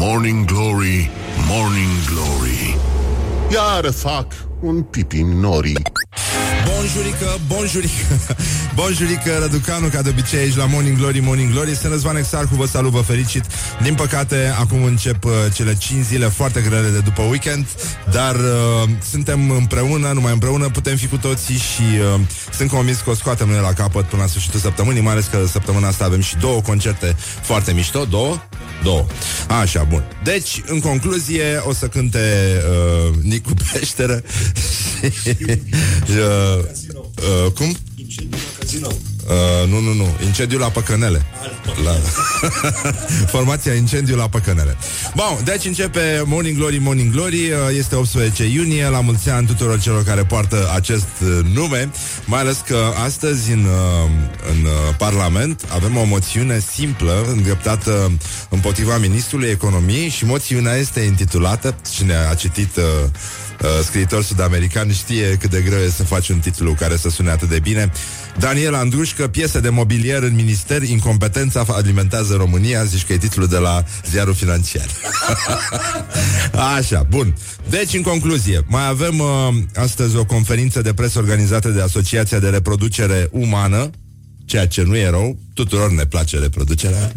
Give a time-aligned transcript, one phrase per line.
[0.00, 1.10] Morning Glory,
[1.46, 2.72] Morning Glory.
[3.52, 4.32] Iar fac
[4.64, 5.74] un pipi nori
[6.80, 8.18] Bonjurică, bonjurică
[8.78, 12.66] Bonjurică, Răducanu, ca de obicei aici la Morning Glory, Morning Glory Sunt Răzvan Exarcu, vă
[12.66, 13.44] salut, vă fericit
[13.82, 17.66] Din păcate, acum încep uh, cele 5 zile foarte grele de după weekend
[18.12, 21.82] Dar uh, suntem împreună, numai împreună putem fi cu toții Și
[22.14, 22.20] uh,
[22.54, 25.38] sunt convins că o scoatem noi la capăt până la sfârșitul săptămâii Mai ales că
[25.50, 28.36] săptămâna asta avem și două concerte foarte mișto Două?
[28.82, 29.06] Două.
[29.60, 30.04] Așa, bun.
[30.24, 32.18] Deci, în concluzie, o să cânte
[33.08, 34.22] uh, Nicu Peșteră.
[36.08, 36.64] uh,
[37.46, 37.76] uh, cum?
[39.30, 40.06] Uh, nu, nu, nu.
[40.24, 41.26] Incendiu la Păcănele.
[41.84, 41.90] La...
[43.34, 44.76] Formația Incendiu la Păcănele.
[45.14, 47.50] Bun, deci începe Morning Glory, Morning Glory.
[47.50, 48.88] Uh, este 18 iunie.
[48.88, 51.90] La mulți ani tuturor celor care poartă acest uh, nume.
[52.24, 54.10] Mai ales că astăzi în, uh,
[54.50, 54.66] în
[54.98, 58.12] Parlament avem o moțiune simplă îndreptată
[58.48, 62.84] împotriva Ministrului Economiei și moțiunea este intitulată, cine a citit uh,
[63.62, 67.30] uh, scriitor sud-american știe cât de greu e să faci un titlu care să sune
[67.30, 67.92] atât de bine.
[68.38, 73.56] Daniel Andrușcă, piese de mobilier în minister, incompetența alimentează România, zici că e titlul de
[73.56, 74.86] la ziarul financiar.
[76.76, 77.34] Așa, bun.
[77.68, 79.28] Deci, în concluzie, mai avem uh,
[79.74, 83.90] astăzi o conferință de presă organizată de Asociația de Reproducere Umană,
[84.50, 87.12] ceea ce nu e rău, tuturor ne place reproducerea.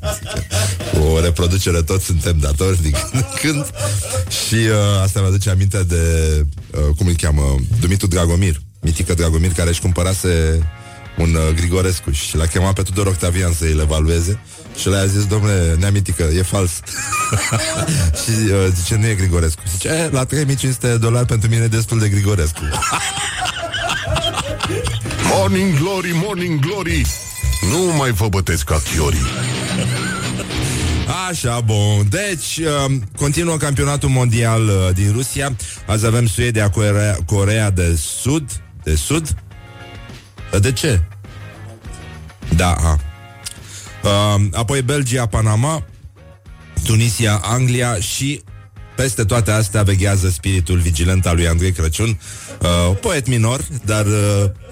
[0.92, 3.66] Cu o reproducere toți suntem datori din când în când.
[4.30, 6.02] Și uh, asta mi aduce aminte de,
[6.72, 10.60] uh, cum îl cheamă, Dumitru Dragomir, mitică Dragomir, care își cumpărase
[11.18, 14.40] un uh, Grigorescu și l-a chemat pe Tudor Octavian să îl evalueze
[14.80, 16.72] și le-a zis, domnule, neamitică, e fals.
[18.22, 19.62] și uh, zice, nu e Grigorescu.
[19.72, 22.62] Zice, e, la 3500 de dolari pentru mine e destul de Grigorescu.
[25.32, 27.06] morning Glory, Morning Glory
[27.72, 29.22] Nu mai vă bătesc ca chiorii
[31.30, 32.08] Așa, bun.
[32.10, 35.56] Deci, uh, continuă campionatul mondial uh, din Rusia.
[35.88, 38.64] Azi avem Suedia, Corea, Corea de Sud.
[38.84, 39.36] De Sud?
[40.62, 41.02] De ce?
[42.56, 43.00] Da, a.
[44.04, 45.86] Uh, apoi Belgia, Panama,
[46.84, 48.42] Tunisia, Anglia și
[48.96, 52.20] peste toate astea veghează spiritul vigilent al lui Andrei Crăciun,
[52.62, 54.63] uh, poet minor, dar uh, po-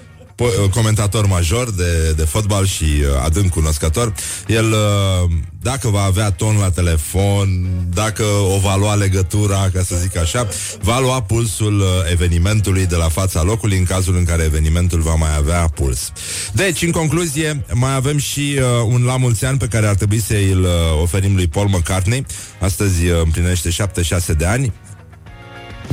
[0.74, 4.14] comentator major de, de fotbal și uh, adânc cunoscător.
[4.48, 5.32] El, uh,
[5.62, 10.48] dacă va avea ton la telefon, dacă o va lua legătura, ca să zic așa,
[10.82, 15.16] va lua pulsul uh, evenimentului de la fața locului în cazul în care evenimentul va
[15.16, 16.12] mai avea puls.
[16.54, 20.20] Deci, în concluzie, mai avem și uh, un la mulți ani pe care ar trebui
[20.20, 20.70] să îl uh,
[21.02, 22.26] oferim lui Paul McCartney.
[22.60, 24.74] Astăzi uh, împlinește 76 de ani.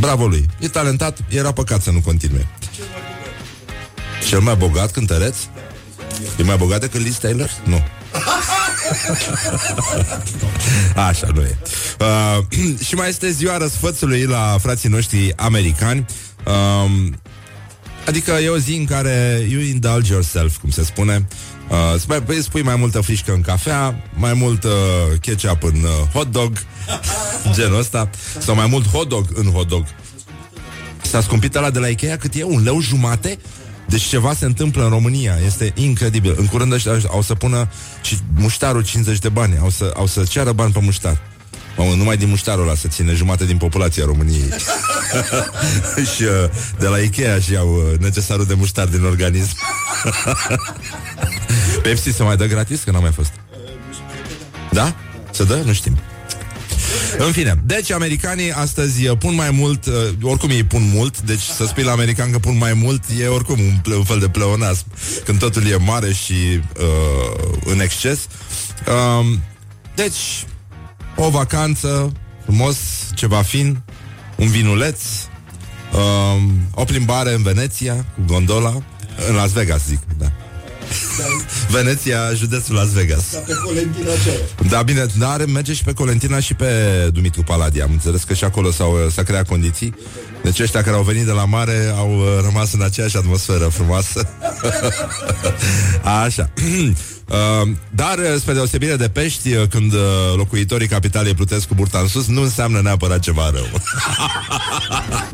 [0.01, 0.47] Bravo lui.
[0.59, 2.47] E talentat, era păcat să nu continue.
[4.29, 5.37] Cel mai bogat cântăreț?
[6.39, 7.51] E mai bogat decât Liz Taylor?
[7.65, 7.83] Nu.
[11.09, 11.59] Așa nu e.
[12.01, 12.39] Uh,
[12.87, 16.07] și mai este ziua răsfățului la frații noștri americani.
[16.47, 16.91] Uh,
[18.07, 21.27] adică e o zi în care you indulge yourself, cum se spune.
[21.69, 24.71] Uh, mai, păi, spui mai multă frișcă în cafea, mai mult uh,
[25.21, 26.53] ketchup în uh, hot dog,
[27.55, 29.85] genul ăsta, sau mai mult hot dog în hot dog.
[31.03, 32.43] S-a scumpit ăla de la Ikea cât e?
[32.43, 33.39] Un leu jumate?
[33.89, 36.35] Deci ceva se întâmplă în România, este incredibil.
[36.39, 37.69] În curând ăștia au să pună
[38.03, 41.21] și muștarul 50 de bani, au să, au să ceară bani pe muștar.
[41.77, 44.49] Mamă, numai din muștarul ăla să ține jumate din populația României.
[46.15, 46.31] și uh,
[46.79, 49.57] de la Ikea și au uh, necesarul de muștar din organism.
[51.83, 52.83] Pepsi se mai dă gratis?
[52.83, 53.33] Că n-a mai fost.
[54.71, 54.95] Da?
[55.31, 55.63] Se dă?
[55.65, 55.99] Nu știm.
[57.19, 61.41] În fine, deci americanii astăzi uh, pun mai mult, uh, oricum ei pun mult, deci
[61.41, 64.29] să spui la american că pun mai mult e oricum un, ple- un fel de
[64.29, 64.85] pleonasm,
[65.25, 68.19] când totul e mare și uh, în exces.
[68.87, 69.27] Uh,
[69.95, 70.47] deci,
[71.17, 72.13] o vacanță,
[72.45, 72.77] frumos,
[73.15, 73.81] ceva fin,
[74.37, 75.01] un vinuleț,
[75.93, 76.43] uh,
[76.75, 78.83] o plimbare în Veneția cu gondola,
[79.29, 80.33] în Las Vegas, zic, da.
[81.71, 83.25] Veneția, județul Las Vegas.
[83.33, 84.37] Ca pe Colentina aceea.
[84.69, 86.73] Da, bine, dar merge și pe Colentina și pe
[87.13, 87.85] Dumitru Paladia.
[87.85, 89.95] Am înțeles că și acolo s-au, s-a creat condiții.
[90.43, 94.29] Deci ăștia care au venit de la mare au uh, rămas în aceeași atmosferă frumoasă.
[96.25, 96.51] Așa.
[97.29, 100.01] Uh, dar, uh, spre deosebire de pești, uh, când uh,
[100.37, 103.67] locuitorii capitalei plutesc cu burta în sus, nu înseamnă neapărat ceva rău.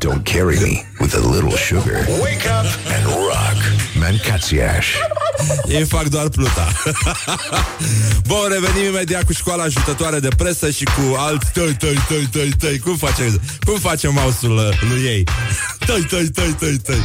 [0.04, 2.06] Don't carry me with a little sugar.
[2.20, 3.73] Wake up and rock.
[4.04, 4.86] Mancațiaș.
[5.66, 6.72] Ei fac doar pluta.
[8.28, 12.50] Bun, revenim imediat cu școala ajutătoare de presă și cu alt tăi, tăi, tăi, tăi,
[12.58, 12.78] tăi.
[12.78, 13.34] Cum face,
[13.66, 15.24] cum face mouse-ul uh, lui ei?
[15.86, 17.02] Tăi, tăi, tăi, tăi, tăi.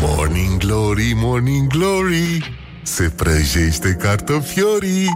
[0.00, 5.08] Morning Glory, Morning Glory se prăjește cartofiorii.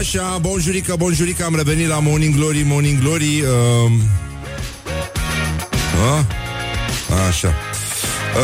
[0.00, 3.40] Așa, bonjurică, bonjurică, am revenit la Morning Glory, Morning Glory.
[3.40, 3.90] Uh,
[6.00, 6.24] uh,
[7.28, 7.54] așa.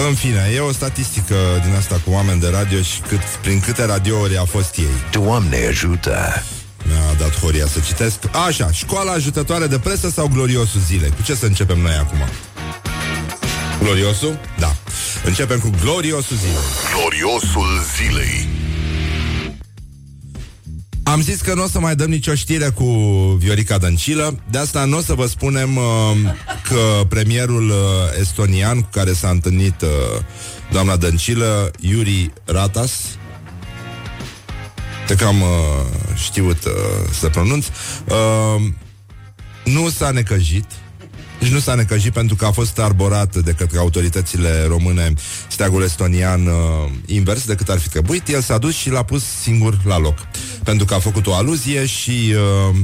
[0.09, 3.85] În fine, e o statistică din asta cu oameni de radio și cât, prin câte
[3.85, 4.85] radiouri a fost ei.
[5.11, 6.43] Doamne ajută!
[6.87, 8.19] Mi-a dat Horia să citesc.
[8.47, 11.11] Așa, școala ajutătoare de presă sau gloriosul zilei?
[11.11, 12.19] Cu ce să începem noi acum?
[13.83, 14.39] Gloriosul?
[14.59, 14.77] Da.
[15.25, 16.65] Începem cu gloriosul zilei.
[16.95, 18.56] Gloriosul zilei.
[21.17, 22.85] Am zis că nu o să mai dăm nicio știre cu
[23.39, 25.83] Viorica Dăncilă, de asta nu o să vă spunem uh,
[26.69, 27.75] că premierul uh,
[28.21, 29.89] estonian cu care s-a întâlnit uh,
[30.73, 32.93] doamna Dăncilă, Yuri Ratas,
[35.07, 35.49] de că am uh,
[36.15, 36.73] știut uh,
[37.19, 38.63] să pronunț, uh,
[39.65, 40.67] nu s-a necăjit,
[41.39, 45.13] deci nu s-a necăjit pentru că a fost arborat de către autoritățile române
[45.49, 46.55] steagul estonian uh,
[47.07, 48.29] invers decât ar fi trebuit.
[48.29, 50.19] El s-a dus și l-a pus singur la loc.
[50.67, 52.77] Pentru că a făcut o aluzie și uh,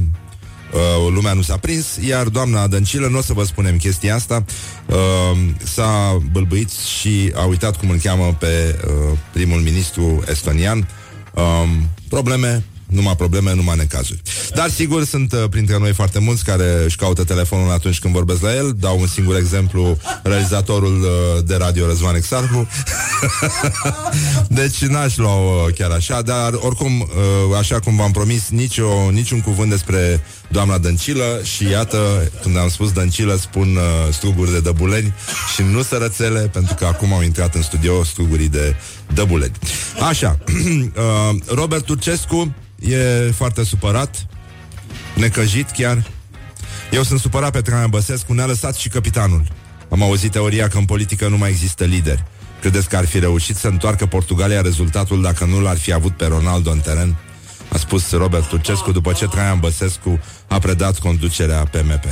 [0.73, 4.43] uh, lumea nu s-a prins, iar doamna Dăncilă, nu o să vă spunem chestia asta,
[4.85, 10.87] uh, s-a bâlbâit și a uitat cum îl cheamă pe uh, primul ministru estonian.
[11.33, 11.69] Uh,
[12.09, 12.63] probleme
[12.93, 14.21] numai probleme, numai necazuri.
[14.55, 18.41] Dar sigur sunt uh, printre noi foarte mulți care își caută telefonul atunci când vorbesc
[18.41, 18.73] la el.
[18.79, 22.67] Dau un singur exemplu, realizatorul uh, de radio Răzvan Exarhu.
[24.59, 29.41] deci n-aș lua uh, chiar așa, dar oricum, uh, așa cum v-am promis, nicio, niciun
[29.41, 30.21] cuvânt despre
[30.53, 35.13] doamna Dăncilă și iată, când am spus Dăncilă, spun uh, struguri de dăbuleni
[35.53, 38.75] și nu sărățele, pentru că acum au intrat în studio strugurii de
[39.13, 39.51] dăbuleni.
[40.09, 44.27] Așa, uh, Robert Turcescu e foarte supărat,
[45.15, 46.11] necăjit chiar.
[46.91, 49.43] Eu sunt supărat pe Traian Băsescu, ne-a lăsat și capitanul.
[49.89, 52.23] Am auzit teoria că în politică nu mai există lideri.
[52.61, 56.25] Credeți că ar fi reușit să întoarcă Portugalia rezultatul dacă nu l-ar fi avut pe
[56.25, 57.15] Ronaldo în teren?
[57.73, 62.03] A spus Robert Turcescu după ce Traian Băsescu a predat conducerea PMP.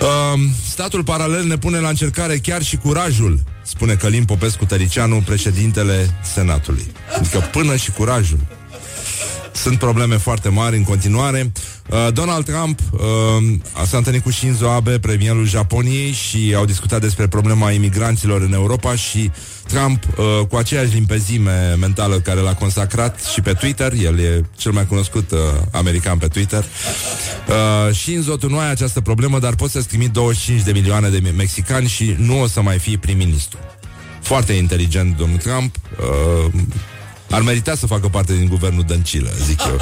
[0.00, 6.18] Uh, statul paralel ne pune la încercare chiar și curajul, spune Călim Popescu Tăricianu, președintele
[6.22, 6.86] Senatului.
[7.18, 8.38] Adică până și curajul.
[9.56, 11.52] Sunt probleme foarte mari în continuare.
[11.90, 13.00] Uh, Donald Trump uh,
[13.86, 18.94] s-a întâlnit cu Shinzo Abe, premierul Japoniei, și au discutat despre problema imigranților în Europa
[18.94, 19.30] și
[19.66, 24.72] Trump, uh, cu aceeași limpezime mentală care l-a consacrat și pe Twitter, el e cel
[24.72, 25.38] mai cunoscut uh,
[25.72, 26.64] american pe Twitter,
[27.48, 31.32] uh, Shinzo, tu nu ai această problemă, dar poți să-ți trimit 25 de milioane de
[31.36, 33.58] mexicani și nu o să mai fii prim-ministru.
[34.20, 35.76] Foarte inteligent, domnul Trump.
[35.98, 36.52] Uh,
[37.30, 39.80] ar merita să facă parte din guvernul Dăncilă, zic eu.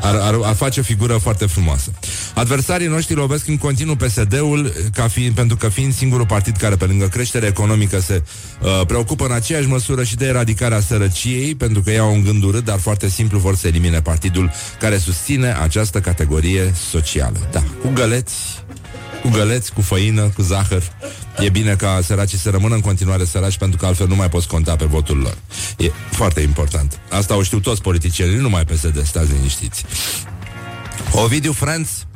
[0.00, 1.90] Ar, ar, ar face o figură foarte frumoasă.
[2.34, 6.84] Adversarii noștri lovesc în continuu PSD-ul ca fi, pentru că fiind singurul partid care pe
[6.84, 8.22] lângă creștere economică se
[8.60, 12.42] uh, preocupă în aceeași măsură și de eradicarea sărăciei, pentru că ei au un gând
[12.42, 17.48] urât, dar foarte simplu vor să elimine partidul care susține această categorie socială.
[17.52, 18.34] Da, cu găleți,
[19.22, 20.82] cu găleți, cu făină, cu zahăr.
[21.38, 24.48] E bine ca săracii să rămână în continuare săraci pentru că altfel nu mai poți
[24.48, 25.36] conta pe votul lor.
[25.76, 27.00] E foarte important.
[27.10, 29.84] Asta o știu toți politicienii, nu mai PSD, stați liniștiți.
[31.12, 32.06] Ovidiu Friends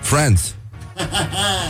[0.00, 0.54] Friends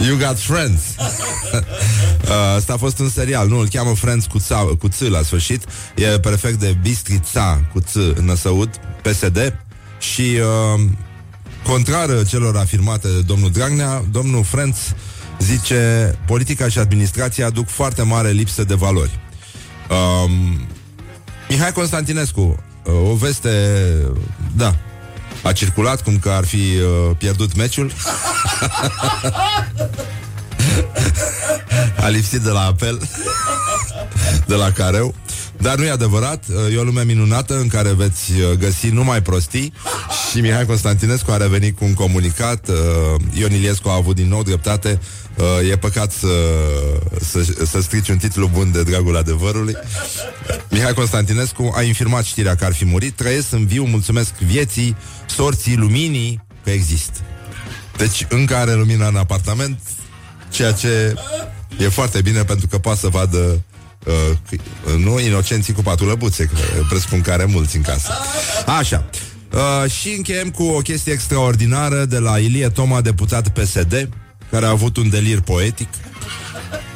[0.01, 3.59] You got friends uh, Asta a fost un serial, nu?
[3.59, 5.65] Îl cheamă Friends cu, ța, cu ț la sfârșit
[5.95, 8.70] E prefect de Bistrița cu ț năsăud
[9.03, 9.65] PSD
[9.99, 10.81] Și uh,
[11.65, 14.94] Contrar celor afirmate de domnul Dragnea Domnul Friends
[15.39, 19.19] zice Politica și administrația aduc foarte mare lipsă de valori
[19.91, 20.67] um,
[21.49, 22.41] Mihai Constantinescu
[22.85, 23.51] uh, O veste
[24.57, 24.75] Da
[25.43, 27.93] a circulat cum că ar fi uh, pierdut meciul.
[32.05, 33.09] a lipsit de la apel,
[34.47, 35.15] de la careu.
[35.61, 39.73] Dar nu e adevărat, e o lume minunată în care veți uh, găsi numai prostii
[40.31, 42.69] și Mihai Constantinescu a revenit cu un comunicat.
[42.69, 42.75] Uh,
[43.33, 45.01] Ion Iliescu a avut din nou dreptate.
[45.39, 46.29] Uh, e păcat să,
[47.21, 49.77] să, să strici un titlu bun de dragul adevărului.
[50.71, 53.17] Mihai Constantinescu a infirmat știrea că ar fi murit.
[53.17, 57.19] Trăiesc în viu, mulțumesc vieții, sorții, luminii, că există.
[57.97, 59.81] Deci încă are lumina în apartament,
[60.51, 61.15] ceea ce
[61.79, 63.63] e foarte bine pentru că poate să vadă
[64.07, 66.55] uh, nu inocenții cu patru lăbuțe, că
[66.89, 68.13] presupun că are mulți în casă.
[68.67, 69.11] Așa.
[69.53, 74.09] Uh, și încheiem cu o chestie extraordinară de la Ilie Toma, deputat PSD,
[74.50, 75.88] care a avut un delir poetic.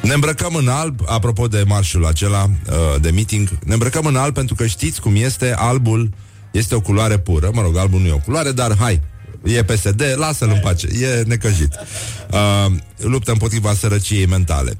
[0.01, 4.33] Ne îmbrăcăm în alb, apropo de marșul acela uh, de meeting, ne îmbrăcăm în alb
[4.33, 6.09] pentru că știți cum este, albul
[6.51, 9.01] este o culoare pură, mă rog, albul nu e o culoare, dar hai,
[9.43, 11.73] e PSD, lasă-l în pace, e necăjit.
[12.31, 14.77] Uh, luptă împotriva sărăciei mentale.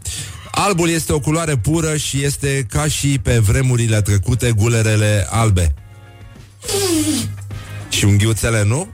[0.51, 5.73] Albul este o culoare pură și este ca și pe vremurile trecute gulerele albe.
[7.89, 8.87] Și unghiuțele, nu?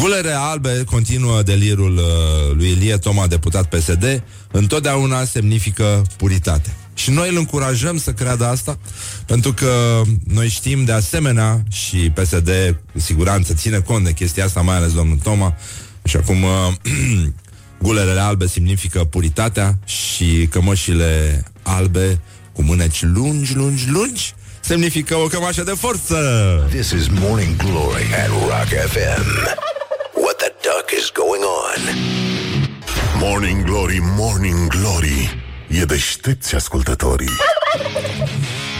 [0.00, 6.74] Gulere albe continuă delirul uh, lui Ilie Toma, deputat PSD, întotdeauna semnifică puritate.
[6.94, 8.78] Și noi îl încurajăm să creadă asta,
[9.26, 12.50] pentru că noi știm de asemenea și PSD
[12.92, 15.56] cu siguranță ține cont de chestia asta, mai ales domnul Toma,
[16.04, 16.72] și acum uh,
[17.82, 22.20] Gulerele albe significă puritatea și cămășile albe
[22.52, 26.16] cu mâneci lungi, lungi, lungi semnifică o cămașă de forță.
[26.70, 29.26] This is Morning Glory at Rock FM.
[30.14, 31.80] What the duck is going on?
[33.20, 37.30] Morning Glory, Morning Glory E deștepți ascultătorii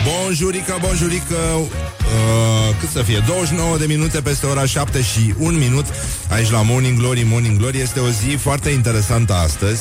[0.04, 3.22] Bonjurică, bonjurică uh, Cât să fie?
[3.26, 5.84] 29 de minute peste ora 7 și 1 minut
[6.30, 9.80] Aici la Morning Glory Morning Glory este o zi foarte interesantă astăzi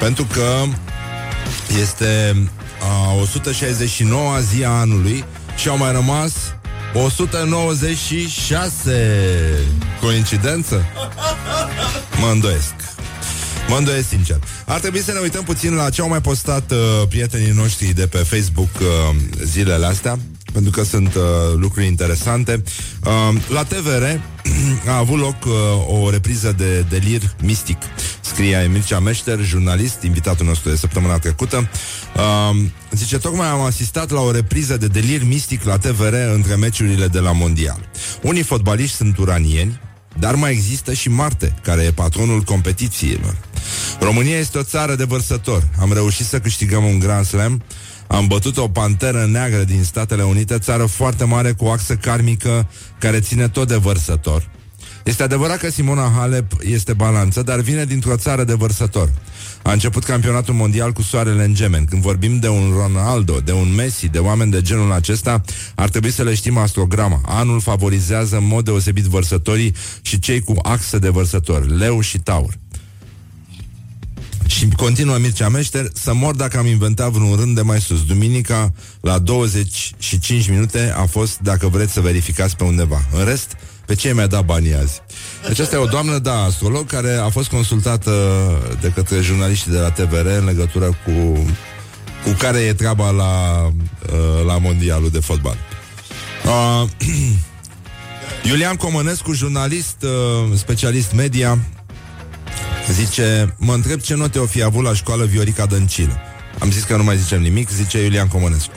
[0.00, 0.62] Pentru că
[1.80, 2.36] Este
[2.86, 5.24] a 169-a zi a anului
[5.56, 6.32] Și au mai rămas
[6.94, 9.18] 196
[10.00, 10.84] Coincidență?
[12.20, 12.74] Mă îndoiesc
[13.68, 14.38] Mă îndoiesc sincer.
[14.66, 16.78] Ar trebui să ne uităm puțin la ce au mai postat uh,
[17.08, 18.86] prietenii noștri de pe Facebook uh,
[19.44, 20.18] zilele astea,
[20.52, 21.22] pentru că sunt uh,
[21.56, 22.62] lucruri interesante.
[23.04, 24.04] Uh, la TVR
[24.92, 27.78] a avut loc uh, o repriză de delir mistic,
[28.26, 31.68] scria Mircea Meșter, jurnalist, invitatul nostru de săptămâna trecută.
[32.16, 32.56] Uh,
[32.90, 37.18] zice, tocmai am asistat la o repriză de delir mistic la TVR între meciurile de
[37.18, 37.88] la Mondial.
[38.22, 39.80] Unii fotbaliști sunt uranieni,
[40.18, 43.36] dar mai există și Marte, care e patronul competițiilor.
[44.00, 45.68] România este o țară de vărsător.
[45.80, 47.62] Am reușit să câștigăm un Grand Slam.
[48.06, 52.68] Am bătut o panteră neagră din Statele Unite, țară foarte mare cu o axă karmică
[52.98, 54.48] care ține tot de vărsător.
[55.06, 59.12] Este adevărat că Simona Halep este balanță, dar vine dintr-o țară de vărsător.
[59.62, 61.84] A început campionatul mondial cu soarele în gemen.
[61.84, 65.40] Când vorbim de un Ronaldo, de un Messi, de oameni de genul acesta,
[65.74, 67.20] ar trebui să le știm astrograma.
[67.24, 72.54] Anul favorizează în mod deosebit vărsătorii și cei cu axă de vărsător, leu și taur.
[74.46, 78.72] Și continuă Mircea Meșter Să mor dacă am inventat vreun rând de mai sus Duminica
[79.00, 84.14] la 25 minute A fost dacă vreți să verificați pe undeva În rest, pe ce
[84.14, 85.02] mi-a dat banii azi
[85.46, 88.12] Deci asta e o doamnă, da, astrolog Care a fost consultată
[88.80, 91.44] de către jurnaliștii de la TVR În legătură cu
[92.24, 95.56] Cu care e treaba la uh, La mondialul de fotbal
[96.44, 96.88] uh,
[98.48, 101.58] Iulian Comănescu, jurnalist uh, Specialist media
[102.92, 106.12] Zice, mă întreb ce note o fi avut la școală Viorica Dăncilă.
[106.58, 108.72] Am zis că nu mai zicem nimic, zice Iulian Comănescu.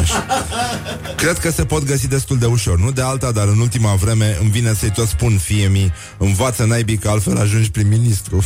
[0.00, 0.26] Așa.
[1.22, 4.36] Cred că se pot găsi destul de ușor, nu de alta, dar în ultima vreme
[4.40, 8.44] îmi vine să-i tot spun fie mi învață naibii că altfel ajungi prim-ministru.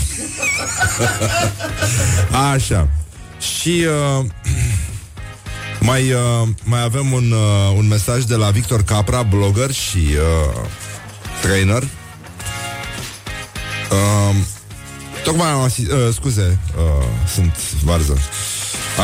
[2.52, 2.88] Așa.
[3.40, 3.84] Și
[4.18, 4.26] uh,
[5.88, 10.66] mai, uh, mai avem un, uh, un mesaj de la Victor Capra, blogger și uh,
[11.42, 11.82] trainer.
[13.90, 14.36] Uh,
[15.24, 15.90] Tocmai am asist...
[15.90, 18.18] Uh, scuze, uh, sunt varză.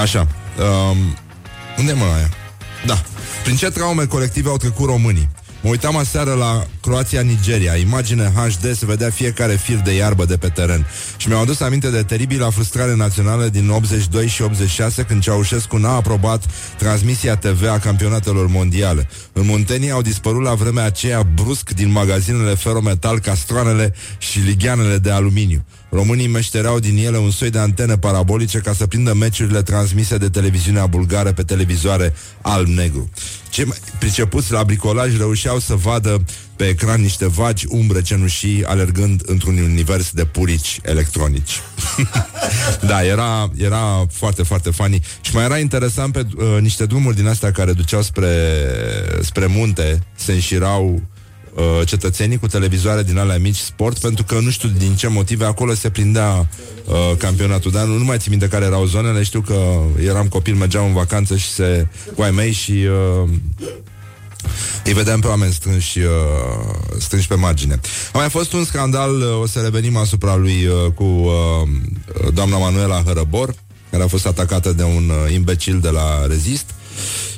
[0.02, 0.26] Așa.
[0.90, 0.96] Um,
[1.78, 2.30] unde mă aia?
[2.86, 3.02] Da.
[3.42, 5.28] Prin ce traume colective au trecut românii?
[5.62, 7.74] Mă uitam aseară la Croația-Nigeria.
[7.74, 10.86] Imagine HD se vedea fiecare fir de iarbă de pe teren.
[11.16, 15.94] Și mi-au adus aminte de teribila frustrare națională din 82 și 86 Când Ceaușescu n-a
[15.94, 16.44] aprobat
[16.78, 19.08] transmisia TV a campionatelor mondiale.
[19.32, 25.10] În Muntenia au dispărut la vremea aceea brusc din magazinele ferometal castroanele și ligheanele de
[25.10, 25.64] aluminiu.
[25.90, 30.28] Românii meștereau din ele un soi de antene parabolice ca să prindă meciurile transmise de
[30.28, 33.10] televiziunea bulgară pe televizoare alb-negru.
[33.50, 36.24] Cei mai pricepuți la bricolaj reușeau să vadă
[36.58, 41.60] pe ecran niște vagi umbre cenușii alergând într-un univers de purici electronici.
[42.90, 45.00] da, era, era foarte, foarte funny.
[45.20, 48.30] Și mai era interesant pe uh, niște drumuri din astea care duceau spre,
[49.20, 51.02] spre munte, se înșirau
[51.54, 55.44] uh, cetățenii cu televizoare din alea mici sport, pentru că nu știu din ce motive
[55.44, 56.48] acolo se prindea
[56.84, 60.54] uh, campionatul, dar nu, nu mai țin minte care erau zonele, știu că eram copil,
[60.54, 63.28] mergeam în vacanță și se cu ai mei și uh,
[64.84, 66.06] îi vedeam pe oameni strânși, uh,
[66.98, 67.80] strânși pe margine.
[68.12, 72.58] A mai fost un scandal, uh, o să revenim asupra lui uh, cu uh, doamna
[72.58, 73.54] Manuela Hărăbor,
[73.90, 76.64] care a fost atacată de un uh, imbecil de la Rezist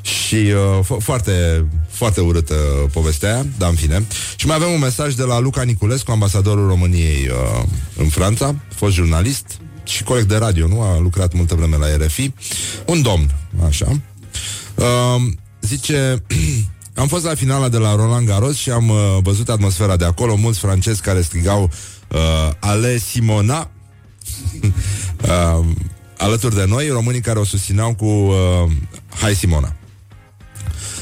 [0.03, 2.55] și uh, fo- foarte, foarte urâtă
[2.93, 4.07] povestea aia, dar în fine.
[4.37, 7.63] Și mai avem un mesaj de la Luca Niculescu, ambasadorul României uh,
[7.97, 9.47] în Franța, fost jurnalist
[9.85, 10.81] și coleg de radio, nu?
[10.81, 12.33] A lucrat multă vreme la RFI.
[12.87, 13.31] Un domn,
[13.67, 14.01] așa.
[14.75, 15.23] Uh,
[15.61, 16.23] zice...
[17.01, 20.37] Am fost la finala de la Roland Garros și am uh, văzut atmosfera de acolo,
[20.37, 21.71] mulți francezi care strigau
[22.09, 22.19] uh,
[22.59, 23.71] Ale Simona.
[25.23, 25.67] uh,
[26.17, 28.35] alături de noi, românii care o susțineau cu uh,
[29.21, 29.75] Hai Simona.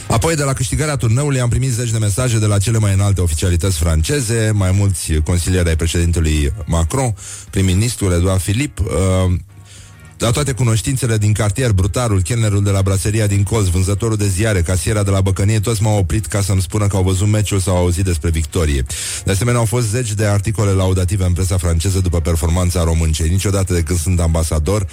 [0.09, 3.21] Apoi, de la câștigarea turneului, am primit zeci de mesaje de la cele mai înalte
[3.21, 7.15] oficialități franceze, mai mulți consilieri ai președintelui Macron,
[7.51, 9.33] prim-ministrul Edouard Philippe, uh,
[10.19, 14.63] la toate cunoștințele din cartier, brutarul, chelnerul de la braseria din Coz, vânzătorul de ziare,
[14.63, 17.77] casiera de la Băcănie, toți m-au oprit ca să-mi spună că au văzut meciul sau
[17.77, 18.85] au auzit despre victorie.
[19.25, 23.29] De asemenea, au fost zeci de articole laudative în presa franceză după performanța româncei.
[23.29, 24.87] Niciodată de când sunt ambasador,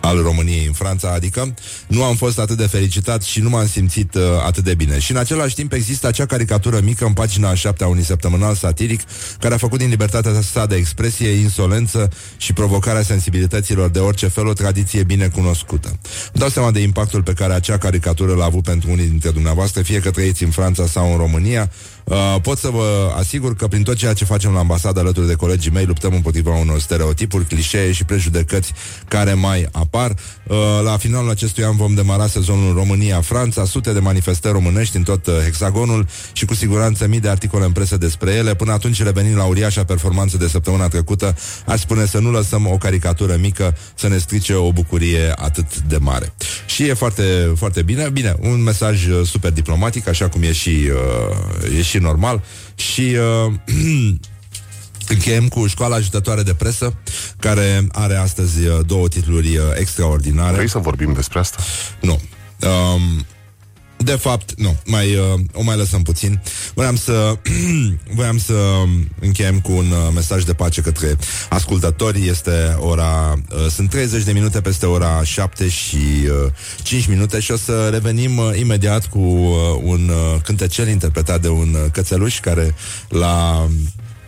[0.00, 1.54] al României în Franța, adică
[1.86, 4.98] nu am fost atât de fericitat și nu m-am simțit uh, atât de bine.
[4.98, 9.00] Și în același timp există acea caricatură mică în pagina 7 a unui săptămânal satiric
[9.38, 14.46] care a făcut din libertatea sa de expresie, insolență și provocarea sensibilităților de orice fel
[14.46, 15.88] o tradiție bine cunoscută.
[15.88, 15.98] Îmi
[16.32, 20.00] dau seama de impactul pe care acea caricatură l-a avut pentru unii dintre dumneavoastră, fie
[20.00, 21.70] că trăiți în Franța sau în România,
[22.04, 25.34] Uh, pot să vă asigur că prin tot ceea ce facem la ambasadă alături de
[25.34, 28.72] colegii mei luptăm împotriva unor stereotipuri, clișee și prejudecăți
[29.08, 30.14] care mai apar.
[30.46, 35.26] Uh, la finalul acestui an vom demara sezonul România-Franța, sute de manifestări românești în tot
[35.26, 38.54] uh, hexagonul și cu siguranță mii de articole în presă despre ele.
[38.54, 42.76] Până atunci, revenind la uriașa performanță de săptămâna trecută, aș spune să nu lăsăm o
[42.76, 46.32] caricatură mică să ne strice o bucurie atât de mare.
[46.66, 48.08] Și e foarte, foarte bine.
[48.08, 50.90] Bine, un mesaj uh, super diplomatic, așa cum e și,
[51.68, 52.42] uh, e și normal.
[52.74, 53.16] Și
[53.46, 53.52] uh,
[55.08, 56.94] Încheiem cu școala ajutătoare de presă,
[57.38, 60.54] care are astăzi uh, două titluri uh, extraordinare.
[60.54, 61.62] Vrei să vorbim despre asta?
[62.00, 62.20] Nu.
[62.60, 63.26] Um,
[64.04, 66.40] de fapt, nu, mai, uh, o mai lăsăm puțin.
[66.74, 67.38] Voiam să,
[68.14, 68.54] voiam să
[69.20, 71.16] încheiem cu un uh, mesaj de pace către
[71.48, 72.28] ascultători.
[72.28, 75.96] Este ora, uh, sunt 30 de minute peste ora 7 și
[76.44, 76.52] uh,
[76.82, 81.48] 5 minute și o să revenim uh, imediat cu uh, un uh, cântecel interpretat de
[81.48, 82.74] un uh, cățeluș care
[83.08, 83.66] la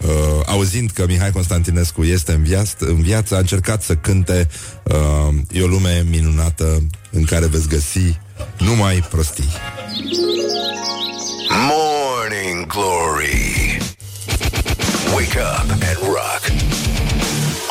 [0.07, 0.09] Uh,
[0.47, 4.49] auzind că Mihai Constantinescu este în, viață, în viață, a încercat să cânte
[4.83, 8.19] uh, E o lume minunată în care veți găsi
[8.59, 9.51] numai prostii.
[11.49, 13.79] Morning Glory.
[15.15, 16.43] Wake up and rock.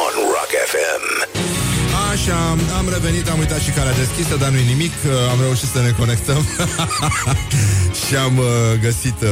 [0.05, 1.03] On Rock FM.
[2.11, 5.81] Așa, am revenit, am uitat și calea deschisă, dar nu-i nimic, uh, am reușit să
[5.81, 6.45] ne conectăm
[8.05, 8.45] și am uh,
[8.81, 9.29] găsit uh,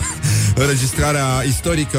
[0.62, 1.98] înregistrarea istorică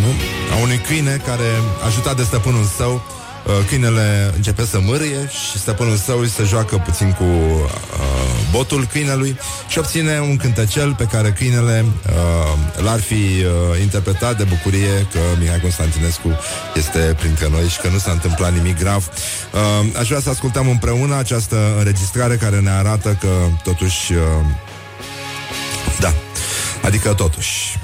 [0.00, 0.10] nu?
[0.52, 1.48] a unui câine care
[1.86, 3.23] ajutat de stăpânul său Uh,
[3.68, 9.78] câinele începe să mârie și stăpânul său se joacă puțin cu uh, botul câinelui și
[9.78, 15.60] obține un cântecel pe care câinele uh, l-ar fi uh, interpretat de bucurie că Mihai
[15.60, 16.28] Constantinescu
[16.74, 19.08] este printre noi și că nu s-a întâmplat nimic grav.
[19.52, 23.28] Uh, aș vrea să ascultăm împreună această înregistrare care ne arată că
[23.62, 24.20] totuși uh,
[26.00, 26.12] da,
[26.82, 27.78] adică totuși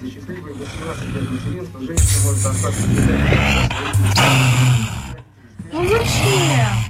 [0.59, 2.83] și счастливые государственные материнства женщины может остаться
[5.71, 6.85] Ну зачем?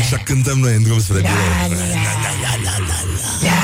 [0.00, 1.32] Așa cântăm noi în drum spre birou.
[3.42, 3.62] La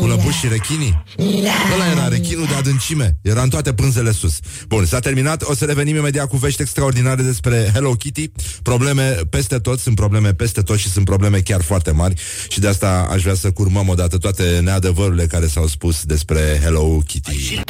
[0.00, 1.02] Cu lăbuș și rechinii?
[1.74, 3.18] Ăla era rechinul de adâncime.
[3.22, 4.38] Era în toate pânzele sus.
[4.68, 8.30] Bun, s-a terminat, o să revenim imediat cu vești extraordinare Despre Hello Kitty.
[8.62, 12.20] Probleme peste tot, sunt probleme peste tot Și sunt probleme chiar foarte mari.
[12.48, 16.98] Și de asta aș vrea să curmăm odată toate neadevărurile Care s-au spus despre Hello
[17.06, 17.62] Kitty.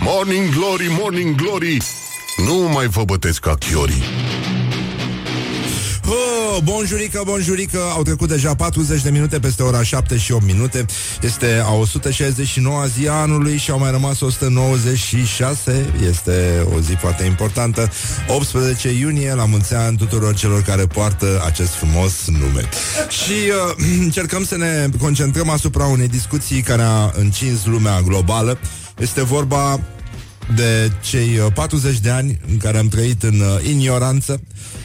[0.00, 1.78] Morning Glory, Morning Glory.
[2.36, 4.02] Nu mai vă bătesc ca chiorii
[6.06, 7.78] Oh, bonjurică, bonjurică.
[7.94, 10.86] Au trecut deja 40 de minute peste ora 7 și 8 minute.
[11.22, 17.24] Este a 169 zi a anului Și au mai rămas 196 Este o zi foarte
[17.24, 17.90] importantă.
[18.28, 22.68] 18 iunie, la mulți ani tuturor celor care poartă acest frumos nume.
[23.08, 28.58] Și uh, încercăm să ne concentrăm asupra unei discuții Care a încins lumea globală.
[28.98, 29.80] Este vorba
[30.54, 34.40] de cei 40 de ani în care am trăit în uh, ignoranță,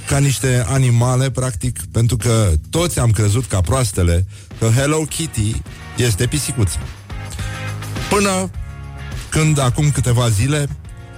[0.09, 4.25] ca niște animale, practic, pentru că toți am crezut ca proastele
[4.59, 5.61] că Hello Kitty
[5.97, 6.77] este pisicuță.
[8.09, 8.49] Până
[9.29, 10.67] când, acum câteva zile,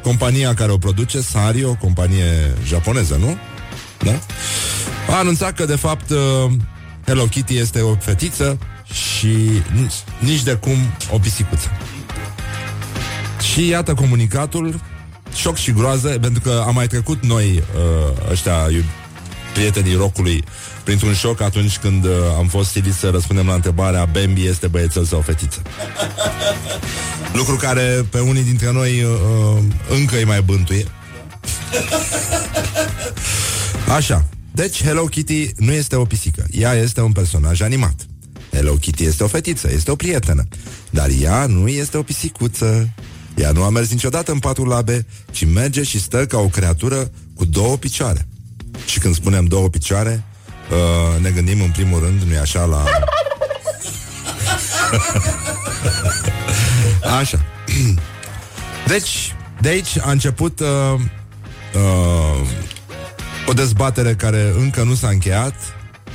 [0.03, 3.37] compania care o produce, Sari, o companie japoneză, nu?
[4.03, 4.19] Da?
[5.13, 6.51] A anunțat că, de fapt, uh,
[7.05, 8.57] Hello Kitty este o fetiță
[8.93, 9.37] și
[10.19, 10.77] nici de cum
[11.11, 11.67] o pisicuță.
[13.53, 14.81] Și iată comunicatul,
[15.33, 18.67] șoc și groază, pentru că am mai trecut noi, uh, ăștia,
[19.53, 20.43] prietenii rocului,
[20.83, 25.05] printr-un șoc atunci când uh, am fost siliți să răspundem la întrebarea Bambi este băiețel
[25.05, 25.61] sau fetiță.
[27.37, 29.09] Lucru care pe unii dintre noi uh,
[29.89, 30.85] încă îi mai bântuie.
[33.97, 34.25] Așa.
[34.51, 36.45] Deci Hello Kitty nu este o pisică.
[36.51, 37.95] Ea este un personaj animat.
[38.51, 40.43] Hello Kitty este o fetiță, este o prietenă.
[40.89, 42.89] Dar ea nu este o pisicuță.
[43.35, 47.11] Ea nu a mers niciodată în patru labe, ci merge și stă ca o creatură
[47.35, 48.27] cu două picioare.
[48.85, 50.23] Și când spunem două picioare,
[50.71, 52.83] uh, ne gândim în primul rând, nu-i așa, la...
[57.19, 57.45] așa.
[58.87, 60.67] Deci, de aici a început uh,
[61.73, 62.47] uh,
[63.47, 65.55] o dezbatere care încă nu s-a încheiat.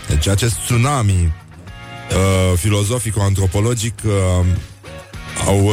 [0.08, 1.32] Deci acest tsunami
[2.10, 4.12] uh, filozofico-antropologic uh,
[5.44, 5.72] au, uh,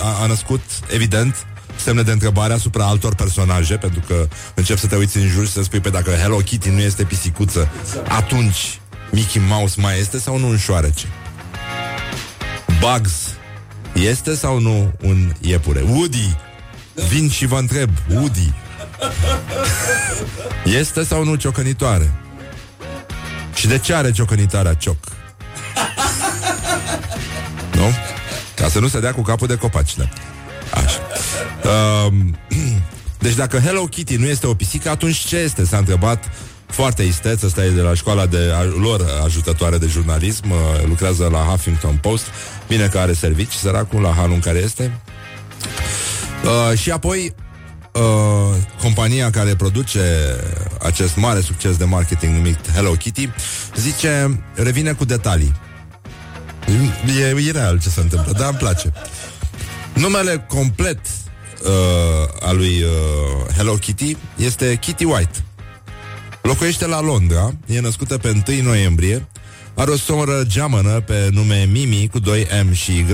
[0.00, 0.60] a, a născut,
[0.92, 5.46] evident, semne de întrebare asupra altor personaje, pentru că încep să te uiți în jur
[5.46, 7.68] și să spui pe dacă Hello Kitty nu este pisicuță,
[8.08, 11.06] atunci Mickey Mouse mai este sau nu un șoarece?
[12.80, 13.12] Bugs
[13.92, 15.84] este sau nu un iepure?
[15.88, 16.36] Woody,
[17.08, 18.52] vin și vă întreb, Woody,
[20.80, 22.12] este sau nu ciocănitoare?
[23.54, 24.96] Și de ce are ciocănitarea cioc?
[28.64, 30.08] Ca să nu se dea cu capul de copaci, da.
[30.74, 31.00] Așa.
[32.06, 32.36] Um,
[33.24, 35.64] deci dacă Hello Kitty nu este o pisică, atunci ce este?
[35.64, 36.30] S-a întrebat
[36.66, 41.28] foarte isteț, ăsta e de la școala de a, lor ajutătoare de jurnalism, uh, lucrează
[41.32, 42.24] la Huffington Post,
[42.68, 45.00] bine că are servici, săracul, la halul în care este.
[46.44, 47.34] Uh, și apoi
[47.92, 50.00] uh, compania care produce
[50.82, 53.30] acest mare succes de marketing numit Hello Kitty
[53.76, 55.54] zice, revine cu detalii.
[56.66, 58.92] E ireal ce se întâmplă, dar îmi place.
[59.94, 60.98] Numele complet
[61.62, 61.70] uh,
[62.40, 65.44] al lui uh, Hello Kitty este Kitty White.
[66.42, 69.28] Locuiește la Londra, e născută pe 1 noiembrie,
[69.74, 73.04] are o soră geamănă pe nume Mimi cu 2 M și Y,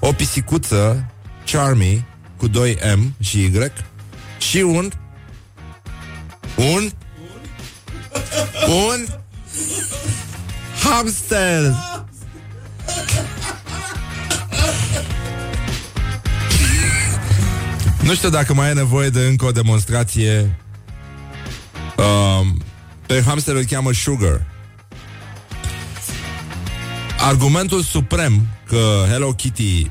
[0.00, 1.10] o pisicuță
[1.50, 2.06] Charmy
[2.36, 3.72] cu 2 M și Y
[4.38, 4.92] și un
[6.56, 6.90] un
[8.68, 9.06] un
[10.82, 11.74] hamster.
[18.04, 20.58] Nu știu dacă mai e nevoie de încă o demonstrație.
[21.96, 22.62] Um,
[23.06, 24.46] pe hamster îl cheamă Sugar.
[27.18, 29.90] Argumentul suprem că Hello Kitty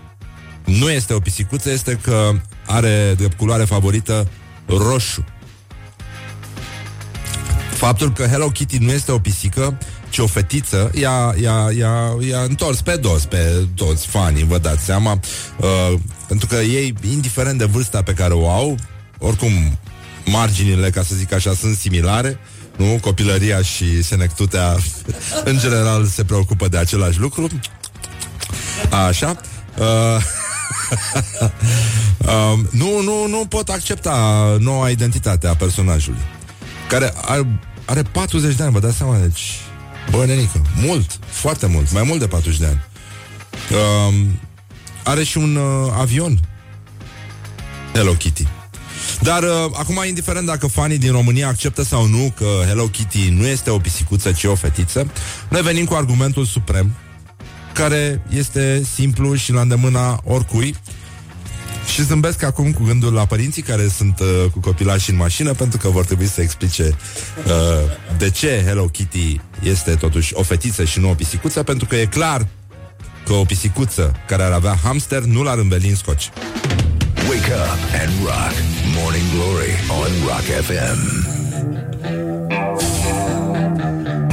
[0.66, 2.32] nu este o pisicuță este că
[2.66, 4.28] are drept culoare favorită
[4.66, 5.26] roșu.
[7.72, 9.78] Faptul că Hello Kitty nu este o pisică,
[10.14, 14.84] ci o fetiță, i-a, i-a, i-a, i-a întors pe dos, pe toți fanii, vă dați
[14.84, 15.20] seama,
[15.58, 18.78] uh, pentru că ei, indiferent de vârsta pe care o au,
[19.18, 19.52] oricum
[20.26, 22.40] marginile, ca să zic așa, sunt similare,
[22.78, 22.98] nu?
[23.02, 24.76] Copilăria și senectutea,
[25.52, 27.48] în general, se preocupă de același lucru.
[29.08, 29.36] Așa.
[29.78, 30.24] Uh,
[32.34, 36.22] um, nu, nu, nu pot accepta noua identitate a personajului.
[36.88, 39.42] Care are, are 40 de ani, vă dați seama, deci...
[40.10, 42.84] Bă, nenică, mult, foarte mult, mai mult de 40 de ani.
[43.72, 44.40] Um,
[45.04, 46.40] are și un uh, avion.
[47.94, 48.48] Hello Kitty.
[49.22, 53.46] Dar uh, acum, indiferent dacă fanii din România acceptă sau nu că Hello Kitty nu
[53.46, 55.12] este o pisicuță, ci o fetiță,
[55.50, 56.96] noi venim cu argumentul suprem
[57.74, 60.76] care este simplu și la îndemâna oricui.
[61.94, 65.78] Și zâmbesc acum cu gândul la părinții care sunt uh, cu copilași în mașină pentru
[65.78, 67.54] că vor trebui să explice uh,
[68.18, 72.06] de ce Hello Kitty este totuși o fetiță și nu o pisicuță, pentru că e
[72.06, 72.48] clar
[73.26, 76.30] că o pisicuță care ar avea hamster nu l-ar înveli în scoci.
[77.30, 78.54] Wake up and rock.
[78.96, 81.00] Morning Glory on Rock FM.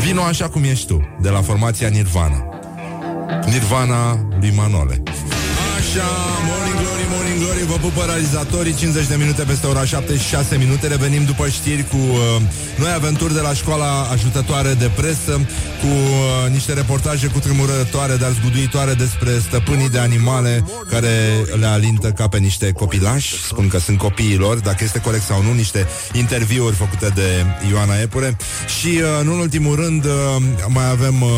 [0.04, 2.44] Vino așa cum ești tu, de la formația Nirvana.
[3.46, 5.02] Nirvana lui Manole.
[5.90, 6.08] Așa,
[6.48, 10.56] Morning Glory, Morning Glory Vă pupă realizatorii 50 de minute peste ora 7 și 6
[10.56, 10.86] minute.
[10.86, 12.42] Revenim după știri cu uh,
[12.76, 15.32] noi aventuri de la școala ajutătoare de presă
[15.80, 22.10] Cu uh, niște reportaje cu tremurătoare Dar zguduitoare despre stăpânii de animale Care le alintă
[22.10, 23.42] ca pe niște copilași.
[23.42, 28.00] Spun că sunt copiii lor Dacă este corect sau nu Niște interviuri făcute de Ioana
[28.00, 28.36] Epure.
[28.80, 30.10] Și uh, în ultimul rând uh,
[30.68, 31.30] Mai avem uh,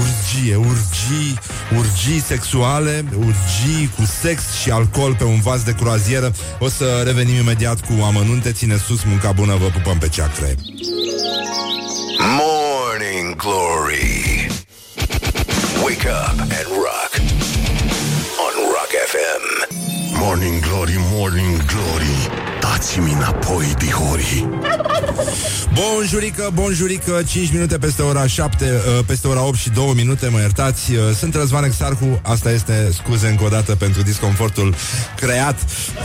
[0.00, 1.38] urgie Urgii
[1.76, 6.32] Urgii sexuale Urgii orgii cu sex și alcool pe un vas de croazieră.
[6.58, 8.52] O să revenim imediat cu amănunte.
[8.52, 10.54] Ține sus, munca bună, vă pupăm pe ceacre.
[12.18, 14.46] Morning Glory.
[15.82, 17.12] Wake up and rock.
[18.44, 19.89] On Rock FM.
[20.22, 22.28] Morning Glory, Morning Glory.
[22.60, 24.48] Dați-mi înapoi, dihori.
[25.74, 30.38] Bonjurică, bonjurică 5 minute peste ora 7 uh, Peste ora 8 și 2 minute, mă
[30.38, 30.92] iertați.
[30.92, 34.74] Uh, Sunt Răzvan Exarhu Asta este, scuze încă o dată pentru disconfortul
[35.16, 35.58] creat.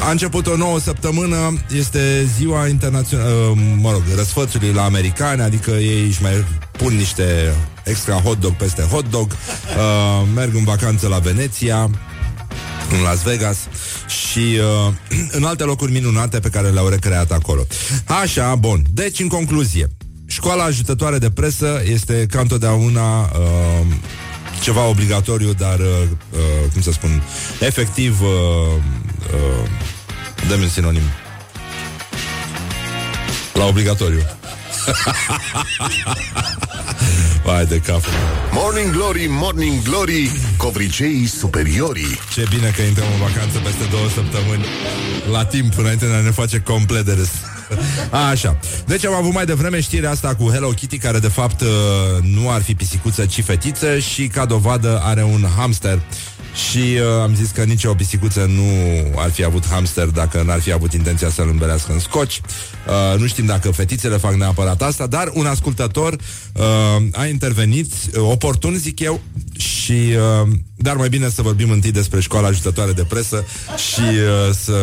[0.07, 5.71] A început o nouă săptămână Este ziua internațională uh, Mă rog, răsfățului la americani Adică
[5.71, 9.31] ei își mai pun niște extra hot dog peste hot dog
[10.35, 11.89] Merg în vacanță la Veneția
[12.91, 13.57] în Las Vegas
[14.07, 14.93] și uh,
[15.37, 17.67] în alte locuri minunate pe care le-au recreat acolo.
[18.05, 18.83] Așa, bun.
[18.93, 19.87] Deci, în concluzie,
[20.25, 23.85] școala ajutătoare de presă este ca întotdeauna uh,
[24.61, 25.85] ceva obligatoriu, dar, uh,
[26.31, 27.23] uh, cum să spun,
[27.59, 28.27] efectiv, uh,
[29.33, 29.69] uh,
[30.47, 31.01] dă-mi un sinonim.
[33.53, 34.21] La obligatoriu.
[37.45, 38.01] Vai de cap.
[38.51, 42.19] Morning Glory, Morning Glory, covriceii superiorii.
[42.33, 44.65] Ce bine că intrăm în vacanță peste două săptămâni
[45.31, 47.29] la timp înainte de a ne face complet de râs.
[48.31, 48.57] Așa.
[48.85, 51.67] Deci am avut mai devreme știrea asta cu Hello Kitty, care de fapt uh,
[52.21, 55.99] nu ar fi pisicuță, ci fetiță și ca dovadă are un hamster
[56.55, 58.63] și uh, am zis că nicio pisicuță nu
[59.15, 62.41] ar fi avut hamster dacă n-ar fi avut intenția să-l îmbelească în scoci.
[62.87, 66.63] Uh, nu știm dacă fetițele fac neapărat asta, dar un ascultător uh,
[67.11, 69.21] a intervenit, uh, oportun zic eu,
[69.57, 73.45] și uh, dar mai bine să vorbim întâi despre școala ajutătoare de presă
[73.77, 74.73] și uh, să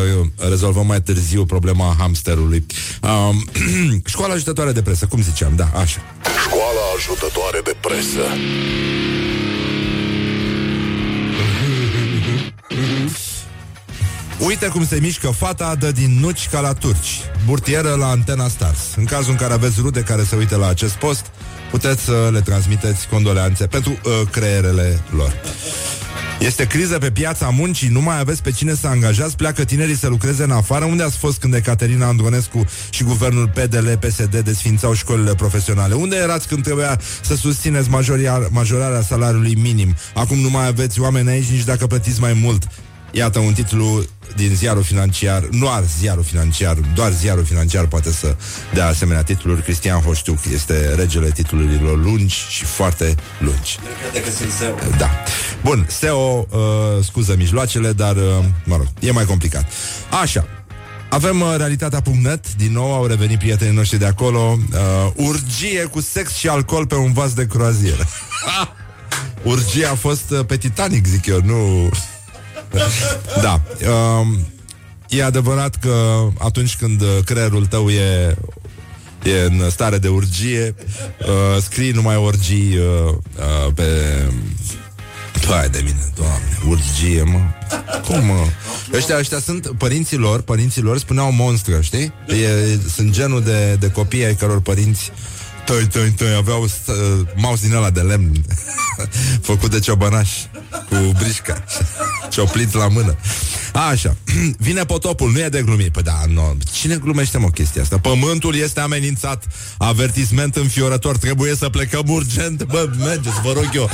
[0.48, 2.66] rezolvăm mai târziu problema hamsterului.
[3.02, 3.34] Uh,
[4.12, 6.00] școala ajutătoare de presă, cum ziceam, da, așa.
[6.44, 8.24] Școala ajutătoare de presă.
[14.44, 17.20] Uite cum se mișcă fata, dă din nuci ca la turci.
[17.46, 18.78] Burtieră la Antena Stars.
[18.96, 21.26] În cazul în care aveți rude care se uită la acest post,
[21.70, 25.32] puteți să le transmiteți condoleanțe pentru uh, creierele lor.
[26.40, 30.08] Este criză pe piața muncii, nu mai aveți pe cine să angajați, pleacă tinerii să
[30.08, 30.84] lucreze în afară.
[30.84, 35.94] Unde ați fost când Caterina Andronescu și guvernul PDL, PSD desfințau școlile profesionale?
[35.94, 39.94] Unde erați când trebuia să susțineți majoria, majorarea salariului minim?
[40.14, 42.68] Acum nu mai aveți oameni aici nici dacă plătiți mai mult.
[43.14, 44.04] Iată un titlu
[44.36, 48.36] din ziarul financiar, nu ar ziarul financiar, doar ziarul financiar poate să
[48.74, 49.62] dea asemenea titluri.
[49.62, 53.78] Cristian Hoștuc este regele titlurilor lungi și foarte lungi.
[54.98, 55.10] Da.
[55.62, 56.58] Bun, SEO uh,
[57.04, 59.72] scuză mijloacele, dar, uh, mă rog, e mai complicat.
[60.22, 60.46] Așa,
[61.08, 64.58] avem uh, realitatea.net, din nou au revenit prietenii noștri de acolo.
[64.72, 68.06] Uh, urgie cu sex și alcool pe un vas de croazieră.
[69.42, 71.90] Urgie a fost uh, pe Titanic, zic eu, nu...
[73.42, 73.60] da.
[73.90, 74.46] Um,
[75.08, 78.36] e adevărat că atunci când creierul tău e
[79.22, 80.74] e în stare de urgie,
[81.20, 83.84] uh, scrii numai orgii uh, uh, pe...
[85.48, 87.38] Hai de mine, doamne, urgie, mă.
[88.06, 88.46] Cum, mă?
[88.92, 92.12] Ăștia, ăștia sunt părinților, părinților spuneau monstră, știi?
[92.26, 95.12] E, sunt genul de, de copii ai căror părinți
[95.64, 96.68] Tăi, tăi, tăi, aveau uh,
[97.36, 98.44] mouse din ăla de lemn.
[99.48, 100.30] Făcut de ciobănaș
[100.88, 101.64] Cu brișca
[102.32, 103.16] Cioplit la mână.
[103.72, 104.16] Așa,
[104.58, 105.92] vine potopul, nu e de glumit.
[105.92, 107.98] Păi da, nu, cine glumește mă chestia asta?
[107.98, 109.44] Pământul este amenințat.
[109.78, 112.64] Avertisment înfiorător, trebuie să plecăm urgent.
[112.64, 113.90] Bă, mergeți, vă rog eu.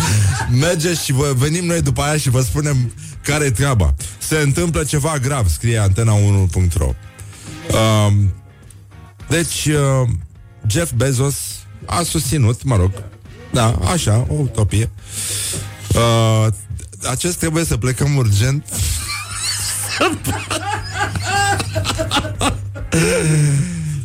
[0.51, 3.95] Mergeți și vă, venim noi după aia și vă spunem care e treaba.
[4.19, 6.95] Se întâmplă ceva grav, scrie antena1.ro
[8.07, 8.35] um,
[9.29, 10.09] Deci uh,
[10.67, 11.37] Jeff Bezos
[11.89, 12.91] a susținut, mă rog,
[13.53, 14.91] da, așa, o utopie.
[15.95, 16.47] Uh,
[17.11, 18.65] acest trebuie să plecăm urgent.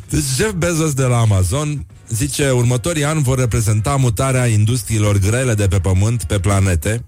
[0.09, 5.67] deci Jeff Bezos de la Amazon zice următorii ani vor reprezenta mutarea industriilor grele de
[5.67, 7.05] pe pământ pe planete,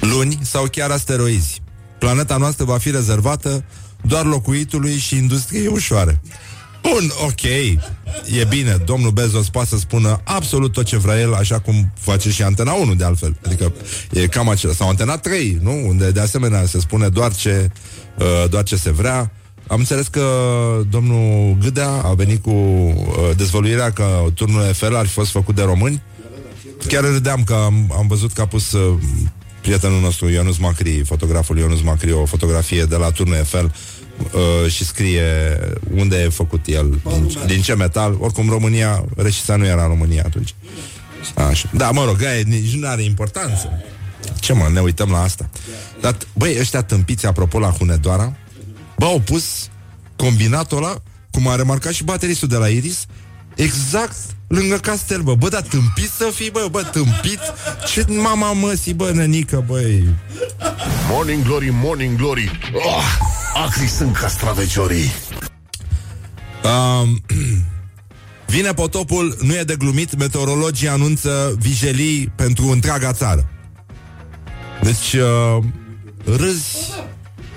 [0.00, 1.62] luni sau chiar asteroizi.
[1.98, 3.64] Planeta noastră va fi rezervată
[4.02, 6.20] doar locuitului și industriei ușoare.
[6.90, 7.42] Bun, ok,
[8.38, 12.30] e bine, domnul Bezos poate să spună absolut tot ce vrea el, așa cum face
[12.30, 13.36] și Antena 1, de altfel.
[13.44, 13.72] Adică
[14.10, 14.72] e cam acela.
[14.72, 15.86] Sau Antena 3, nu?
[15.88, 17.70] Unde de asemenea se spune doar ce,
[18.18, 19.32] uh, doar ce se vrea.
[19.66, 20.26] Am înțeles că
[20.90, 25.62] domnul Gâdea a venit cu uh, dezvăluirea că turnul Eiffel ar fi fost făcut de
[25.62, 26.02] români.
[26.86, 28.98] Chiar râdeam că am, am văzut că a pus uh,
[29.60, 33.72] prietenul nostru Ionus Macri, fotograful Ionus Macri, o fotografie de la turnul Eiffel
[34.18, 35.22] uh, și scrie
[35.94, 38.16] unde e făcut el, din, din ce metal.
[38.20, 40.54] Oricum, România, Reșița nu era în România atunci.
[41.34, 41.70] Așa.
[41.72, 43.82] Da, mă rog, aia nici nu are importanță.
[44.40, 45.50] Ce mă, ne uităm la asta.
[46.00, 48.36] Dar, băi, ăștia tâmpiți, apropo, la Hunedoara,
[48.98, 49.68] bă, au pus
[50.16, 53.06] combinatul ăla, cum a remarcat și bateristul de la Iris,
[53.56, 55.34] exact lângă castel, bă.
[55.34, 57.40] Bă, dar tâmpit să fii, bă, bă, tâmpit?
[57.86, 60.04] Ce mama măsii, bă, nănică, băi.
[61.10, 62.60] Morning glory, morning glory.
[62.72, 63.04] Oh,
[63.64, 65.12] acri sunt castraveciorii.
[66.64, 67.22] Um,
[68.54, 73.48] vine potopul, nu e de glumit, meteorologii anunță vijelii pentru întreaga țară.
[74.82, 75.64] Deci, uh,
[76.24, 76.76] râzi,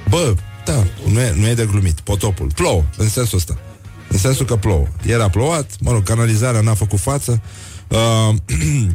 [0.10, 0.34] bă,
[0.66, 2.52] da, nu e, nu e de glumit, potopul.
[2.56, 3.58] Plouă, în sensul ăsta.
[4.08, 4.88] În sensul că plouă.
[5.06, 7.42] Era plouat, mă rog, canalizarea n-a făcut față.
[7.88, 8.36] Uh,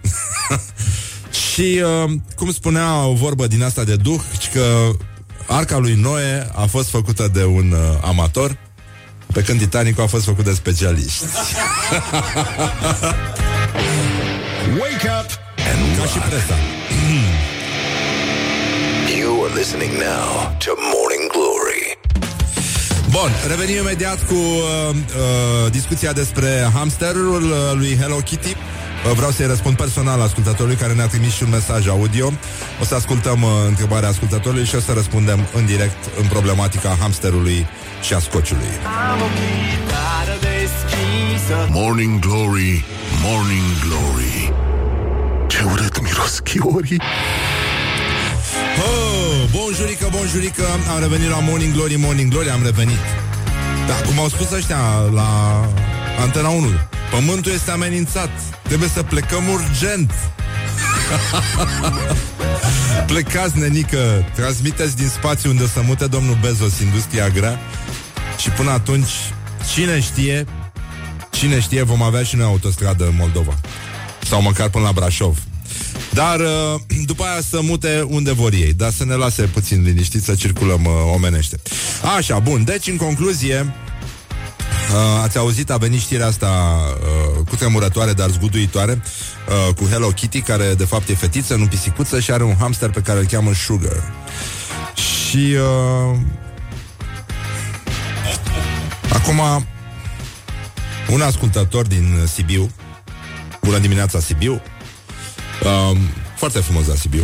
[1.53, 4.21] și, uh, cum spunea o vorbă din asta de duh,
[4.53, 4.91] că
[5.47, 8.59] arca lui Noe a fost făcută de un uh, amator,
[9.33, 11.25] pe când Titanicul a fost făcut de specialiști.
[14.81, 15.31] Wake up
[15.73, 16.57] and Ca și presa.
[19.19, 21.12] You are listening now to Morning Glory.
[23.13, 28.49] Bun, revenim imediat cu uh, uh, discuția despre hamsterul uh, lui Hello Kitty.
[28.49, 32.33] Uh, vreau să-i răspund personal ascultătorului care ne-a trimis și un mesaj audio.
[32.81, 37.67] O să ascultăm uh, întrebarea ascultătorului și o să răspundem în direct în problematica hamsterului
[38.03, 38.73] și a scociului.
[41.69, 42.85] Morning glory,
[43.23, 44.53] morning glory.
[45.47, 47.01] Ce urât miros chiorii.
[49.55, 50.63] Oh, bonjurică, bonjurică
[50.95, 52.99] Am revenit la Morning Glory, Morning Glory Am revenit.
[53.87, 54.79] Da, cum au spus ăștia
[55.15, 55.61] la
[56.21, 56.69] Antena 1
[57.11, 58.31] Pământul este amenințat
[58.63, 60.13] Trebuie să plecăm urgent.
[63.07, 67.59] Plecați, nenică Transmiteți din spațiu unde să mute domnul Bezos Industria grea
[68.39, 69.11] Și până atunci
[69.75, 70.47] Cine știe
[71.31, 73.55] Cine știe, vom avea și noi autostradă în Moldova.
[74.29, 75.39] Sau măcar până la Brașov
[76.13, 78.73] dar uh, după aia să mute unde vor ei.
[78.73, 81.57] Dar să ne lase puțin liniștit să circulăm uh, omenește.
[82.17, 83.75] Așa, bun, deci în concluzie
[84.93, 89.03] Uh, ați auzit, a venit știrea asta uh, cu tremurătoare, dar zguduitoare,
[89.69, 92.91] uh, cu Hello Kitty, care de fapt e fetiță, nu pisicuță, și are un hamster
[92.91, 94.13] pe care îl cheamă Sugar.
[94.95, 96.19] Și uh,
[99.13, 99.41] acum
[101.09, 102.71] un ascultător din Sibiu,
[103.63, 104.63] bună dimineața Sibiu,
[105.65, 105.99] Um,
[106.37, 107.23] foarte frumos la Sibiu.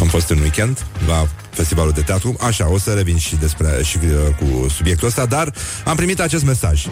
[0.00, 2.36] Am fost în weekend la festivalul de teatru.
[2.40, 5.52] Așa, o să revin și despre și uh, cu subiectul ăsta, dar
[5.84, 6.86] am primit acest mesaj.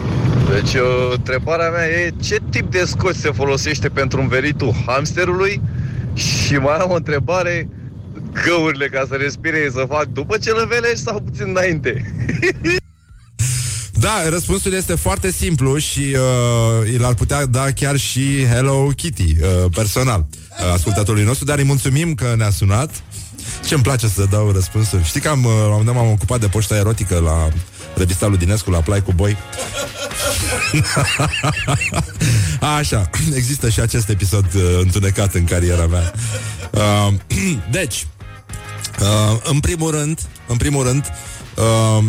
[0.51, 5.61] Deci, uh, întrebarea mea e ce tip de scoți se folosește pentru învelitul hamsterului?
[6.13, 7.69] Și mai am o întrebare,
[8.45, 12.13] găurile ca să respire să fac după ce le învelești sau puțin înainte?
[14.03, 19.35] Da, răspunsul este foarte simplu și uh, îl ar putea da chiar și Hello Kitty,
[19.41, 23.03] uh, personal, uh, ascultătorului nostru, dar îi mulțumim că ne-a sunat.
[23.65, 25.03] Ce îmi place să dau răspunsuri.
[25.03, 27.49] Știi că am, uh, la un moment dat m-am ocupat de poșta erotică la
[27.95, 29.37] revista lui Dinescu, la Play cu Boi.
[32.77, 36.13] Așa, există și acest episod uh, întunecat în cariera mea.
[36.71, 37.13] Uh,
[37.79, 38.07] deci,
[38.99, 41.05] uh, în primul rând, în primul rând,
[41.55, 42.03] uh,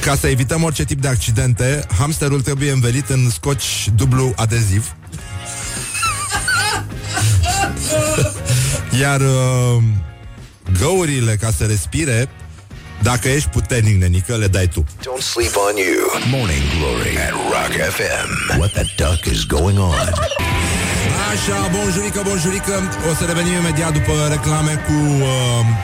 [0.00, 4.94] ca să evităm orice tip de accidente, hamsterul trebuie învelit în scoci dublu adeziv.
[9.00, 9.82] Iar uh,
[10.80, 12.28] găurile, ca să respire,
[13.02, 14.84] dacă ești puternic, nenică, le dai tu.
[14.84, 16.22] Don't sleep on you.
[16.30, 18.58] Morning Glory at Rock FM.
[18.58, 20.12] What the duck is going on?
[21.32, 22.74] Așa, bonjurică, bonjurică
[23.10, 25.28] O să revenim imediat după reclame cu uh,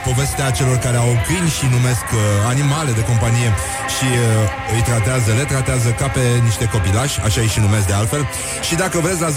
[0.08, 2.20] povestea celor care au câini și numesc uh,
[2.52, 3.50] animale de companie
[3.94, 7.96] și uh, îi tratează, le tratează ca pe niște copilași, așa îi și numesc de
[8.00, 8.22] altfel.
[8.66, 9.34] Și dacă vreți la 0729001122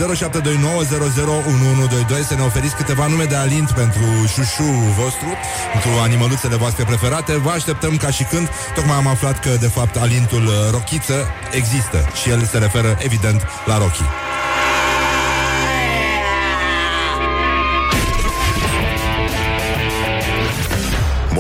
[2.30, 5.30] să ne oferiți câteva nume de alint pentru șușu vostru,
[5.74, 8.48] pentru animăluțele voastre preferate, vă așteptăm ca și când.
[8.76, 11.18] Tocmai am aflat că, de fapt, alintul uh, rochiță
[11.52, 14.29] există și el se referă, evident, la Rocky.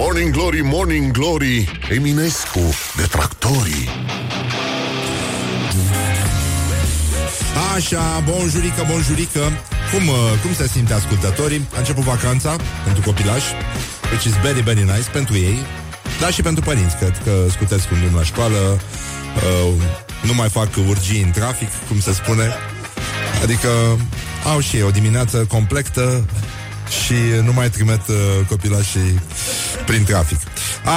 [0.01, 1.79] Morning glory, morning glory.
[1.89, 2.59] Eminescu
[2.95, 3.87] de tractorii.
[7.75, 9.39] Așa, bonjurică, bonjurică
[9.91, 11.67] cum, uh, cum se simte ascultătorii?
[11.75, 13.53] A început vacanța pentru copilași
[14.11, 15.57] Which is very, very nice pentru ei
[16.19, 18.57] Dar și pentru părinți Cred că scuteți cu un la școală
[19.35, 19.73] uh,
[20.23, 22.53] Nu mai fac urgii în trafic Cum se spune
[23.43, 23.69] Adică
[24.53, 26.25] au și ei o dimineață completă
[27.05, 27.13] și
[27.43, 28.15] nu mai trimit uh,
[28.47, 29.21] copilașii
[29.85, 30.39] prin trafic.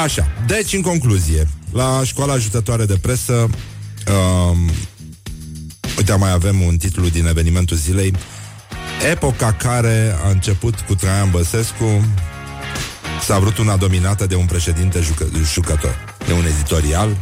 [0.02, 4.70] Așa, deci în concluzie, la școala ajutătoare de presă, um,
[5.96, 8.12] uite, mai avem un titlu din evenimentul zilei,
[9.10, 12.04] Epoca care a început cu Traian Băsescu.
[13.24, 17.16] S-a vrut una dominată de un președinte jucă, jucător De un editorial.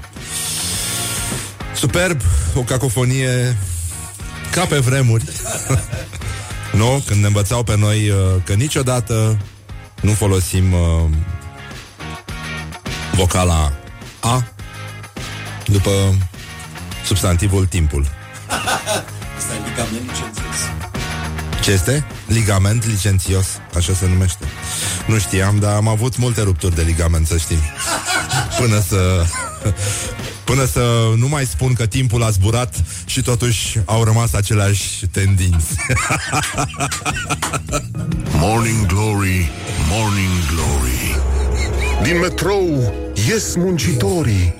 [1.75, 2.21] Superb,
[2.55, 3.57] o cacofonie
[4.51, 5.25] Ca pe vremuri
[6.73, 7.03] Nu?
[7.07, 9.39] Când ne învățau pe noi uh, Că niciodată
[10.01, 10.81] nu folosim uh,
[13.13, 13.73] Vocala
[14.21, 14.45] A
[15.67, 15.91] După
[17.05, 18.07] substantivul timpul
[21.71, 22.05] ce este?
[22.27, 23.47] Ligament licențios,
[23.77, 24.45] așa se numește.
[25.07, 27.59] Nu știam, dar am avut multe rupturi de ligament, să știm.
[28.61, 29.27] Până să...
[30.51, 32.75] Până să nu mai spun că timpul a zburat
[33.05, 35.67] și totuși au rămas aceleași tendinți.
[38.43, 39.51] morning Glory,
[39.91, 41.21] Morning Glory
[42.03, 42.95] Din metrou
[43.29, 44.55] ies muncitorii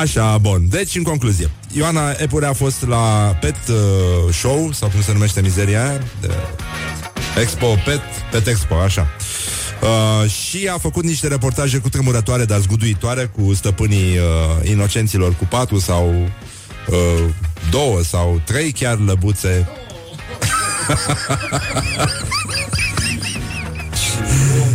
[0.00, 0.68] Așa, bun.
[0.68, 5.40] Deci, în concluzie, Ioana Epure a fost la Pet uh, Show, sau cum se numește
[5.40, 6.30] mizeria aia, de
[7.40, 9.06] Expo Pet, Pet Expo, așa.
[9.80, 14.24] Uh, și a făcut niște reportaje cu tremurătoare, dar zguduitoare, cu stăpânii uh,
[14.70, 16.14] inocenților cu patru sau
[16.86, 17.24] uh,
[17.70, 19.68] două sau trei chiar lăbuțe.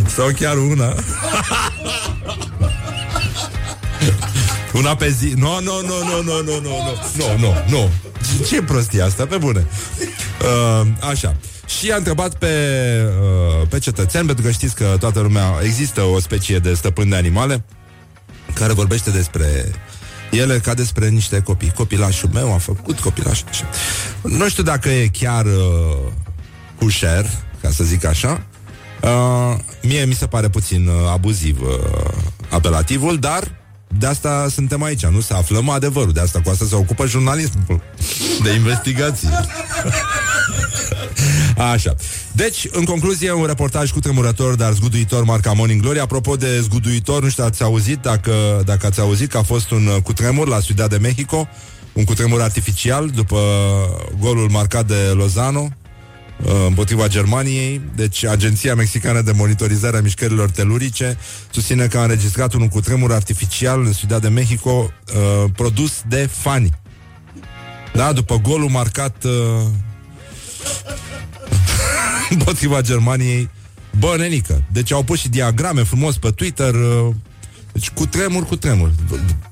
[0.16, 0.94] sau chiar una.
[4.72, 5.32] Una pe zi.
[5.36, 7.90] Nu, nu, nu, nu, nu, nu, nu, nu, nu, nu.
[8.48, 9.66] Ce prostie asta, pe bune.
[10.40, 11.36] Uh, așa.
[11.66, 12.54] Și a întrebat pe,
[13.20, 17.16] uh, pe cetățean, pentru că știți că toată lumea există o specie de stăpân de
[17.16, 17.64] animale
[18.54, 19.70] care vorbește despre
[20.30, 21.72] ele ca despre niște copii.
[21.72, 23.68] Copilașul meu a făcut copilașul așa.
[24.22, 26.12] Nu știu dacă e chiar uh,
[26.78, 27.26] cușer,
[27.60, 28.46] ca să zic așa.
[29.02, 31.68] Uh, mie mi se pare puțin uh, abuziv uh,
[32.48, 35.20] apelativul, dar de asta suntem aici, nu?
[35.20, 36.12] Să aflăm adevărul.
[36.12, 37.82] De asta cu asta se ocupă jurnalismul
[38.42, 39.28] de investigații.
[41.72, 41.94] Așa.
[42.32, 46.00] Deci, în concluzie, un reportaj cu tremurător, dar zguduitor marca Morning Glory.
[46.00, 49.88] Apropo de zguduitor, nu știu, ați auzit, dacă, dacă ați auzit că a fost un
[50.02, 51.48] cutremur la Ciudad de Mexico,
[51.92, 53.38] un cutremur artificial după
[54.18, 55.85] golul marcat de Lozano, Uh,
[56.66, 57.80] împotriva Germaniei.
[57.94, 61.18] Deci, Agenția Mexicană de Monitorizare a Mișcărilor Telurice
[61.50, 66.70] susține că a înregistrat un cutremur artificial în Ciudad de Mexico uh, produs de fani.
[67.94, 69.32] Da, după golul marcat uh,
[72.30, 73.50] împotriva Germaniei
[73.98, 74.62] Bă, nenică.
[74.72, 77.14] Deci au pus și diagrame frumos pe Twitter uh,
[77.72, 78.92] deci cu tremur, cu tremur.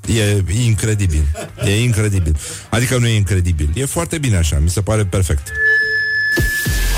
[0.07, 1.23] E incredibil.
[1.65, 2.37] E incredibil.
[2.71, 3.71] Adică nu e incredibil.
[3.75, 4.59] E foarte bine așa.
[4.59, 5.49] Mi se pare perfect.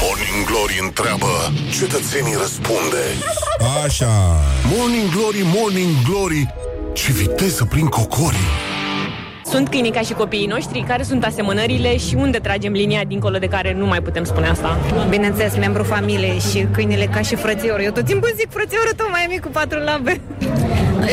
[0.03, 3.03] Morning Glory întreabă, cetățenii răspunde.
[3.85, 4.13] Așa.
[4.77, 6.55] Morning Glory, Morning Glory,
[6.93, 8.49] ce viteză prin cocorii.
[9.45, 13.47] Sunt câinii ca și copiii noștri, care sunt asemănările și unde tragem linia dincolo de
[13.49, 14.79] care nu mai putem spune asta?
[15.09, 17.85] Bineînțeles, membru familiei și câinile ca și frățiorul.
[17.85, 20.21] Eu tot timpul zic frățiorul tău mai mic cu patru labe.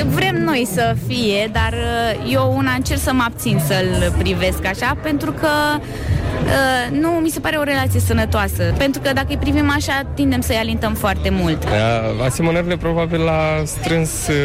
[0.09, 4.97] Vrem noi să fie, dar uh, eu una încerc să mă abțin să-l privesc așa,
[5.01, 8.73] pentru că uh, nu mi se pare o relație sănătoasă.
[8.77, 11.63] Pentru că dacă îi privim așa, tindem să-i alintăm foarte mult.
[12.25, 14.35] Asemănările probabil l-a strâns uh,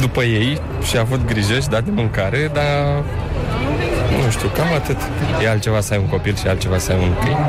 [0.00, 3.02] după ei și a avut grijă și dat de mâncare, dar
[4.24, 4.96] nu știu, cam atât.
[5.42, 7.48] E altceva să ai un copil și altceva să ai un câine.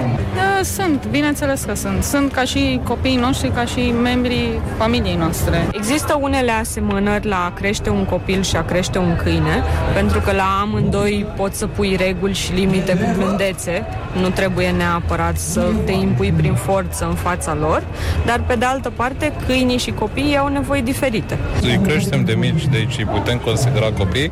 [0.55, 2.03] Da, sunt, bineînțeles că sunt.
[2.03, 5.67] Sunt ca și copiii noștri, ca și membrii familiei noastre.
[5.71, 10.31] Există unele asemănări la a crește un copil și a crește un câine, pentru că
[10.31, 13.85] la amândoi poți să pui reguli și limite cu blândețe.
[14.21, 17.83] Nu trebuie neapărat să te impui prin forță în fața lor,
[18.25, 21.37] dar pe de altă parte, câinii și copiii au nevoi diferite.
[21.61, 24.31] Îi creștem de mici, deci îi putem considera copii.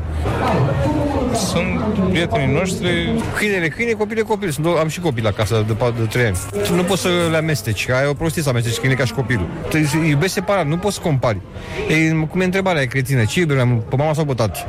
[1.34, 3.14] Sunt prietenii noștri.
[3.38, 4.50] Câinele, câine, copile, copil.
[4.50, 6.38] Sunt, am și copii la casă de, de 3 ani.
[6.76, 9.47] Nu poți să le amesteci, ai o prostie să amesteci câine ca și copilul.
[9.70, 11.41] Te iubești separat, nu poți să compari.
[11.89, 14.59] E, cum e întrebarea e cretină, ce iubim, pe mama sau pe tati?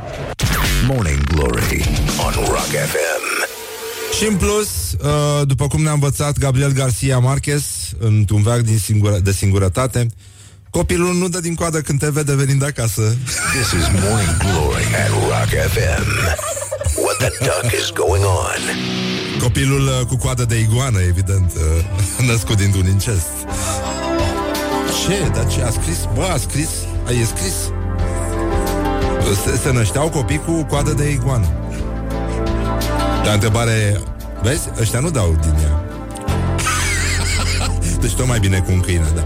[0.87, 1.89] Morning Glory
[2.25, 3.23] on Rock FM.
[4.17, 7.63] Și în plus, uh, după cum ne-a învățat Gabriel Garcia Marquez
[7.99, 10.07] într-un veac din singura, de singurătate,
[10.69, 13.01] copilul nu dă din coadă când te vede venind acasă.
[13.53, 16.64] This is Morning Glory at Rock FM.
[17.15, 18.61] What the duck is going on?
[19.39, 23.27] Copilul uh, cu coadă de iguană, evident, uh, născut dintr-un incest.
[25.05, 25.29] Ce?
[25.33, 25.61] Dar ce?
[25.61, 26.07] A scris?
[26.13, 26.69] Bă, a scris?
[27.07, 27.53] A, e scris?
[29.43, 31.47] Se, se nășteau copii cu coadă de iguană.
[33.23, 34.01] Dar întrebare
[34.41, 34.69] Vezi?
[34.79, 35.83] Ăștia nu dau din ea.
[38.01, 39.25] deci tot mai bine cu un câine, da.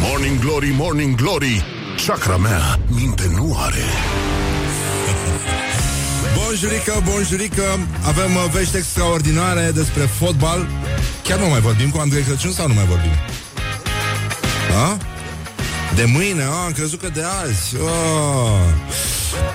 [0.00, 1.64] Morning Glory, Morning Glory,
[2.06, 3.84] chakra mea minte nu are.
[6.52, 7.62] Bonjurică, bonjurică
[8.02, 10.68] Avem uh, vești extraordinare despre fotbal
[11.22, 13.10] Chiar nu mai vorbim cu Andrei Crăciun sau nu mai vorbim?
[14.84, 14.98] A?
[15.94, 17.76] De mâine, a, am crezut că de azi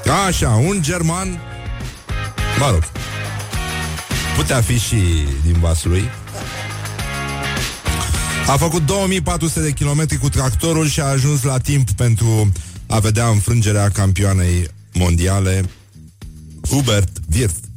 [0.06, 0.26] a.
[0.28, 1.42] Așa, un german
[2.60, 2.84] Mă rog
[4.36, 6.10] Putea fi și din vasul lui
[8.48, 12.52] A făcut 2400 de kilometri cu tractorul Și a ajuns la timp pentru
[12.88, 15.66] a vedea înfrângerea campioanei mondiale
[16.70, 17.68] Hubert Wirth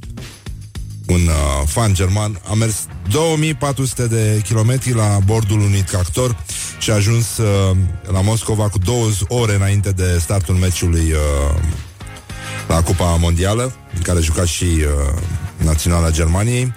[1.10, 6.44] un uh, fan german, a mers 2400 de kilometri la bordul unui tractor
[6.78, 7.76] și a ajuns uh,
[8.12, 11.60] la Moscova cu două ore înainte de startul meciului uh,
[12.68, 15.20] la Cupa Mondială, în care juca și uh,
[15.56, 16.72] Naționala Germaniei.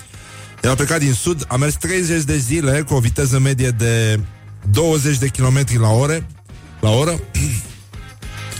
[0.64, 4.20] El a plecat din sud, a mers 30 de zile cu o viteză medie de
[4.72, 6.28] 20 de kilometri la ore,
[6.80, 7.20] la oră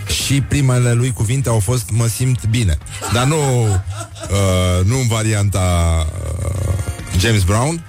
[0.08, 2.78] și primele lui cuvinte au fost mă simt bine.
[3.14, 6.06] Dar nu, uh, nu în varianta
[6.46, 7.86] uh, James Brown.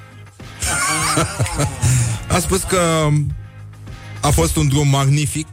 [2.34, 3.08] a spus că
[4.20, 5.46] a fost un drum magnific.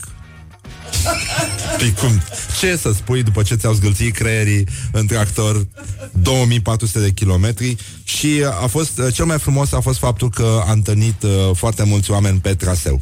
[1.77, 2.21] Păi cum?
[2.59, 5.67] Ce să spui după ce ți-au zgâlțit creierii în tractor
[6.11, 10.71] 2400 de kilometri și a fost, uh, cel mai frumos a fost faptul că a
[10.71, 13.01] întâlnit uh, foarte mulți oameni pe traseu.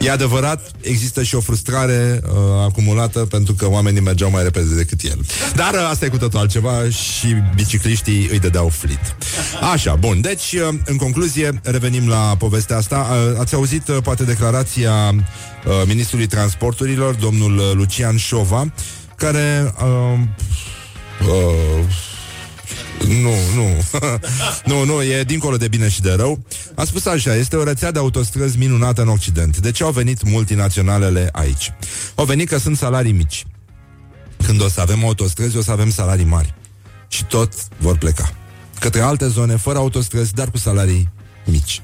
[0.00, 2.30] E adevărat, există și o frustrare uh,
[2.64, 5.18] acumulată pentru că oamenii mergeau mai repede decât el.
[5.54, 9.16] Dar uh, asta e cu totul altceva și bicicliștii îi dădeau flit.
[9.72, 10.20] Așa, bun.
[10.20, 13.06] Deci, uh, în concluzie, revenim la povestea asta.
[13.10, 18.72] Uh, ați auzit, uh, poate, declarația uh, ministrului transporturilor, domnul uh, Lucian Șova,
[19.16, 19.74] care...
[19.82, 20.18] Uh,
[21.20, 22.15] uh,
[23.08, 23.84] nu, nu.
[24.74, 26.44] nu, nu, e dincolo de bine și de rău.
[26.74, 29.58] A spus așa, este o rețea de autostrăzi minunată în Occident.
[29.58, 31.72] De ce au venit multinaționalele aici?
[32.14, 33.46] Au venit că sunt salarii mici.
[34.44, 36.54] Când o să avem autostrăzi, o să avem salarii mari.
[37.08, 38.32] Și tot vor pleca.
[38.80, 41.08] Către alte zone, fără autostrăzi, dar cu salarii
[41.44, 41.82] mici.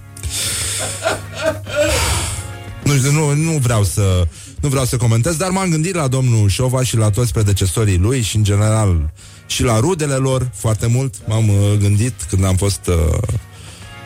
[2.85, 4.27] Nu, nu, nu vreau să
[4.63, 8.23] nu vreau să comentez, dar m-am gândit la domnul Șova și la toți predecesorii lui
[8.23, 9.13] și în general
[9.53, 11.15] și la rudele lor foarte mult.
[11.27, 13.19] M-am uh, gândit când am fost uh,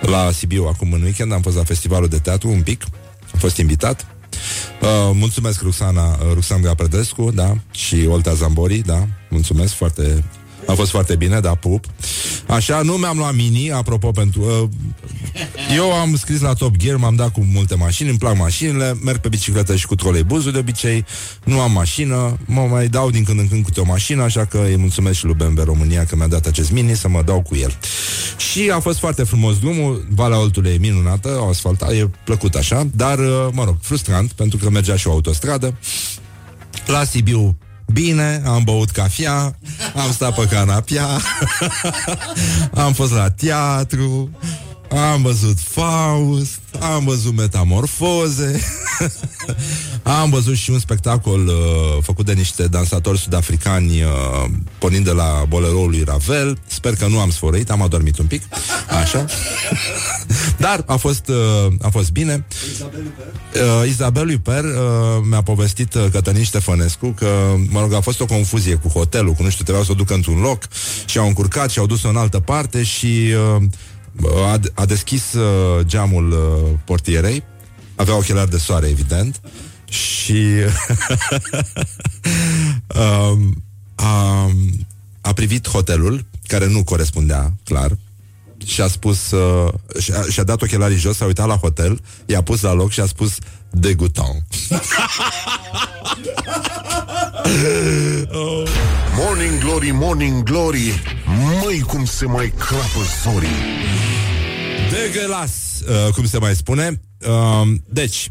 [0.01, 2.85] la Sibiu acum în weekend, am fost la festivalul de teatru un pic,
[3.33, 4.07] am fost invitat.
[4.83, 10.25] Uh, mulțumesc Ruxana, uh, Ruxandra Predescu, da, și Olta Zambori, da, mulțumesc foarte
[10.67, 11.85] a fost foarte bine, da, pup.
[12.47, 14.41] Așa, nu mi-am luat mini, apropo, pentru...
[14.41, 14.69] Uh,
[15.77, 19.19] eu am scris la Top Gear, m-am dat cu multe mașini, îmi plac mașinile, merg
[19.19, 21.05] pe bicicletă și cu troleibuzul de obicei,
[21.45, 24.59] nu am mașină, mă mai dau din când în când câte o mașină, așa că
[24.59, 27.57] îi mulțumesc și lui BMW România că mi-a dat acest mini să mă dau cu
[27.57, 27.79] el.
[28.37, 32.87] Și a fost foarte frumos drumul, Valea Oltului e minunată, o asfaltat, e plăcut așa,
[32.95, 35.79] dar, uh, mă rog, frustrant, pentru că mergea și o autostradă.
[36.87, 37.57] La Sibiu
[37.93, 39.59] Bine, am băut cafea,
[39.95, 41.07] am stat pe canapia,
[42.85, 44.31] am fost la teatru,
[44.91, 48.61] am văzut Faust, am văzut metamorfoze,
[50.21, 54.11] am văzut și un spectacol uh, făcut de niște dansatori sud-africani uh,
[54.79, 56.59] pornind de la boleroul lui Ravel.
[56.67, 58.43] Sper că nu am sfărăit, am adormit un pic.
[59.03, 59.25] Așa.
[60.59, 62.45] Dar a fost, uh, a fost bine.
[63.55, 64.71] Uh, Isabel Luper uh,
[65.29, 69.43] mi-a povestit uh, Cătălin Ștefănescu că, mă rog, a fost o confuzie cu hotelul, cu
[69.43, 70.69] nu știu, trebuia să o ducă într-un loc
[71.07, 73.63] și au încurcat și au dus-o în altă parte și uh,
[74.45, 77.45] a, a deschis uh, geamul uh, portierei,
[77.95, 79.41] avea ochelari de soare, evident,
[79.89, 80.43] și
[83.31, 83.63] um,
[83.95, 84.51] a,
[85.21, 87.97] a privit hotelul, care nu corespundea, clar,
[88.67, 92.61] și a spus, uh, și-a, și-a dat ochelarii jos, s-a uitat la hotel, i-a pus
[92.61, 93.39] la loc și a spus
[93.71, 94.45] degutant.
[99.17, 101.03] Morning Glory, Morning Glory
[101.63, 103.49] Măi cum se mai crapă zorii
[104.91, 105.53] De gălas,
[105.89, 107.01] uh, cum se mai spune.
[107.29, 108.31] Uh, deci,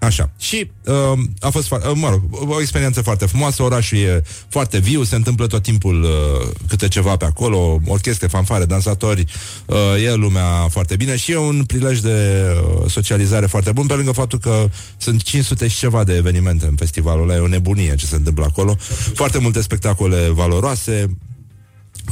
[0.00, 0.30] Așa.
[0.38, 4.78] Și uh, a fost, fo- uh, mă rog, o experiență foarte frumoasă, orașul e foarte
[4.78, 9.24] viu, se întâmplă tot timpul uh, câte ceva pe acolo, orchestre, fanfare, dansatori,
[9.66, 12.46] uh, e lumea foarte bine și e un prilej de
[12.82, 16.74] uh, socializare foarte bun, pe lângă faptul că sunt 500 și ceva de evenimente în
[16.74, 18.76] festivalul ăla, e o nebunie ce se întâmplă acolo,
[19.14, 21.16] foarte multe spectacole valoroase,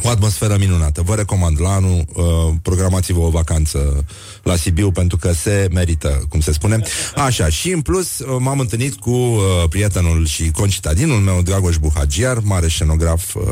[0.03, 1.03] o atmosferă minunată.
[1.03, 2.25] Vă recomand la anul, uh,
[2.63, 4.05] programați-vă o vacanță
[4.43, 6.81] la Sibiu pentru că se merită, cum se spune.
[7.17, 12.39] Așa, și în plus uh, m-am întâlnit cu uh, prietenul și concitadinul meu, Dragoș Buhagiar,
[12.43, 13.43] mare scenograf, uh,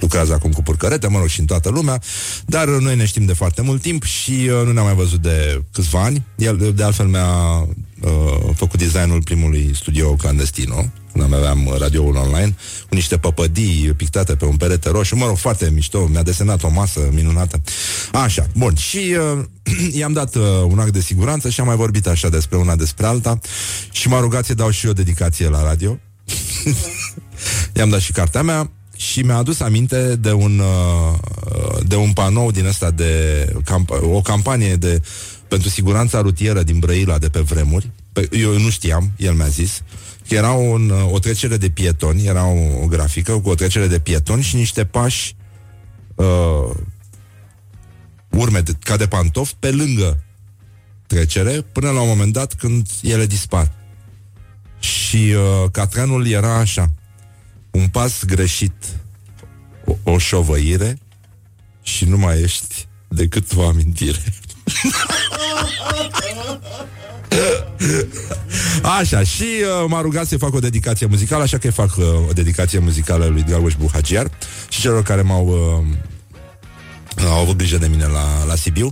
[0.00, 2.00] lucrează acum cu purcărete, mă rog, și în toată lumea,
[2.46, 5.20] dar uh, noi ne știm de foarte mult timp și uh, nu ne-am mai văzut
[5.20, 6.24] de câțiva ani.
[6.36, 7.60] El, de altfel, mi-a
[8.00, 12.56] uh, făcut designul primului studio clandestino când aveam radioul online,
[12.88, 16.68] cu niște păpădii pictate pe un perete roșu, mă rog, foarte mișto, mi-a desenat o
[16.68, 17.62] masă minunată.
[18.12, 19.44] Așa, bun, și uh,
[20.00, 23.06] i-am dat uh, un act de siguranță și am mai vorbit așa despre una despre
[23.06, 23.38] alta
[23.90, 25.98] și m-a rugat să dau și eu dedicație la radio.
[27.76, 31.18] I-am dat și cartea mea și mi-a adus aminte de un, uh,
[31.86, 35.02] de un panou din ăsta de camp- o campanie de
[35.48, 37.90] pentru siguranța rutieră din Brăila de pe vremuri.
[38.12, 39.89] Pe, eu nu știam, el mi-a zis că
[40.30, 44.42] era un, o trecere de pietoni, era o, o grafică cu o trecere de pietoni
[44.42, 45.36] și niște pași
[46.14, 46.76] uh,
[48.30, 50.22] urme de, ca de pantofi pe lângă
[51.06, 53.72] trecere, până la un moment dat când ele dispar.
[54.78, 56.92] Și uh, catranul era așa
[57.70, 58.84] un pas greșit,
[59.84, 60.98] o, o șovăire
[61.82, 64.22] și nu mai ești decât o amintire.
[68.98, 72.32] Așa, și uh, m-a rugat să fac o dedicație muzicală, așa că fac uh, o
[72.32, 74.30] dedicație muzicală lui Dragoș Buhagiar
[74.68, 78.90] și celor care m-au uh, au avut grijă de mine la, la Sibiu.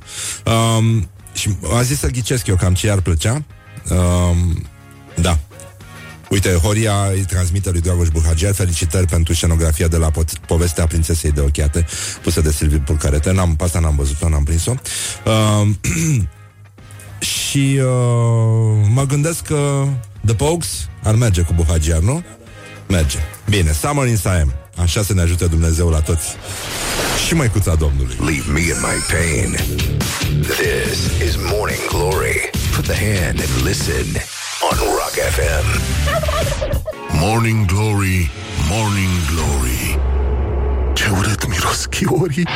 [0.79, 3.45] Um, și a zis să ghicesc eu cam ce ar plăcea.
[3.91, 4.67] Um,
[5.21, 5.39] da.
[6.31, 11.33] Uite, Horia îi transmite lui Dragoș Buhagiar felicitări pentru scenografia de la po- povestea prințesei
[11.33, 11.87] de ochiate
[12.23, 13.33] pusă de Silviu Pulcarete.
[13.33, 14.75] N-am, pe asta n-am văzut-o, n-am prins-o.
[15.25, 15.69] Uh,
[17.19, 19.87] și uh, mă gândesc că
[20.25, 22.23] The Pogues ar merge cu Buhagiar, nu?
[22.87, 23.19] Merge.
[23.49, 24.53] Bine, Summer in Siam.
[24.77, 26.27] Așa să ne ajute Dumnezeu la toți.
[27.27, 28.17] Și măicuța Domnului.
[28.19, 29.57] Leave me in my pain.
[30.41, 32.51] This is Morning Glory.
[32.75, 34.07] Put the hand and listen
[34.71, 35.67] on Rock FM.
[37.11, 38.31] Morning Glory,
[38.71, 39.99] Morning Glory
[40.93, 42.49] Ce urât miros chiorii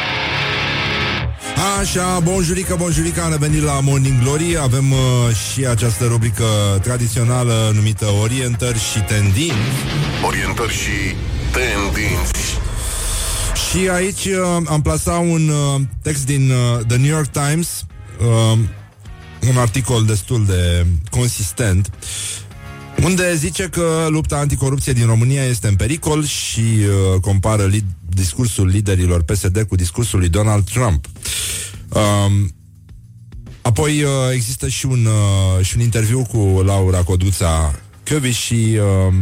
[1.81, 4.59] Așa, bonjurică, bonjurică, am revenit la Morning Glory.
[4.59, 4.99] Avem uh,
[5.35, 6.45] și această rubrică
[6.83, 9.57] tradițională numită Orientări și Tendinți.
[10.27, 11.15] Orientări și
[11.53, 12.59] tendinți.
[13.71, 17.85] Și aici uh, am plasat un uh, text din uh, The New York Times
[18.21, 18.59] uh,
[19.49, 21.91] Un articol destul de consistent
[23.05, 27.85] unde zice că lupta anticorupție din România este în pericol și uh, compară li-
[28.15, 31.07] discursul liderilor PSD cu discursul lui Donald Trump.
[31.89, 32.55] Um,
[33.63, 39.15] apoi uh, există și un, uh, și un interviu cu Laura Coduța Căvi și uh,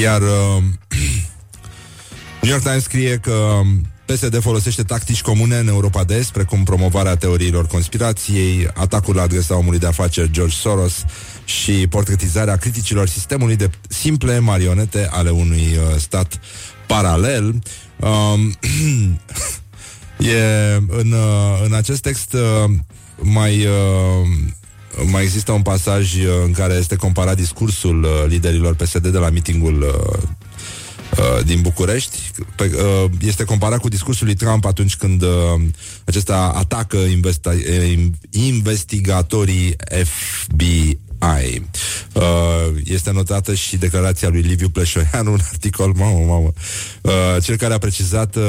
[0.00, 0.62] iar uh,
[2.42, 3.60] New York Times scrie că
[4.06, 9.56] PSD folosește tactici comune în Europa de Est, precum promovarea teoriilor conspirației, atacul la adresa
[9.56, 11.04] omului de afaceri George Soros
[11.48, 16.40] și portretizarea criticilor sistemului de simple marionete ale unui uh, stat
[16.86, 17.62] paralel.
[17.96, 18.58] Um,
[20.34, 22.70] e, în, uh, în acest text uh,
[23.16, 24.28] mai, uh,
[25.10, 29.30] mai există un pasaj uh, în care este comparat discursul uh, liderilor PSD de la
[29.30, 30.22] mitingul uh,
[31.18, 32.18] uh, din București.
[32.56, 35.28] Pe, uh, este comparat cu discursul lui Trump atunci când uh,
[36.04, 40.98] acesta atacă investa- uh, investigatorii FBI.
[42.12, 42.22] Uh,
[42.84, 46.52] este notată și declarația lui Liviu Pleșoianu, un articol, mamă, mamă,
[47.02, 48.42] uh, cel care a precizat uh,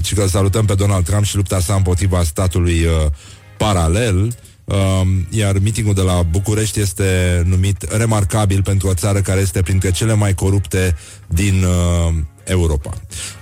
[0.00, 3.10] uh, că salutăm pe Donald Trump și lupta sa împotriva statului uh,
[3.56, 4.36] paralel.
[4.64, 5.00] Uh,
[5.30, 10.14] iar mitingul de la București este numit remarcabil pentru o țară care este printre cele
[10.14, 10.96] mai corupte
[11.26, 12.90] din uh, Europa.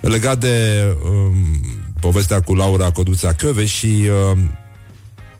[0.00, 1.36] Legat de uh,
[2.00, 4.38] povestea cu Laura Coduța Căve și uh,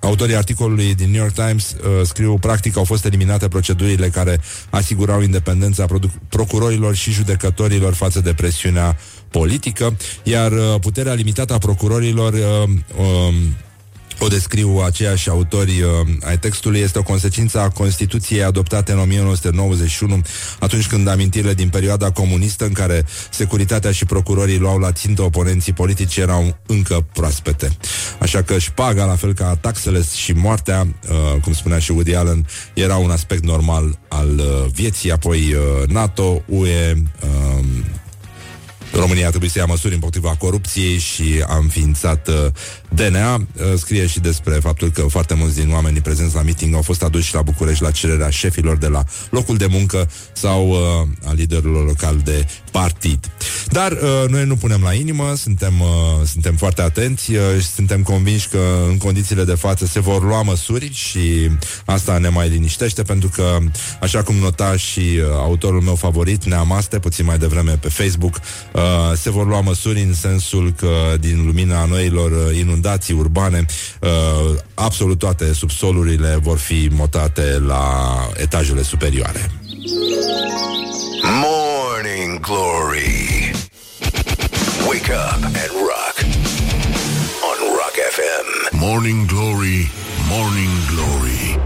[0.03, 4.41] Autorii articolului din New York Times uh, scriu practic au fost eliminate procedurile care
[4.71, 8.97] asigurau independența produ- procurorilor și judecătorilor față de presiunea
[9.31, 13.35] politică, iar uh, puterea limitată a procurorilor uh, uh,
[14.23, 20.23] o descriu aceiași autori uh, ai textului, este o consecință a Constituției adoptate în 1991,
[20.59, 25.73] atunci când amintirile din perioada comunistă în care securitatea și procurorii luau la țintă oponenții
[25.73, 27.77] politici erau încă proaspete.
[28.19, 32.47] Așa că șpaga, la fel ca taxele și moartea, uh, cum spunea și Woody Allen,
[32.75, 36.93] era un aspect normal al uh, vieții, apoi uh, NATO, UE,
[37.23, 37.65] uh,
[38.93, 42.35] România trebuie să ia măsuri împotriva corupției și a înființat uh,
[42.89, 43.35] DNA.
[43.35, 43.45] Uh,
[43.77, 47.35] scrie și despre faptul că foarte mulți din oamenii prezenți la meeting au fost aduși
[47.35, 50.79] la București la cererea șefilor de la locul de muncă sau uh,
[51.29, 53.31] a liderilor local de partid.
[53.67, 58.03] Dar uh, noi nu punem la inimă, suntem, uh, suntem foarte atenți uh, și suntem
[58.03, 61.51] convinși că în condițiile de față se vor lua măsuri și
[61.85, 63.59] asta ne mai liniștește pentru că,
[64.01, 68.41] așa cum nota și uh, autorul meu favorit, Neamaste, puțin mai devreme pe Facebook,
[68.73, 73.65] uh, uh, se vor lua măsuri în sensul că din lumina noilor uh, inundații urbane
[74.01, 79.51] uh, absolut toate subsolurile vor fi motate la etajele superioare.
[81.23, 83.51] Morning Glory.
[84.89, 86.17] Wake up and rock.
[87.49, 88.77] On Rock FM.
[88.77, 89.91] Morning Glory,
[90.29, 91.59] Morning Glory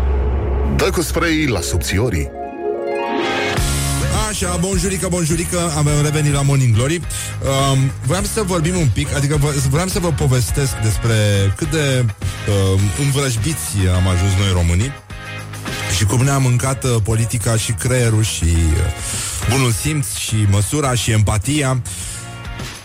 [0.76, 2.30] Dă cu spray la subțiorii
[4.36, 9.36] Așa, bonjurică, bonjurică, am revenit la Morning Glory um, Vreau să vorbim un pic, adică
[9.36, 11.14] vă, vreau să vă povestesc despre
[11.56, 14.92] cât de um, învrăjbiți am ajuns noi românii
[15.96, 21.10] și cum ne-a mâncat uh, politica și creierul și uh, bunul simț și măsura și
[21.10, 21.82] empatia.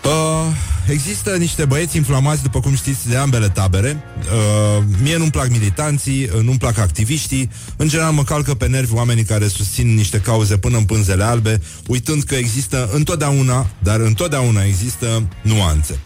[0.04, 0.46] Uh,
[0.86, 4.02] există niște băieți inflamați, după cum știți, de ambele tabere.
[4.18, 7.50] Uh, mie nu-mi plac militanții, uh, nu-mi plac activiștii.
[7.76, 11.60] În general mă calcă pe nervi oamenii care susțin niște cauze până în pânzele albe,
[11.86, 15.98] uitând că există întotdeauna, dar întotdeauna există nuanțe.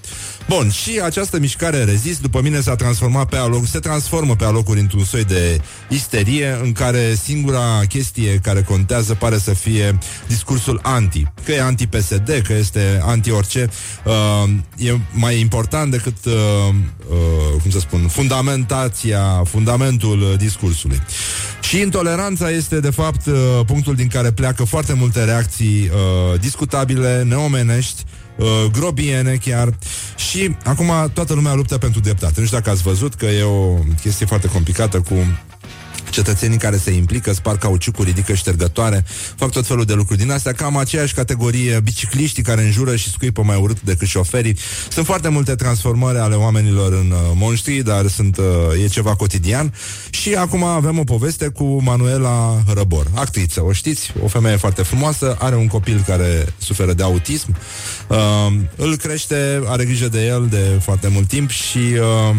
[0.48, 4.80] Bun, și această mișcare rezist, după mine s-a transformat pe aloc, se transformă pe alocuri
[4.80, 11.22] într-un soi de isterie în care singura chestie care contează pare să fie discursul anti.
[11.44, 13.70] Că e anti-PSD, că este anti-orice,
[14.04, 16.32] uh, e mai important decât, uh,
[17.10, 21.02] uh, cum să spun, fundamentația, fundamentul uh, discursului.
[21.60, 23.34] Și intoleranța este, de fapt, uh,
[23.66, 25.90] punctul din care pleacă foarte multe reacții
[26.32, 28.02] uh, discutabile, neomenești,
[28.36, 29.78] uh, grobiene chiar
[30.16, 32.40] și acum toată lumea luptă pentru dreptate.
[32.40, 35.14] Nu știu dacă ați văzut că e o chestie foarte complicată cu
[36.10, 39.04] cetățenii care se implică, spar cauciucuri, ridică ștergătoare,
[39.36, 43.42] fac tot felul de lucruri din astea, cam aceeași categorie bicicliștii care înjură și scuipă
[43.42, 44.56] mai urât decât șoferii.
[44.90, 48.44] Sunt foarte multe transformări ale oamenilor în uh, monștri, dar sunt, uh,
[48.84, 49.74] e ceva cotidian.
[50.10, 55.36] Și acum avem o poveste cu Manuela Răbor, actriță, o știți, o femeie foarte frumoasă,
[55.38, 57.56] are un copil care suferă de autism,
[58.08, 58.16] uh,
[58.76, 62.36] îl crește, are grijă de el de foarte mult timp și uh,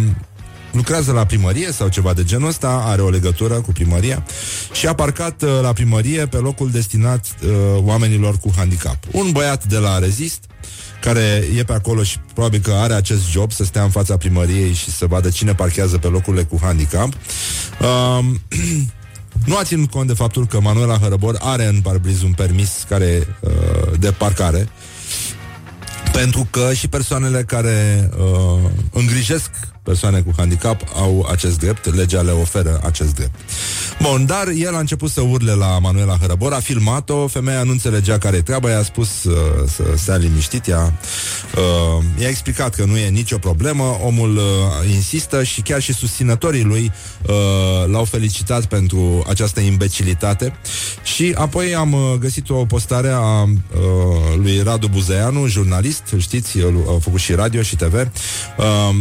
[0.71, 4.23] lucrează la primărie sau ceva de genul ăsta, are o legătură cu primăria
[4.71, 8.97] și a parcat uh, la primărie pe locul destinat uh, oamenilor cu handicap.
[9.11, 10.43] Un băiat de la Rezist
[11.01, 14.73] care e pe acolo și probabil că are acest job să stea în fața primăriei
[14.73, 17.13] și să vadă cine parchează pe locurile cu handicap.
[17.81, 18.41] Um,
[19.49, 23.37] nu a ținut cont de faptul că Manuela Hărăbor are în parbriz un permis care
[23.39, 24.69] uh, de parcare
[26.11, 29.49] pentru că și persoanele care uh, îngrijesc
[29.87, 33.39] persoane cu handicap au acest drept, legea le oferă acest drept.
[34.01, 38.17] Bun, dar el a început să urle la Manuela Hărăbor, a filmat-o, femeia nu înțelegea
[38.17, 39.33] care e treaba, i-a spus uh,
[39.67, 40.93] să stea liniștit, ea,
[41.55, 44.43] uh, i-a explicat că nu e nicio problemă, omul uh,
[44.93, 46.91] insistă și chiar și susținătorii lui
[47.27, 50.53] uh, l-au felicitat pentru această imbecilitate
[51.03, 53.49] și apoi am uh, găsit o postare a uh,
[54.35, 58.95] lui Radu Buzeanu, jurnalist, știți, el a făcut și radio și TV, uh,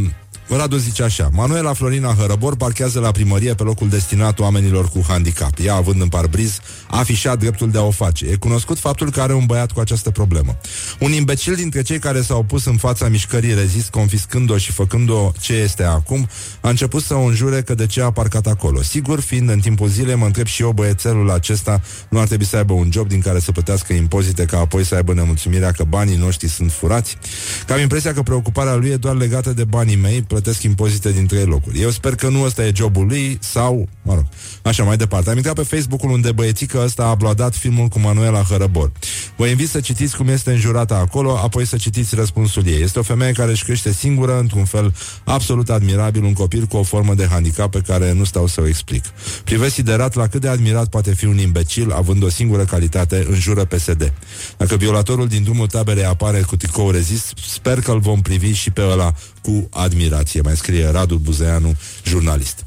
[0.49, 5.53] Radu zice așa Manuela Florina Hărăbor parchează la primărie pe locul destinat oamenilor cu handicap.
[5.65, 6.59] Ea, având în parbriz,
[6.91, 8.27] a afișat dreptul de a o face.
[8.27, 10.57] E cunoscut faptul că are un băiat cu această problemă.
[10.99, 15.53] Un imbecil dintre cei care s-au pus în fața mișcării rezist Confiscând-o și făcând-o ce
[15.53, 16.29] este acum
[16.61, 18.83] A început să o înjure că de ce a parcat acolo.
[18.83, 22.57] Sigur, fiind în timpul zilei, mă întreb și eu Băiețelul acesta nu ar trebui să
[22.57, 26.17] aibă un job Din care să plătească impozite Ca apoi să aibă nemulțumirea că banii
[26.17, 27.19] noștri sunt furați?
[27.67, 31.27] Că am impresia că preocuparea lui e doar legată de banii mei plătesc impozite din
[31.27, 31.81] trei locuri.
[31.81, 34.25] Eu sper că nu ăsta e jobul lui sau, mă rog,
[34.63, 35.31] așa mai departe.
[35.31, 38.93] Am intrat pe Facebook-ul unde băiețica ăsta a aplaudat filmul cu Manuela Hărăbor.
[39.37, 42.83] Vă invit să citiți cum este înjurată acolo, apoi să citiți răspunsul ei.
[42.83, 46.83] Este o femeie care își crește singură, într-un fel absolut admirabil, un copil cu o
[46.83, 49.05] formă de handicap pe care nu stau să o explic.
[49.45, 53.65] Privesc siderat la cât de admirat poate fi un imbecil având o singură calitate, înjură
[53.65, 54.13] PSD.
[54.57, 58.71] Dacă violatorul din drumul taberei apare cu tricou rezist, sper că îl vom privi și
[58.71, 59.15] pe ăla
[59.47, 60.41] cu admirație.
[60.41, 62.65] Mai scrie Radu Buzeanu, jurnalist.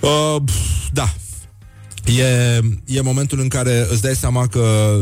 [0.00, 0.42] Uh,
[0.92, 1.14] da,
[2.04, 4.96] E, e momentul în care îți dai seama că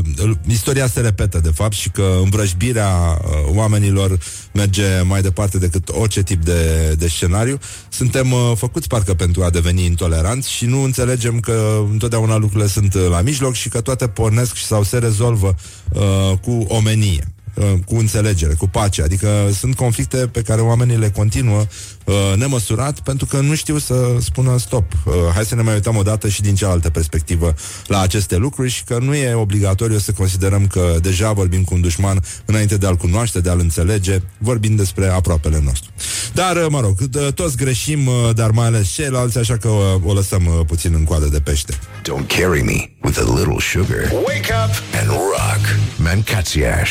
[0.48, 4.18] istoria se repetă, de fapt, și că învrăjbirea uh, oamenilor
[4.52, 7.58] merge mai departe decât orice tip de, de scenariu.
[7.88, 12.94] Suntem uh, făcuți parcă pentru a deveni intoleranți și nu înțelegem că întotdeauna lucrurile sunt
[12.94, 15.54] uh, la mijloc și că toate pornesc sau se rezolvă
[15.92, 17.32] uh, cu omenie.
[17.58, 19.02] Uh, cu înțelegere, cu pace.
[19.02, 21.64] Adică sunt conflicte pe care oamenii le continuă
[22.04, 24.92] uh, nemăsurat pentru că nu știu să spună stop.
[25.04, 27.54] Uh, hai să ne mai uităm o dată și din cealaltă perspectivă
[27.86, 31.80] la aceste lucruri și că nu e obligatoriu să considerăm că deja vorbim cu un
[31.80, 35.90] dușman înainte de a-l cunoaște, de a-l înțelege, vorbind despre aproapele nostru.
[36.32, 40.02] Dar, uh, mă rog, uh, toți greșim, uh, dar mai ales ceilalți, așa că uh,
[40.04, 41.72] o lăsăm uh, puțin în coadă de pește.
[41.74, 44.12] Don't carry me with a little sugar.
[44.26, 45.76] Wake up and rock.
[45.96, 46.90] Mancațiaș.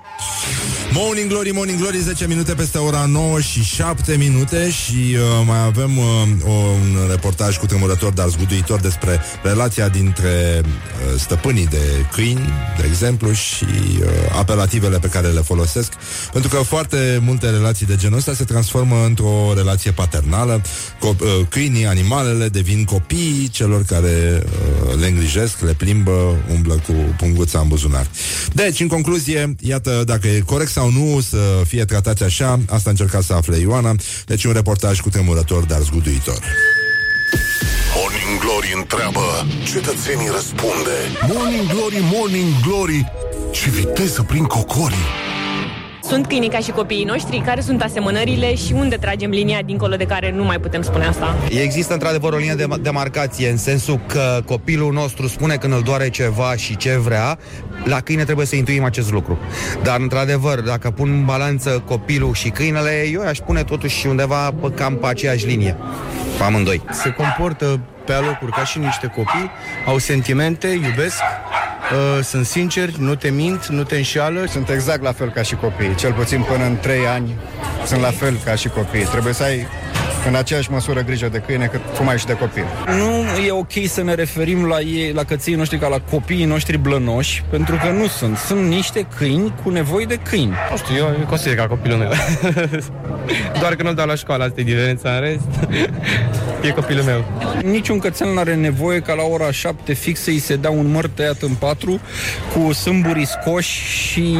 [0.93, 5.63] Morning Glory, Morning Glory 10 minute peste ora 9 și 7 minute Și uh, mai
[5.65, 6.05] avem uh,
[6.45, 12.49] un reportaj cu tremurător, dar zguduitor Despre relația dintre uh, stăpânii de câini
[12.79, 13.65] De exemplu Și
[13.99, 14.07] uh,
[14.39, 15.93] apelativele pe care le folosesc.
[16.31, 20.61] Pentru că foarte multe relații de genul ăsta Se transformă într-o relație paternală.
[20.97, 26.93] Co- uh, Câinii, animalele devin copiii Celor care uh, le îngrijesc Le plimbă, umblă cu
[27.17, 28.07] punguța în buzunar.
[28.53, 31.37] Deci, în concluzie, iată dacă e corect sau nu să
[31.67, 33.95] fie tratați așa, asta încerca să afle Ioana,
[34.25, 36.41] deci un reportaj cu tremurător, dar zguduitor.
[37.95, 39.25] Morning Glory întreabă
[39.63, 40.97] Cetățenii răspunde.
[41.33, 43.11] Morning Glory, Morning Glory.
[43.51, 45.07] Ce viteză prin cocorii
[46.03, 50.05] Sunt câinii ca și copiii noștri, care sunt asemănările și unde tragem linia dincolo de
[50.05, 51.35] care nu mai putem spune asta.
[51.49, 56.09] Există într-adevăr o linie de demarcație în sensul că copilul nostru spune când îl doare
[56.09, 57.39] ceva și ce vrea,
[57.83, 59.39] la câine trebuie să intuim acest lucru.
[59.83, 64.71] Dar într-adevăr, dacă pun în balanță copilul și câinele, eu aș pune totuși undeva pe
[64.75, 65.77] cam pe aceeași linie.
[66.37, 66.81] Pe amândoi.
[66.91, 69.51] se comportă pe alocuri ca și niște copii,
[69.85, 74.45] au sentimente, iubesc, uh, sunt sinceri, nu te mint, nu te înșeală.
[74.47, 77.35] Sunt exact la fel ca și copiii, cel puțin până în 3 ani
[77.85, 79.03] sunt la fel ca și copiii.
[79.03, 79.67] Trebuie să ai
[80.27, 82.65] în aceeași măsură grijă de câine cât cum ai și de copil.
[82.85, 86.77] Nu e ok să ne referim la ei, la căței noștri ca la copiii noștri
[86.77, 88.37] blănoși, pentru că nu sunt.
[88.37, 90.53] Sunt niște câini cu nevoi de câini.
[90.71, 92.09] Nu știu, eu îl consider ca copilul meu.
[93.59, 95.41] Doar că nu-l dau la școală, asta e diferența în rest.
[96.61, 97.23] e copilul meu.
[97.63, 101.07] Niciun cățel nu are nevoie ca la ora 7 fix să-i se dea un măr
[101.07, 101.99] tăiat în patru
[102.53, 104.37] cu sâmburii scoși și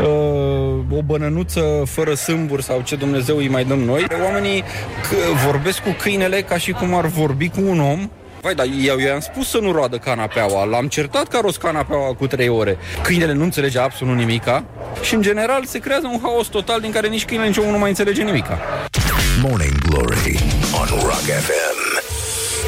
[0.00, 4.04] uh, o bănănuță fără sâmburi sau ce Dumnezeu îi mai dăm noi.
[4.24, 8.10] Oamenii c- vorbesc cu câinele ca și cum ar vorbi cu un om
[8.40, 12.14] Vai, dar eu i-am spus să nu roadă canapeaua, l-am certat că a rost canapeaua
[12.14, 12.76] cu 3 ore.
[13.02, 14.64] Câinele nu înțelege absolut nimica
[15.02, 17.78] și, în general, se creează un haos total din care nici câinele nici omul nu
[17.78, 18.58] mai înțelege nimica.
[19.42, 20.38] Morning Glory
[20.80, 22.06] on Rock FM.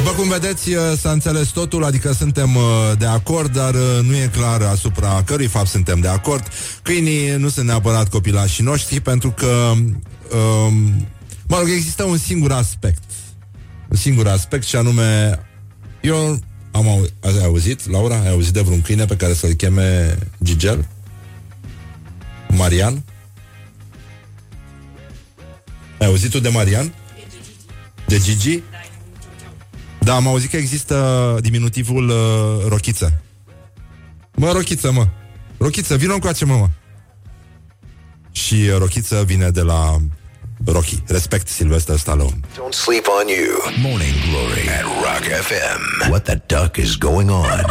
[0.03, 2.63] După cum vedeți, uh, s-a înțeles totul, adică suntem uh,
[2.99, 6.49] de acord, dar uh, nu e clar asupra cărui fapt suntem de acord.
[6.83, 9.73] Câinii nu sunt neapărat copilașii noștri, pentru că,
[10.37, 11.07] um,
[11.47, 13.03] mă rog, există un singur aspect.
[13.89, 15.39] Un singur aspect și anume,
[16.01, 16.39] eu
[16.73, 20.89] am au, ați auzit, Laura, ai auzit de vreun câine pe care să-l cheme Gigel?
[22.49, 23.05] Marian?
[25.99, 26.95] Ai auzit tu de Marian?
[28.07, 28.63] De Gigi?
[30.01, 33.23] Da, am auzit că există diminutivul uh, Rochiță.
[34.35, 35.09] Mă, Rochiță, mă.
[35.59, 36.69] Rochiță, vină încoace, mă, mă.
[38.33, 40.01] Și uh, Rochiță vine de la
[40.67, 41.03] Rocky.
[41.07, 42.41] Respect Sylvester Stallone.
[42.57, 43.49] Don't sleep on you.
[43.83, 46.11] Morning Glory at Rock FM.
[46.11, 47.65] What the duck is going on?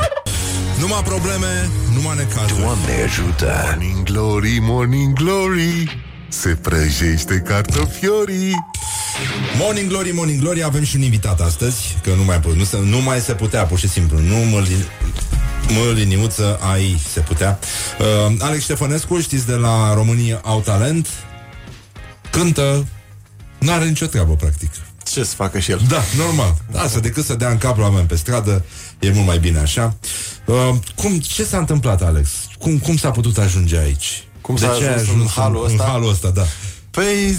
[0.79, 2.61] Numai probleme, numai necazuri.
[2.61, 3.53] Doamne ajută.
[3.69, 8.65] Morning Glory, Morning Glory Se prăjește cartofiorii
[9.57, 13.01] Morning Glory, Morning Glory, avem și un invitat astăzi, că nu mai, nu, se, nu
[13.01, 14.19] mai se putea, pur și simplu.
[14.19, 14.63] Nu mă,
[15.67, 17.59] mă liniuță, ai se putea.
[17.99, 21.07] Uh, Alex Ștefănescu, știți de la România Au Talent,
[22.31, 22.87] cântă,
[23.59, 24.71] nu are nicio treabă, practic.
[25.03, 25.81] Ce să facă și el?
[25.87, 26.55] Da, normal.
[26.75, 28.65] Asta decât să dea în cap la oameni pe stradă,
[28.99, 29.95] e mult mai bine așa.
[30.45, 32.29] Uh, cum, ce s-a întâmplat, Alex?
[32.59, 34.23] Cum, cum s-a putut ajunge aici?
[34.41, 35.83] Cum s-a ce ai ajuns în halul ăsta?
[35.83, 36.45] În halul ăsta, da.
[36.91, 37.35] Păi,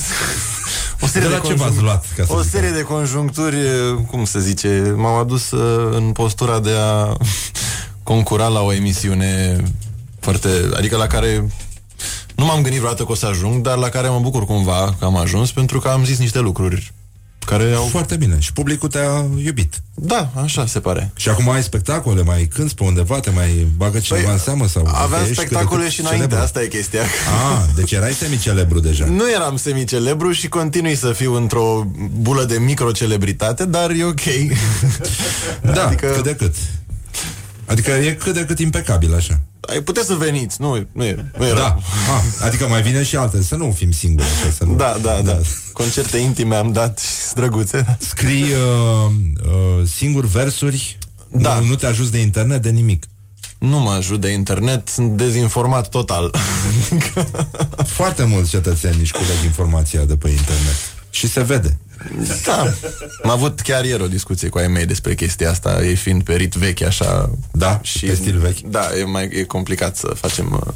[1.00, 3.56] o serie De de, la ce v-ați luat, ca să O zic serie de conjuncturi,
[4.10, 7.16] cum se zice, m-au adus uh, în postura de a
[8.02, 9.62] concura la o emisiune
[10.20, 11.48] foarte, adică la care
[12.40, 15.04] nu m-am gândit vreodată că o să ajung, dar la care mă bucur cumva că
[15.04, 16.92] am ajuns, pentru că am zis niște lucruri
[17.46, 17.84] care au...
[17.84, 18.36] Foarte bine.
[18.38, 19.74] Și publicul te-a iubit.
[19.94, 21.10] Da, așa se pare.
[21.16, 24.66] Și acum ai spectacole, mai cânti pe undeva, te mai bagă cineva Păi, în seamă?
[24.66, 26.44] Sau Aveam ești spectacole cât de cât și înainte, celebru?
[26.44, 27.00] asta e chestia.
[27.00, 29.04] Ah, deci erai semicelebru deja.
[29.04, 31.86] Nu eram semicelebru și continui să fiu într-o
[32.20, 34.24] bulă de microcelebritate, dar e ok.
[35.74, 36.06] Da, adică...
[36.06, 36.54] cât de cât.
[37.66, 39.40] Adică e cât de cât impecabil așa.
[39.70, 41.82] Ai puteți să veniți, nu, nu e, nu e Da, rău.
[42.16, 44.26] ah, adică mai vine și alte, să nu fim singuri.
[44.26, 44.74] Așa, să nu...
[44.74, 45.38] Da, da, da.
[45.72, 47.96] Concerte intime am dat și drăguțe.
[47.98, 49.10] Scrii uh,
[49.46, 50.98] uh, singur versuri,
[51.28, 51.58] Da.
[51.58, 53.04] nu, nu te ajuți de internet, de nimic.
[53.58, 56.34] Nu mă ajut de internet, sunt dezinformat total.
[57.86, 60.76] Foarte mulți cetățeni își culeg informația de pe internet.
[61.10, 61.78] Și se vede.
[62.44, 62.72] Da.
[63.22, 66.34] Am avut chiar ieri o discuție cu ai mei despre chestia asta, ei fiind pe
[66.34, 67.30] rit vechi așa.
[67.52, 68.60] Da, și pe stil vechi.
[68.60, 70.72] Da, e mai e complicat să facem uh,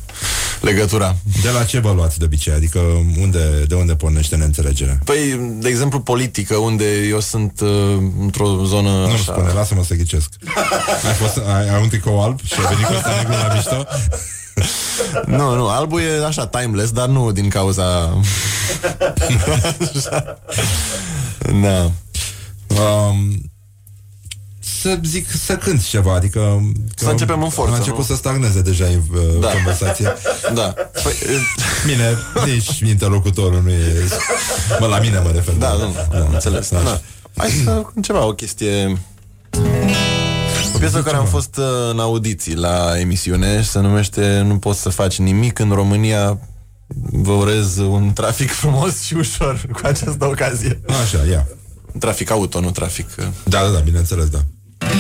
[0.61, 1.17] legătura.
[1.43, 2.53] De la ce vă luați de obicei?
[2.53, 2.79] Adică
[3.21, 4.99] unde, de unde pornește neînțelegerea?
[5.05, 9.33] Păi, de exemplu, politică, unde eu sunt uh, într-o zonă Nu așa...
[9.33, 10.29] spune, lasă-mă să ghicesc.
[11.07, 13.87] ai, fost, ai, ai un tricou alb și ai venit cu ăsta negru la mișto?
[15.27, 17.85] Nu, nu, albul e așa timeless, dar nu din cauza...
[21.63, 21.91] da.
[22.83, 23.51] Um,
[24.81, 28.05] să zic să cânt ceva, adică Să începem în forță, A început nu?
[28.05, 29.49] să stagneze deja uh, Da.
[29.57, 30.15] conversația.
[30.55, 30.75] Da.
[31.03, 31.13] Păi,
[31.87, 32.17] Bine,
[32.55, 34.09] nici interlocutorul nu e...
[34.81, 35.55] Mă, la mine mă refer.
[35.55, 36.69] Da, nu, da, înțeles.
[36.71, 36.81] Da.
[36.81, 37.01] Da.
[37.37, 38.99] Hai să ceva, o chestie...
[40.75, 44.59] O piesă cu care am fost uh, în audiții la emisiune și se numește Nu
[44.59, 46.39] poți să faci nimic în România
[47.11, 50.81] Vă urez un trafic frumos și ușor cu această ocazie.
[50.89, 51.47] Așa, ia.
[51.99, 53.09] Trafic auto, nu trafic...
[53.19, 54.39] uh, Da, da, da, bineînțeles, da.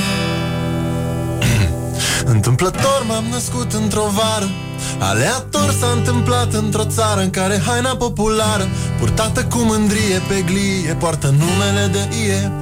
[2.24, 4.50] Întâmplător m-am născut într-o vară
[4.98, 8.68] Aleator s-a întâmplat într-o țară În care haina populară
[8.98, 12.52] Purtată cu mândrie pe glie Poartă numele de ie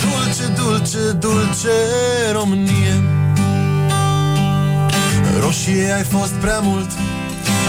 [0.00, 1.76] Dulce, dulce, dulce
[2.32, 3.02] Românie
[5.40, 6.90] Roșie ai fost prea mult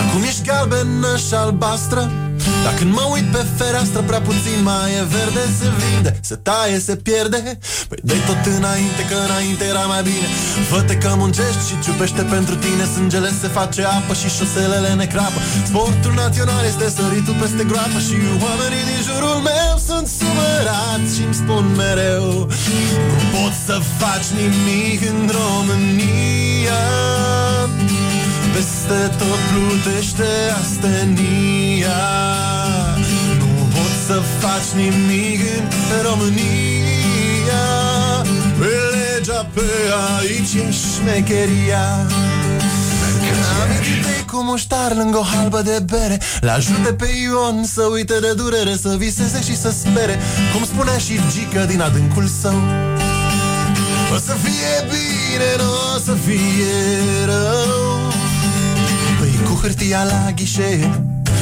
[0.02, 2.02] Acum ești galbenă și albastră.
[2.64, 6.78] Dar când mă uit pe fereastră Prea puțin mai e verde Se vinde, se taie,
[6.88, 7.40] se pierde.
[7.90, 10.28] Păi dă tot înainte, că înainte era mai bine.
[10.70, 15.40] Fă-te că muncești și ciupește pentru tine Sângele se face apă și șoselele ne crapă.
[15.70, 18.16] Sportul național este săritul peste groapă Și
[18.46, 22.28] oamenii din jurul meu sunt supărați și îmi spun mereu
[23.12, 26.82] Nu poți să faci nimic în România
[28.54, 30.30] peste tot plutește
[30.62, 32.02] astenia.
[33.40, 35.42] Nu poți să faci nimic
[35.96, 37.66] în România.
[38.60, 39.70] Pe legea pe
[40.18, 42.08] aici e șmecheria.
[43.64, 46.20] Amintite cu muștar lângă o halbă de bere.
[46.42, 50.20] L-ajute pe Ion să uite de durere Să viseze și să spere.
[50.54, 52.62] Cum spunea și Gică din adâncul său.
[54.14, 57.72] O să fie bine, nu o să fie rău.
[57.72, 58.11] Păi cu
[59.62, 60.92] hârtia la ghișe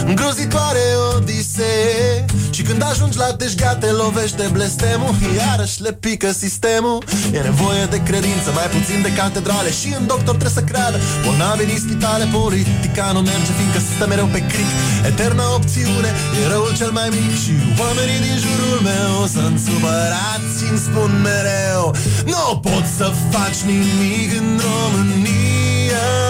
[0.05, 2.25] Îngrozitoare odisee.
[2.49, 7.03] Și când ajungi la deșghea te lovește blestemul Iarăși le pică sistemul.
[7.33, 9.71] E nevoie de credință, mai puțin de catedrale.
[9.79, 14.27] Și în doctor trebuie să creadă Bolnavi din spitale, politica nu merge Fiindcă stă mereu
[14.35, 14.69] pe cric.
[15.09, 16.09] Eterna opțiune,
[16.39, 17.31] e răul cel mai mic.
[17.43, 21.85] Și oamenii din jurul meu sunt supărați și îmi spun mereu
[22.33, 26.28] Nu poți să faci nimic în România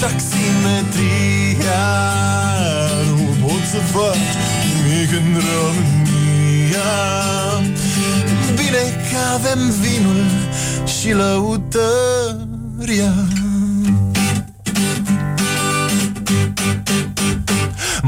[0.00, 1.84] taximetria
[3.06, 4.34] Nu pot să faci
[4.64, 6.92] nimic în România.
[8.54, 10.24] Bine că avem vinul
[10.84, 13.14] și lăutăria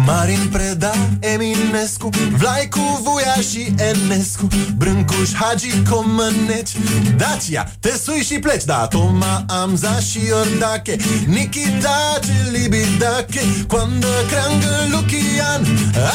[0.08, 4.46] Marin Preda, Eminescu Vlaicu, Vuia și Enescu
[4.76, 6.72] Brâncuș, Hagi, Comăneci
[7.16, 10.96] Dacia, te sui și pleci Da, Toma, Amza și Iordache
[11.26, 12.18] Nikita,
[12.52, 15.62] Libidache Quando creangă Lucian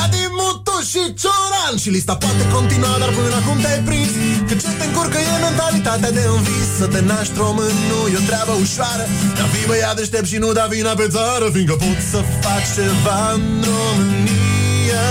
[0.03, 1.75] Adi, Mutu și Cioran.
[1.81, 4.11] Și lista poate continua, dar până acum te-ai prins
[4.47, 6.69] Că ce te încurcă e mentalitatea de un vis.
[6.79, 9.05] Să te naști român nu e o treabă ușoară
[9.37, 13.19] Dar fii băiat deștept și nu da vina pe țară Fiindcă poți să faci ceva
[13.33, 13.43] în
[13.83, 15.09] România.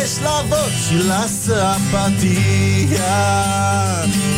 [0.00, 3.16] Ești la vot și lasă apatia.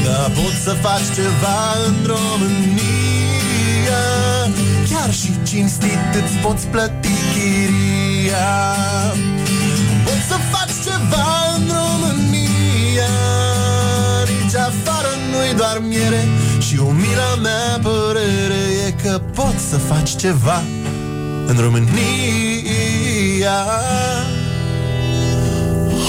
[0.05, 4.03] Dar poți să faci ceva în România.
[4.91, 8.53] Chiar și cinstit îți poți plăti chiria.
[10.05, 13.15] Poți să faci ceva în România.
[14.43, 20.63] Nici afară nu-i doar miere Și umila mea părere e că poți să faci ceva
[21.47, 21.91] în România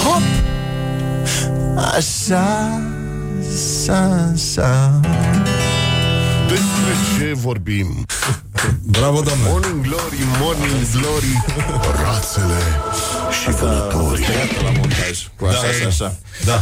[0.04, 0.22] Hop!
[1.96, 2.82] Așa,
[3.40, 5.00] așa, așa
[6.48, 8.06] Despre ce vorbim?
[8.84, 9.50] Bravo, domnule!
[9.50, 11.44] Morning Glory, Morning Glory,
[12.04, 12.60] rațele
[13.42, 14.26] și vânătorii.
[14.64, 15.86] la montaj cu așa Da, și e.
[15.86, 16.16] așa.
[16.46, 16.62] Da.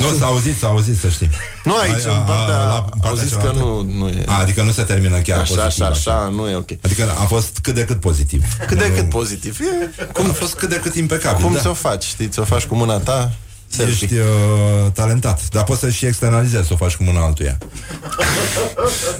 [0.00, 1.30] Nu, s-a auzit, s-a auzit, să știi.
[1.64, 3.58] Nu aici, A- în a- partea, la au partea zis că cealaltă.
[3.60, 4.24] nu, nu e.
[4.26, 5.84] A, adică nu se termină chiar Așa, pozitiv.
[5.84, 6.70] așa, așa, nu e ok.
[6.82, 8.42] Adică a fost cât de cât pozitiv.
[8.66, 9.58] Cât de cât pozitiv.
[9.60, 11.44] E, Cum a fost cât de cât impecabil.
[11.44, 11.60] cum da.
[11.60, 12.28] ți-o faci, știi?
[12.28, 13.32] Ți-o faci cu mâna ta?
[13.68, 13.92] Selfie.
[14.06, 14.26] Ești uh,
[14.92, 17.58] talentat, dar poți să și externalizezi, să o faci cu mâna altuia.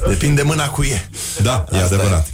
[0.09, 1.09] Depinde mâna cu e.
[1.43, 2.26] Da, e Asta adevărat.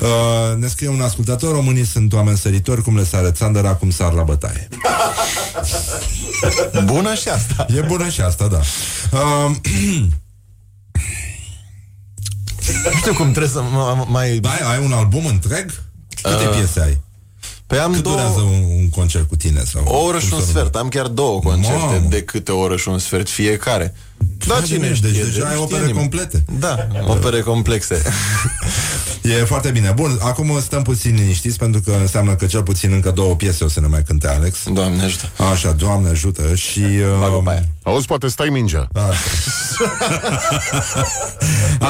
[0.00, 4.12] Uh, ne scrie un ascultător, românii sunt oameni săritori, cum le sare țandăra, cum sar
[4.12, 4.68] la bătaie.
[6.84, 7.66] Bună și asta.
[7.76, 8.60] E bună și asta, da.
[9.18, 9.50] Uh,
[12.92, 14.38] Nu știu cum trebuie să mă- mai...
[14.38, 15.72] da, ai, ai un album întreg?
[16.22, 17.00] Câte Uh, piese ai?
[17.70, 18.14] Pe am Cât două...
[18.16, 19.62] durează un, un concert cu tine?
[19.72, 20.74] Sau O oră cum și un să sfert.
[20.76, 22.06] Am chiar două concerte Mamă.
[22.08, 23.94] de câte o oră și un sfert fiecare.
[24.16, 25.10] Da, Foarte cine bine, știe?
[25.10, 25.98] deci deja de- ai știe opere nimeni.
[25.98, 26.44] complete.
[26.58, 28.02] Da, opere complexe.
[29.30, 29.92] E foarte bine.
[29.96, 33.68] Bun, acum stăm puțin liniștiți pentru că înseamnă că cel puțin încă două piese o
[33.68, 34.58] să ne mai cânte Alex.
[34.72, 35.30] Doamne ajută.
[35.52, 36.80] Așa, Doamne ajută și...
[36.80, 37.42] Uh,
[37.82, 38.88] Auzi, poate stai mingea.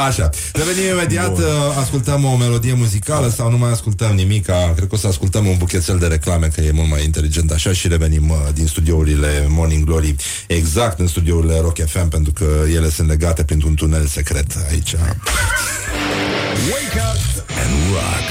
[0.06, 0.30] Așa.
[0.52, 1.44] Revenim imediat, uh,
[1.78, 4.44] ascultăm o melodie muzicală sau nu mai ascultăm nimic.
[4.74, 7.72] Cred că o să ascultăm un buchețel de reclame, că e mult mai inteligent așa
[7.72, 10.14] și revenim uh, din studiourile Morning Glory,
[10.46, 14.94] exact în studiourile Rock FM, pentru că ele sunt legate printr-un tunel secret aici.
[16.50, 17.20] Wake up
[17.62, 18.26] and rock.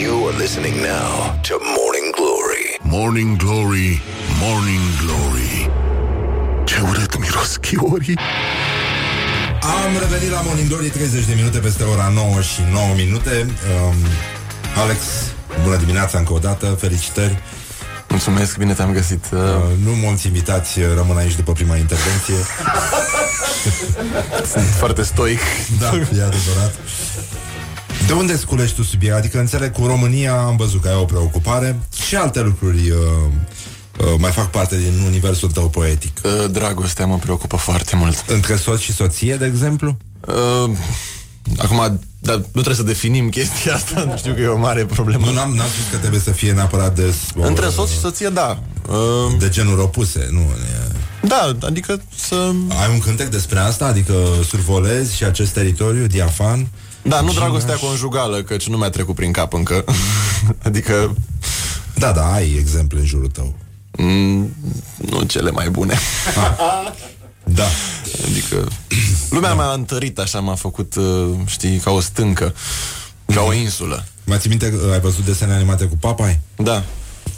[0.00, 2.78] You are listening now to Morning Glory.
[2.82, 4.00] Morning Glory,
[4.40, 5.70] Morning Glory.
[6.64, 8.18] Ce urât miros chiorii.
[9.62, 13.30] Am revenit la Morning Glory 30 de minute peste ora 9 și 9 minute.
[13.40, 13.94] Um,
[14.82, 14.98] Alex,
[15.62, 17.38] bună dimineața încă o dată, felicitări.
[18.12, 19.24] Mulțumesc, bine te-am găsit.
[19.32, 19.38] Uh,
[19.84, 22.34] nu mulți invitați uh, rămân aici după prima intervenție.
[24.52, 25.38] Sunt foarte stoic.
[25.78, 26.74] Da, e adevărat.
[28.06, 29.14] De unde sculești tu subiect?
[29.14, 32.96] Adică înțeleg cu România am văzut că ai o preocupare și alte lucruri uh,
[34.00, 36.20] uh, mai fac parte din universul tău poetic.
[36.24, 38.24] Uh, Dragostea mă preocupă foarte mult.
[38.26, 39.96] Între soț și soție, de exemplu?
[40.26, 40.70] Uh,
[41.58, 45.26] acum, dar nu trebuie să definim chestia asta, nu știu că e o mare problemă.
[45.26, 47.14] Nu, n-am, n-am spus că trebuie să fie neapărat de...
[47.34, 48.58] Între soț și soție, da.
[48.88, 50.40] Uh, de genuri opuse, nu?
[50.40, 50.92] E...
[51.26, 52.50] Da, adică să...
[52.68, 53.84] Ai un cântec despre asta?
[53.86, 54.14] Adică
[54.48, 56.68] survolezi și acest teritoriu, diafan?
[57.02, 59.84] Da, nu Și dragostea n-aș- conjugală, căci nu mi-a trecut prin cap încă.
[60.68, 61.14] adică...
[61.94, 63.54] Da, da, ai exemple în jurul tău.
[63.98, 64.54] Mm,
[64.96, 65.98] nu cele mai bune.
[67.44, 67.66] Da.
[68.30, 68.68] Adică
[69.30, 72.54] lumea m-a întărit așa, m-a făcut, uh, știi, ca o stâncă,
[73.34, 74.04] ca o insulă.
[74.24, 76.40] Mai ții minte că ai văzut desene animate cu papai?
[76.56, 76.84] Da.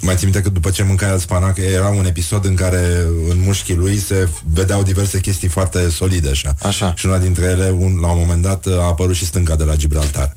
[0.01, 3.41] Mai ții minte că după ce mâncai el spanac era un episod în care în
[3.41, 6.55] mușchii lui se vedeau diverse chestii foarte solide așa.
[6.63, 6.95] Așa.
[6.97, 9.77] Și una dintre ele, un, la un moment dat, a apărut și stânca de la
[9.77, 10.37] Gibraltar.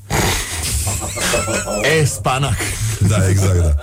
[1.99, 2.57] E, spanac.
[3.07, 3.75] Da, exact, da.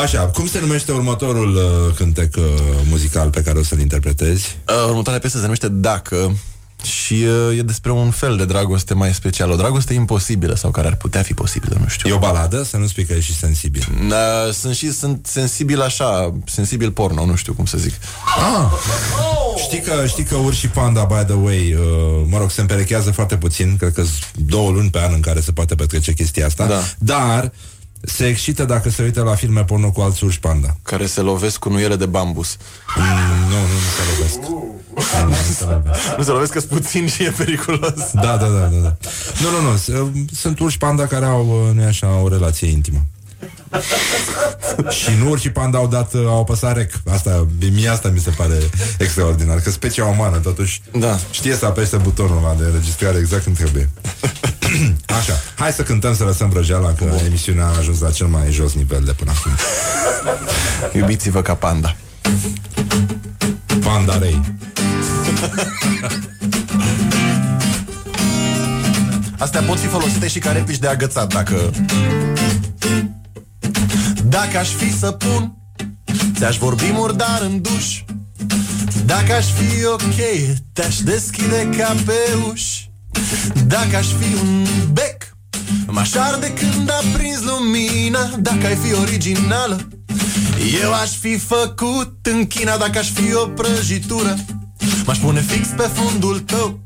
[0.00, 2.44] Așa, cum se numește următorul uh, cântec uh,
[2.88, 4.56] muzical pe care o să-l interpretezi?
[4.68, 6.36] Uh, următoarea piesă se numește Dacă
[6.82, 7.14] și
[7.50, 10.96] uh, e despre un fel de dragoste mai special, o dragoste imposibilă sau care ar
[10.96, 12.10] putea fi posibilă, nu știu.
[12.10, 12.62] E o baladă?
[12.62, 13.86] Să nu spui că e și sensibil.
[14.08, 17.92] Uh, sunt și sunt sensibil așa, sensibil porno, nu știu cum să zic.
[18.38, 18.70] Ah.
[19.62, 23.10] Știi că, știi că urși și panda, by the way, uh, mă rog, se împerechează
[23.10, 26.46] foarte puțin, cred că sunt două luni pe an în care se poate petrece chestia
[26.46, 26.80] asta, Da.
[26.98, 27.52] dar
[28.00, 30.76] se excită dacă se uită la filme porno cu alți urși panda.
[30.82, 32.56] Care se lovesc cu nuiele de bambus.
[32.96, 33.04] Mm,
[33.48, 34.38] nu, nu, nu se lovesc.
[34.48, 34.78] Nu,
[35.22, 36.16] nu, nu se lovesc.
[36.16, 38.10] Nu se lovesc că puțin și e periculos.
[38.12, 38.96] Da, da, da, da, da.
[39.42, 42.68] Nu, nu, nu, s- uh, sunt urși panda care au, uh, nu așa, o relație
[42.68, 43.04] intimă.
[44.98, 46.92] și nu urși panda au dat, uh, au apăsat rec.
[47.10, 48.54] Asta, mie asta mi se pare
[48.98, 51.18] extraordinar, că specia umană totuși da.
[51.30, 53.88] știe să apese butonul ăla de înregistrare exact când trebuie.
[55.18, 58.74] Așa, hai să cântăm, să lăsăm vrăjeala, că emisiunea a ajuns la cel mai jos
[58.74, 59.52] nivel de până acum.
[61.00, 61.96] Iubiți-vă ca panda.
[63.80, 64.40] Panda rei.
[69.38, 71.70] Astea pot fi folosite și ca replici de agățat dacă...
[74.24, 75.54] Dacă aș fi să pun
[76.34, 78.02] Ți-aș vorbi murdar în duș.
[79.04, 80.14] Dacă aș fi ok
[80.72, 82.90] Te-aș deschide ca pe uși
[83.66, 85.36] Dacă aș fi un bec
[85.86, 88.30] M-aș arde când a prins lumina.
[88.38, 89.88] Dacă ai fi originală
[90.82, 92.76] Eu aș fi făcut în China.
[92.76, 94.36] Dacă aș fi o prăjitură
[95.06, 96.80] M-aș pune fix pe fundul tău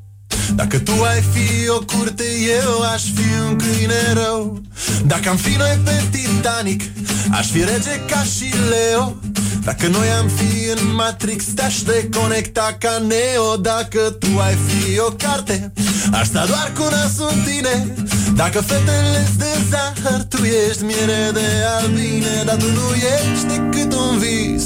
[0.54, 2.24] dacă tu ai fi o curte,
[2.64, 4.60] eu aș fi un câine rău.
[5.06, 6.82] Dacă am fi noi pe Titanic,
[7.30, 9.16] aș fi rege ca și Leo.
[9.64, 13.56] Dacă noi am fi în Matrix, te-aș deconecta ca Neo.
[13.56, 15.72] Dacă tu ai fi o carte,
[16.12, 17.94] aș sta doar cu nasul în tine.
[18.36, 21.46] Dacă fetele de zahăr, tu ești miere de
[21.80, 24.64] albine Dar tu nu ești decât un vis,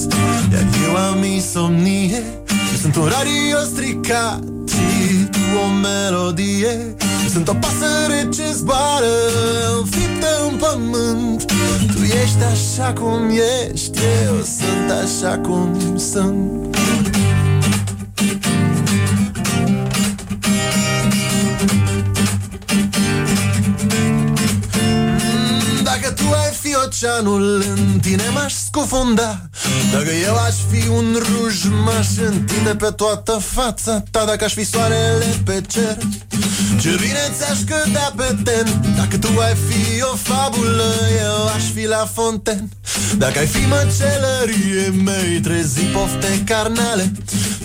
[0.52, 2.22] iar eu am insomnie
[2.70, 6.94] Eu sunt un radio stricat și tu o melodie.
[7.32, 9.14] Sunt o pasăre ce zboară
[9.78, 11.44] înfiptă în pământ.
[11.94, 13.30] Tu ești așa cum
[13.70, 16.76] ești, eu sunt așa cum sunt
[26.88, 29.40] oceanul În tine m-aș scufunda.
[29.92, 34.24] Dacă eu aș fi un ruj M-aș întinde pe toată fața ta.
[34.24, 35.96] Dacă aș fi soarele pe cer
[36.80, 38.94] Ce bine ți-aș cădea pe ten.
[38.96, 40.92] Dacă tu ai fi o fabulă
[41.22, 42.68] Eu aș fi la fonten.
[43.16, 47.12] Dacă ai fi măcelărie Mei trezi pofte carnale.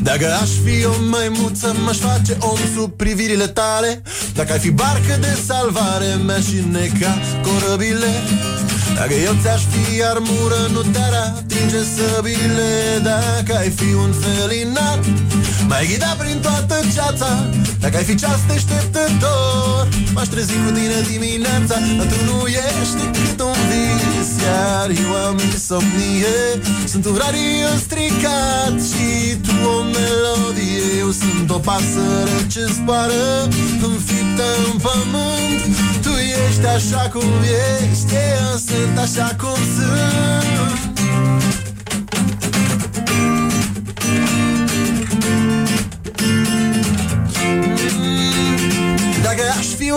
[0.02, 4.02] Dacă aș fi o maimuță M-aș face om sub privirile tale.
[4.34, 8.12] Dacă ai fi barcă de salvare Mi-aș neca corăbile
[8.96, 12.72] Dacă eu ți-aș fi armură Nu te-ar atinge săbile.
[13.10, 15.00] Dacă ai fi un felinar
[15.68, 17.30] M-ai ghida prin toată ceața.
[17.80, 21.76] Dacă ai fi ceas deșteptător M-aș trezi cu tine dimineața.
[21.98, 24.03] Dar tu nu ești decât un vis
[24.44, 26.36] Iar eu am insomnie
[26.86, 30.86] Sunt un radio stricat Și tu o melodie.
[31.00, 33.48] Eu sunt o pasăre ce zboară
[33.90, 35.62] Înfiptă în pământ.
[36.02, 36.10] Tu
[36.48, 37.32] ești așa cum
[37.82, 40.93] ești Eu sunt așa cum sunt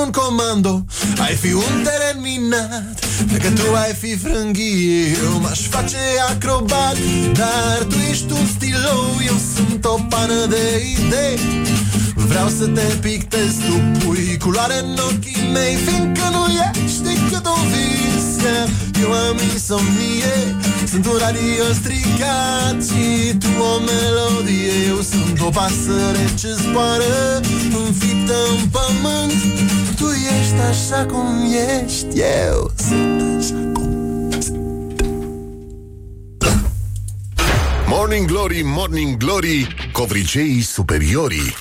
[0.03, 0.85] un comando.
[1.19, 5.97] Ai fi un teren minat Dacă tu ai fi frânghie Eu m-aș face
[6.29, 6.97] acrobat
[7.33, 9.07] Dar tu ești un stilou.
[9.27, 10.65] Eu sunt o pană de
[10.99, 11.39] idei.
[12.15, 17.69] Vreau să te pictez Tu pui culoare în ochii mei Fiindcă nu ești decât un
[17.69, 18.06] vis
[18.47, 18.69] Iar
[19.01, 20.57] Eu am insomnie
[20.87, 24.87] Sunt un radio stricat Și tu o melodie.
[24.89, 27.41] Eu sunt o pasăre ce zboară
[27.87, 29.33] Înfiptă în pământ.
[29.97, 30.07] Tu
[30.41, 31.27] ești așa cum
[31.83, 32.07] ești
[32.51, 33.95] Eu sunt așa cum
[37.89, 41.55] Morning Glory, Morning Glory, covriceii superiorii.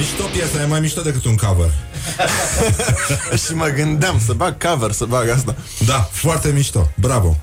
[0.00, 1.70] Mișto piesa, e mai mișto decât un cover.
[3.44, 5.54] Și mă gândeam să bag cover, să bag asta.
[5.86, 6.90] Da, foarte mișto.
[6.94, 7.36] Bravo.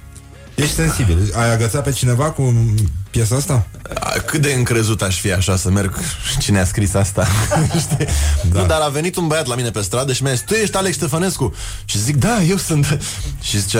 [0.56, 1.34] Ești sensibil.
[1.36, 2.74] Ai agățat pe cineva cu
[3.10, 3.66] piesa asta?
[3.94, 6.00] A, Cât de încrezut aș fi așa să merg
[6.40, 7.28] Cine a scris asta
[7.92, 8.06] Știi?
[8.52, 8.60] da.
[8.62, 10.76] Nu, dar a venit un băiat la mine pe stradă Și mi-a zis, tu ești
[10.76, 11.54] Alex Ștefănescu
[11.86, 13.00] Și zic, da, eu sunt
[13.42, 13.80] Și zice,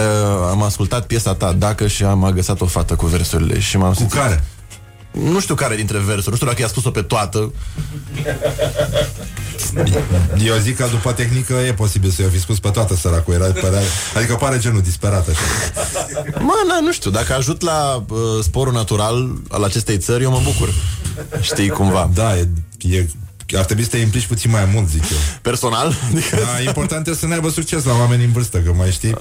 [0.50, 4.04] am ascultat piesa ta Dacă și am agăsat o fată cu versurile Și m-am Cu
[4.04, 4.44] care?
[5.24, 7.54] Nu știu care dintre versuri Nu știu dacă i-a spus-o pe toată
[10.46, 13.82] Eu zic că după tehnică e posibil să-i fi spus pe toată săracul era, părea,
[14.16, 15.40] Adică pare genul disperat așa
[16.40, 20.42] Mă, na, nu știu, dacă ajut la uh, sporul natural al acestei țări, eu mă
[20.44, 20.74] bucur.
[21.42, 22.10] Știi cumva.
[22.14, 22.48] Da, e,
[22.82, 23.08] e
[23.56, 25.18] ar trebui să te implici puțin mai mult, zic eu.
[25.42, 25.96] Personal?
[26.12, 26.36] Adică...
[26.36, 29.14] Da, important este să ne aibă succes la oameni în vârstă, că mai știi,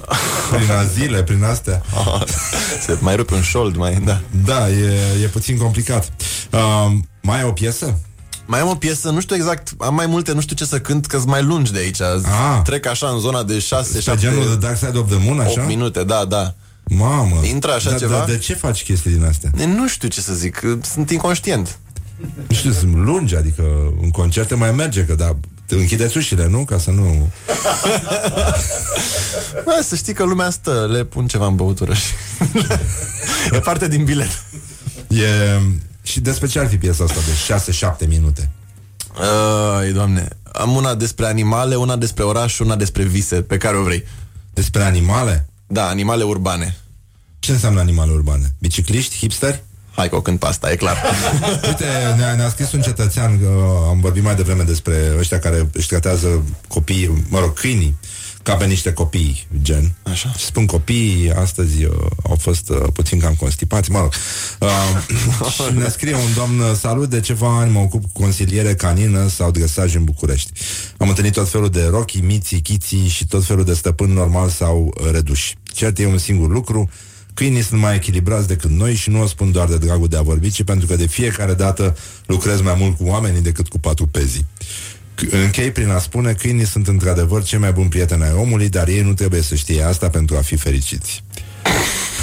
[0.51, 1.81] prin azile, prin astea.
[1.95, 2.23] Ah,
[2.85, 4.21] se mai rupe un șold, mai, da.
[4.45, 4.93] Da, e,
[5.23, 6.11] e puțin complicat.
[6.51, 6.91] Uh,
[7.21, 7.99] mai e o piesă?
[8.45, 11.05] Mai am o piesă, nu știu exact, am mai multe, nu știu ce să cânt,
[11.05, 12.01] că mai lungi de aici.
[12.01, 12.61] Ah.
[12.63, 15.39] Trec așa în zona de 6, Pe 7, genul de Dark Side of the Moon,
[15.39, 15.61] așa?
[15.61, 16.53] 8 minute, da, da.
[16.83, 17.39] Mamă.
[17.43, 18.17] Intră așa da, ceva?
[18.17, 19.49] Da, de ce faci chestii din astea?
[19.65, 20.61] Nu știu ce să zic,
[20.93, 21.79] sunt inconștient.
[22.47, 23.63] Nu știu, sunt lungi, adică
[24.01, 25.35] în concerte mai merge, că da,
[25.65, 26.65] te închideți ușile, nu?
[26.65, 27.03] Ca să nu...
[29.65, 32.11] Bă, să știi că lumea stă, le pun ceva în băutură și...
[33.55, 34.43] e parte din bilet.
[35.07, 35.59] E...
[36.01, 38.49] Și despre ce ar fi piesa asta de 6-7 minute?
[39.77, 43.77] Ai, doamne, am una despre animale, una despre oraș și una despre vise, pe care
[43.77, 44.03] o vrei.
[44.53, 45.49] Despre animale?
[45.67, 46.77] Da, animale urbane.
[47.39, 48.53] Ce înseamnă animale urbane?
[48.59, 49.17] Bicicliști?
[49.17, 49.63] Hipsteri?
[49.97, 51.03] Hai că o cânt pe asta, e clar.
[51.67, 51.85] Uite,
[52.17, 53.49] ne-a, ne scris un cetățean, că
[53.87, 57.95] am vorbit mai devreme despre ăștia care își tratează copiii, mă rog, câinii,
[58.43, 59.95] ca pe niște copii, gen.
[60.03, 60.33] Așa.
[60.37, 61.91] Și spun copiii, astăzi uh,
[62.23, 64.13] au fost uh, puțin cam constipați, mă rog.
[64.59, 69.27] Uh, și ne scrie un domn, salut, de ceva ani mă ocup cu consiliere canină
[69.27, 70.51] sau dresaj în București.
[70.97, 74.93] Am întâlnit tot felul de rochi, miții, chiții și tot felul de stăpâni normal sau
[74.99, 75.55] uh, reduși.
[75.63, 76.89] Cert e un singur lucru,
[77.37, 80.21] Câinii sunt mai echilibrați decât noi și nu o spun doar de dragul de a
[80.21, 81.95] vorbi, ci pentru că de fiecare dată
[82.25, 84.45] lucrez mai mult cu oamenii decât cu patrupezii.
[85.15, 88.69] C- Închei prin a spune că câinii sunt într-adevăr cei mai buni prieteni ai omului,
[88.69, 91.23] dar ei nu trebuie să știe asta pentru a fi fericiți.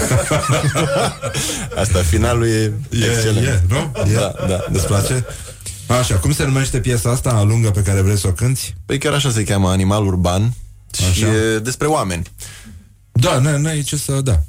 [1.81, 3.47] Asta, finalul e, E, excelent.
[3.47, 3.93] e, nu?
[4.11, 4.15] E?
[4.15, 4.65] Da, da.
[4.73, 5.25] Îți place?
[5.87, 8.75] Așa, cum se numește piesa asta lungă pe care vrei să o cânti?
[8.87, 10.55] Păi chiar așa se cheamă, Animal Urban
[10.97, 11.27] și Așa.
[11.27, 12.23] e despre oameni.
[13.13, 14.21] Da, n- n-ai ce să...
[14.21, 14.43] Da.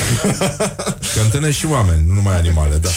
[1.14, 2.88] Că întâlnești și oameni, nu numai animale, da.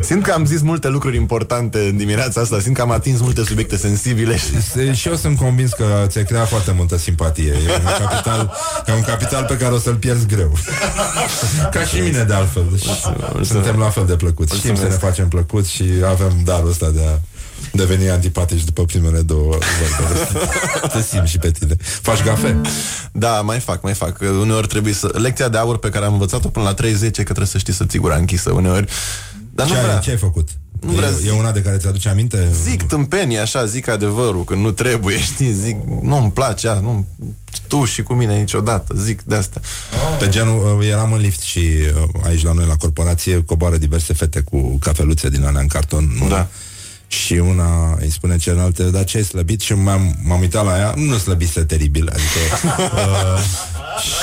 [0.00, 3.44] Simt că am zis multe lucruri importante în dimineața asta, simt că am atins multe
[3.44, 4.36] subiecte sensibile.
[4.72, 7.50] Se- Și eu sunt convins că ți-ai creat foarte multă simpatie.
[7.52, 8.52] E un capital,
[8.86, 10.52] e un capital pe care o să-l pierzi greu.
[11.72, 12.64] Ca și mine, de altfel.
[12.70, 12.86] Deci,
[13.46, 14.56] suntem la fel de plăcuți.
[14.56, 17.18] Știm să ne facem plăcuți și avem darul ăsta de a
[17.74, 20.38] deveni antipatici după primele două vorbe.
[20.92, 21.76] Te simți și pe tine.
[21.78, 22.60] Faci gafe?
[23.12, 24.20] Da, mai fac, mai fac.
[24.40, 25.10] Uneori trebuie să...
[25.12, 27.84] Lecția de aur pe care am învățat-o până la 30 că trebuie să știi să
[27.84, 28.86] ți gura închisă uneori.
[29.54, 29.98] Dar ce, nu ai, vrea.
[29.98, 30.48] ce ai făcut?
[30.80, 32.48] Nu vrea e, să- e una de care ți-aduce aminte?
[32.62, 37.06] Zic tâmpenii așa, zic adevărul, că nu trebuie, știi, zic, nu-mi place, a, nu
[37.68, 39.60] tu și cu mine niciodată, zic de asta.
[40.18, 44.12] Pe genul, uh, eram în lift și uh, aici la noi la corporație coboară diverse
[44.12, 46.16] fete cu cafeluțe din alea în carton.
[46.20, 46.28] Nu?
[46.28, 46.48] Da.
[47.06, 49.60] Și una îi spune celălaltă, dar ce ai slăbit?
[49.60, 52.68] Și m-am, m-am uitat la ea, nu slăbise teribil, adică...
[52.94, 53.40] uh,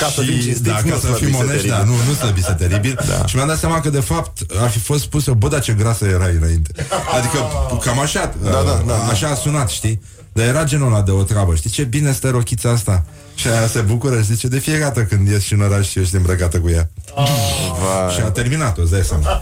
[0.00, 1.96] Ca să fim și- cinstiți, da, nu ca să fim slăbise onești, da, teribil.
[2.04, 2.98] nu, nu slăbise teribil.
[3.08, 3.26] Da.
[3.26, 6.04] Și mi-am dat seama că, de fapt, ar fi fost spusă, bă, dar ce grasă
[6.04, 6.86] erai înainte.
[7.18, 7.38] Adică,
[7.84, 8.94] cam așa, Da, da, da, da.
[9.10, 10.00] așa a sunat, știi?
[10.32, 13.04] Dar era genul ăla de o treabă, știi ce bine stă rochița asta?
[13.34, 15.98] Și aia se bucură și zice, de fiecare dată când ies și în oraș și
[15.98, 16.90] ești îmbrăcată cu ea.
[17.14, 18.14] Vai.
[18.14, 19.40] Și a terminat-o, îți dai seama.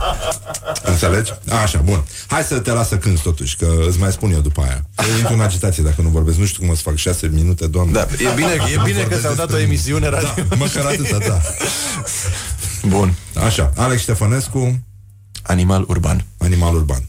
[0.83, 1.33] Înțelegi?
[1.63, 2.05] Așa, bun.
[2.27, 4.85] Hai să te las să cânti totuși, că îți mai spun eu după aia.
[5.11, 6.39] Eu intru în agitație dacă nu vorbesc.
[6.39, 7.93] Nu știu cum o să fac șase minute, doamne.
[7.93, 10.29] Da, e bine, e bine că ți-au dat o emisiune radio.
[10.49, 11.41] Da, măcar atâta, da.
[12.87, 13.15] Bun.
[13.45, 14.79] Așa, Alex Ștefănescu,
[15.43, 16.25] Animal urban.
[16.39, 17.09] Animal urban.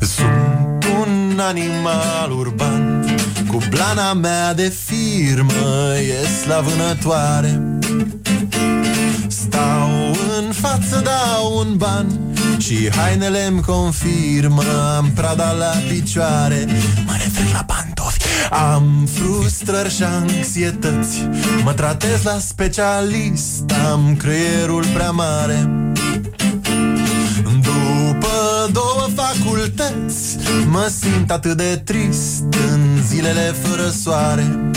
[0.00, 0.47] Sunt
[1.38, 3.04] un animal urban
[3.46, 7.78] Cu blana mea de firmă Ies la vânătoare
[9.28, 9.88] Stau
[10.38, 12.06] în față, dau un ban
[12.58, 14.62] Și hainele-mi confirmă
[14.96, 16.66] Am prada la picioare.
[17.06, 18.18] Mă refer la pantofi.
[18.50, 21.28] Am frustrări și anxietăți
[21.64, 25.68] Mă tratez la specialist Am creierul prea mare.
[25.88, 26.07] după
[28.72, 30.36] două facultăți.
[30.66, 34.70] Mă simt atât de trist În zilele fără soare.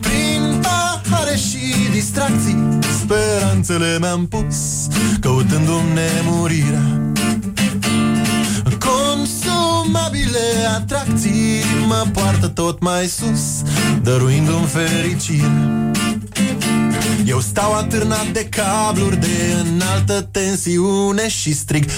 [0.00, 4.86] Prin pahare și distracții Speranțele mi-am pus
[5.20, 7.12] Căutându-mi nemurirea.
[8.78, 10.38] Consumabile
[10.76, 13.62] atracții Mă poartă tot mai sus
[14.02, 15.92] Dăruindu-mi fericire
[17.26, 21.90] eu stau atârnat de cabluri de înaltă tensiune și strig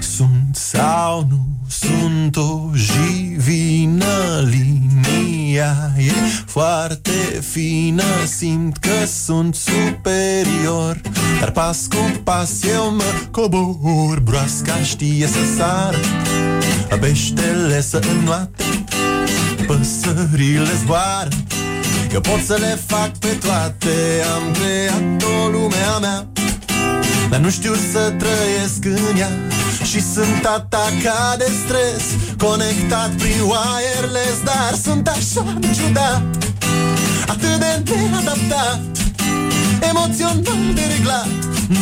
[0.00, 2.65] Sunt sau nu sunt o
[6.60, 8.02] foarte fină
[8.36, 11.00] Simt că sunt superior.
[11.40, 15.98] Dar pas cu pas eu mă cobor Broasca știe să sară
[16.98, 18.64] Beștele să înnoate
[19.66, 21.28] Păsările zboară.
[22.12, 23.94] Eu pot să le fac pe toate
[24.34, 26.26] Am creat o lume a mea.
[27.30, 29.30] Dar nu știu să trăiesc în ea
[29.86, 32.04] Și sunt atacat de stres
[32.38, 36.22] Conectat prin wireless Dar sunt așa de ciudat.
[37.26, 38.80] Atât de neadaptat
[39.80, 41.28] Emoțional de reglat.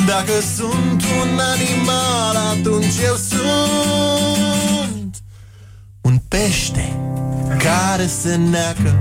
[0.07, 5.15] Dacă sunt un animal Atunci eu sunt
[6.01, 6.97] Un pește
[7.59, 8.99] Care se neacă.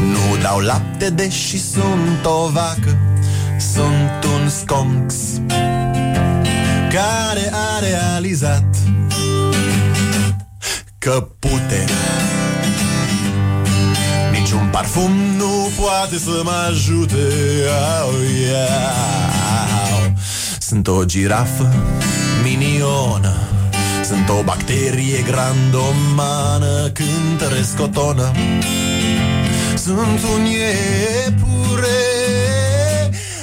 [0.00, 2.96] Nu dau lapte deși sunt o vacă.
[3.72, 5.14] Sunt un sconx
[6.92, 8.64] care a realizat
[10.98, 12.20] că puterea
[14.32, 17.16] niciun parfum nu poate să mă ajute.
[18.00, 18.10] Au,
[18.50, 20.12] iau.
[20.58, 21.72] Sunt o girafă
[22.42, 23.36] minionă.
[24.04, 26.90] Sunt o bacterie grandomană.
[26.92, 28.32] Cântăresc o tonă
[29.74, 31.88] Sunt un iepure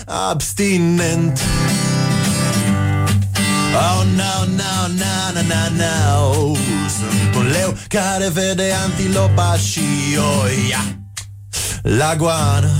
[0.06, 1.40] abstinent
[3.82, 6.54] Oh, no, no, no, no, no, no.
[6.98, 9.82] Sunt un leu care vede antilopa și
[10.18, 11.00] o ia
[11.82, 12.72] La goană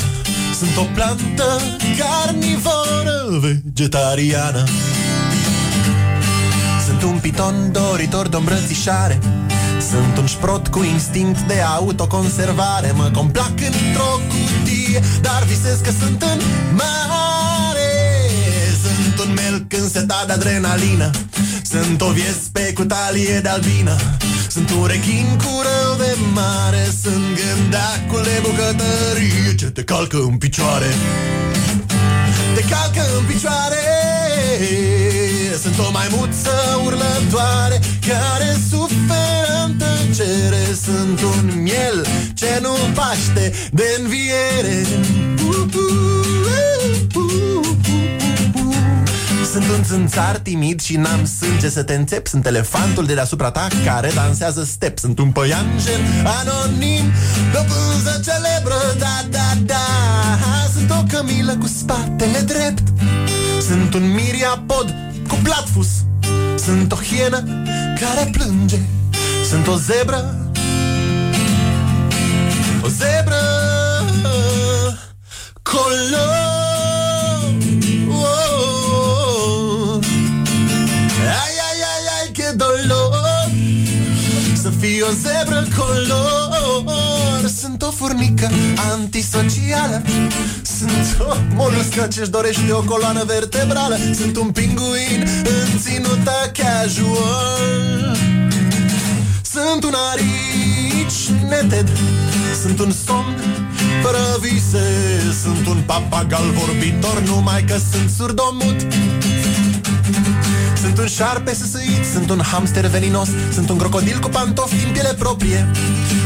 [0.58, 1.62] Sunt o plantă
[1.98, 4.64] carnivoră vegetariană.
[6.86, 9.20] Sunt un piton doritor de îmbrățișare.
[9.90, 12.92] Sunt un șprot cu instinct de autoconservare.
[12.92, 16.40] Mă complac într-o cutie Dar visez că sunt în
[16.76, 17.29] mare
[19.04, 21.10] Sunt un melc însetat de adrenalină.
[21.64, 23.96] Sunt o viespe cu talie de albină.
[24.50, 29.56] Sunt un rechin cu rău de mare Sunt gândacule bucătărie.
[29.56, 30.94] Ce te calcă în picioare?
[32.56, 33.78] Te calcă în picioare.
[35.62, 43.84] Sunt o maimuță urlătoare Care suferă în tăcere Sunt un miel ce nu paște de
[44.02, 44.86] înviere.
[45.46, 45.70] Uh,
[49.52, 52.28] Sunt un țânțar timid și n-am sânge să te înțep.
[52.28, 55.00] Sunt elefantul de deasupra ta care dansează step.
[55.00, 57.12] Sunt un păianjen anonim
[57.52, 59.86] Pe o pânză celebră, da, da, da.
[60.74, 62.84] Sunt o cămilă cu spatele drept.
[63.68, 64.96] Sunt un miriapod
[65.28, 65.88] cu platfus
[66.56, 67.44] Sunt o hienă
[68.00, 68.80] care plânge.
[69.50, 70.52] Sunt o zebră.
[72.82, 73.42] O zebră
[75.62, 76.59] color
[85.00, 87.48] Să fii o zebră color.
[87.60, 88.50] Sunt o furnică
[88.92, 90.02] antisocială.
[90.62, 93.98] Sunt o moluscă ce-și dorește o coloană vertebrală.
[94.14, 98.18] Sunt un pinguin în ținută casual.
[99.42, 101.90] Sunt un arici neted.
[102.62, 103.36] Sunt un somn
[104.04, 104.86] fără vise.
[105.44, 108.80] Sunt un papagal vorbitor Numai că sunt surdomut.
[108.92, 109.19] sunt
[111.00, 115.72] un șarpe săsăit, sunt un hamster veninos Sunt un crocodil cu pantofi în piele proprie.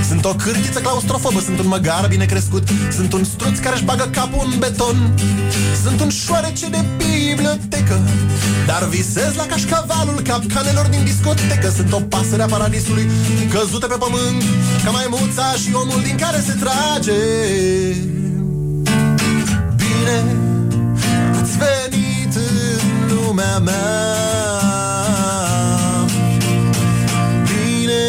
[0.08, 4.10] Sunt o cârtiță claustrofobă, sunt un măgar bine crescut Sunt un struț care își bagă
[4.12, 5.14] capul în beton.
[5.84, 8.00] Sunt un șoarece de bibliotecă
[8.66, 11.70] Dar visez la cașcavalul capcanelor din discotecă.
[11.76, 13.10] Sunt o pasăre a paradisului
[13.50, 14.44] căzută pe pământ
[14.84, 17.20] Ca maimuța și omul din care se trage.
[19.76, 20.24] Bine.
[20.26, 20.53] ați venit în
[23.34, 23.76] lumea mea.
[27.44, 28.04] Bine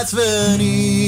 [0.00, 1.03] ați venit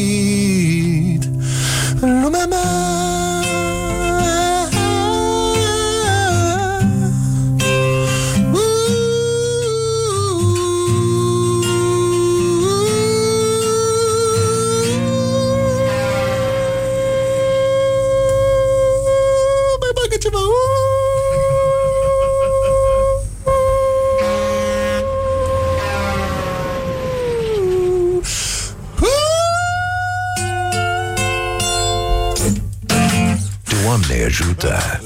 [34.27, 35.01] ajută!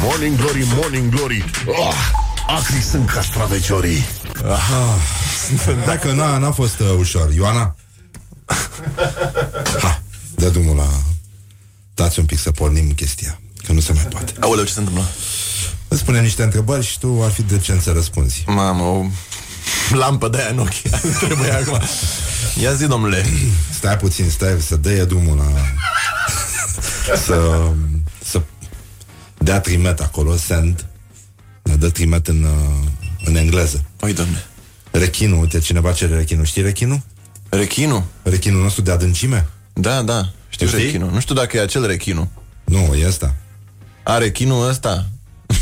[0.00, 1.94] Morning glory, morning glory oh,
[2.46, 4.04] Acri sunt castraveciorii
[4.50, 4.98] Aha.
[5.84, 7.76] Dacă n-a, n-a fost uh, ușor Ioana?
[9.80, 10.02] Ha,
[10.34, 10.88] dă drumul la...
[11.94, 15.04] Dați un pic să pornim chestia Că nu se mai poate Aoleu, ce se întâmplă?
[15.88, 19.06] Îți spune niște întrebări și tu ar fi decent să răspunzi Mamă, o
[19.90, 20.88] lampă de aia în ochi
[21.24, 21.80] Trebuie acum
[22.60, 23.26] Ia zi, domnule
[23.72, 25.44] Stai puțin, stai să dea drumul la...
[27.14, 27.72] să, să
[29.44, 30.86] dea trimet acolo, send
[31.62, 32.88] Ne dă trimet în, uh,
[33.24, 34.44] în engleză Oi, domne
[34.90, 37.00] Rechinul, uite, cineva cere rechinul Știi rechinul?
[37.48, 38.04] Rechinul?
[38.22, 39.46] Rechinul nostru de adâncime?
[39.72, 40.78] Da, da, știu Știi?
[40.78, 42.28] rechinul Nu știu dacă e acel rechinul
[42.64, 43.34] Nu, e ăsta
[44.02, 45.06] A, rechinul ăsta?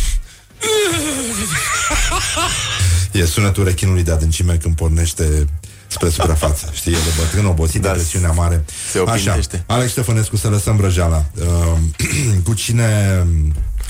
[3.13, 5.47] E sunetul rechinului de adâncime când pornește
[5.87, 6.71] spre suprafață.
[6.75, 8.65] Știi, el e bătrân, obosit, da, de presiunea mare.
[8.91, 9.65] se opindește.
[9.69, 11.25] Așa, Alex Ștefănescu, să lăsăm brăjeala.
[11.41, 11.79] Uh,
[12.47, 13.27] cu cine...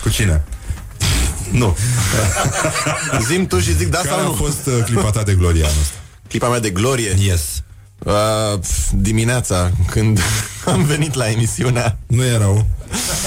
[0.02, 0.42] Cu cine?
[1.50, 1.76] Nu.
[3.28, 5.64] Zim tu și zic da Care sau a nu fost uh, clipa ta de glorie
[5.64, 5.94] anul ăsta?
[6.28, 7.14] Clipa mea de glorie?
[7.18, 7.62] Yes.
[7.98, 10.20] Uh, pf, dimineața, când
[10.72, 12.66] am venit la emisiunea Nu e rău.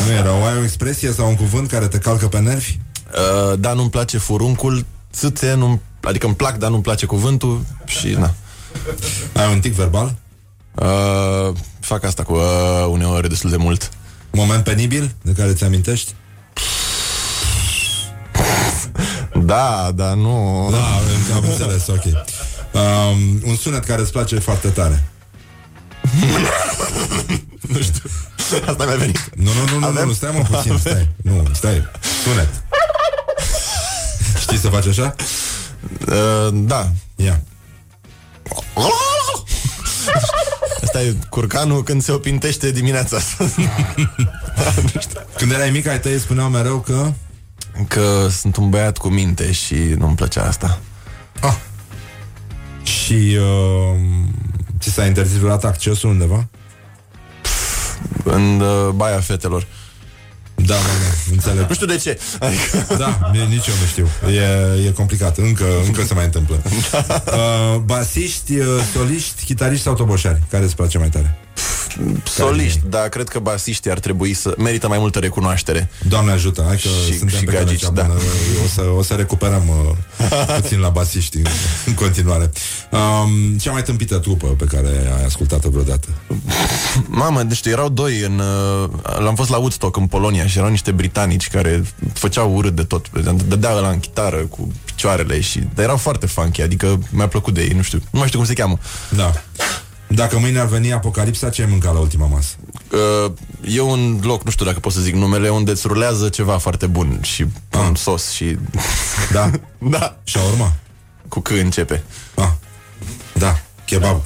[0.05, 0.45] Nu e rău.
[0.45, 2.77] Ai o expresie sau un cuvânt care te calcă pe nervi?
[3.51, 8.07] uh, Da, nu-mi place furuncul Țâțe, nu adică îmi plac, dar nu-mi place cuvântul Și
[8.07, 8.33] na
[9.33, 10.15] Ai un tic verbal?
[10.75, 13.89] uh, Fac asta cu uh, uneori destul de mult
[14.31, 16.13] Moment penibil de care ți amintești?
[19.45, 22.03] Da, dar nu Da, am, am înțeles, ok.
[22.71, 25.03] Um, un sunet care îți place foarte tare.
[27.67, 28.09] Nu știu
[28.65, 30.07] Asta mi-a venit Nu, nu, nu, nu, Avem?
[30.07, 31.09] nu, stai mă puțin, stai.
[31.23, 31.83] Nu, stai.
[32.23, 32.49] Sunet.
[34.39, 35.15] Știi să faci așa?
[36.07, 37.41] uh, Da Ia.
[40.83, 43.17] Asta e curcanul când se opintește dimineața
[45.37, 47.11] Când erai mic, ai tăi spuneau mereu că...
[47.87, 50.79] Că sunt un băiat cu minte și nu-mi plăcea asta
[51.41, 51.55] Ah.
[52.83, 53.99] Și uh,
[54.79, 56.47] ți s-a interzis vreodată accesul undeva?
[58.23, 59.67] În uh, baia fetelor
[60.55, 61.67] Da, da, da, înțeleg.
[61.67, 62.95] Nu știu de ce adică...
[62.97, 64.07] Da, nici eu nu știu.
[64.31, 65.37] E, e complicat.
[65.37, 66.61] Încă, încă se mai întâmplă.
[67.25, 70.41] Uh, basiști, uh, soliști, chitariști sau toboșari?
[70.49, 71.37] Care îți place mai tare?
[72.23, 75.89] Soliști, dar cred că basiștii ar trebui să merită mai multă recunoaștere.
[76.07, 78.01] Doamne ajută, hai că Și- suntem și pe calea gagici, cea da.
[78.01, 78.19] bună.
[78.63, 79.63] O, să, o să recuperăm
[80.19, 81.45] uh, puțin la basiști în,
[81.85, 82.51] în continuare.
[82.91, 86.07] Um, cea mai tâmpită trupă pe care ai ascultat-o vreodată?
[87.07, 88.39] Mamă, deci erau doi în...
[88.83, 88.89] Uh,
[89.19, 93.09] l-am fost la Woodstock în Polonia și erau niște britanici care făceau urât de tot.
[93.47, 95.59] Dădea la în chitară cu picioarele și...
[95.73, 98.01] Dar erau foarte funky, adică mi-a plăcut de ei, nu știu.
[98.09, 98.77] Nu mai știu cum se cheamă.
[99.09, 99.33] Da.
[100.07, 102.55] Dacă mâine ar veni apocalipsa, ce ai mâncat la ultima masă?
[102.91, 103.31] Uh,
[103.73, 106.87] e un loc, nu știu dacă pot să zic numele, unde îți rulează ceva foarte
[106.87, 107.45] bun și
[107.87, 108.57] un sos și...
[109.31, 109.51] Da?
[109.97, 110.17] da.
[110.23, 110.73] Și urma?
[111.27, 112.03] Cu C începe.
[112.35, 112.49] Ah.
[113.33, 114.21] Da, kebab.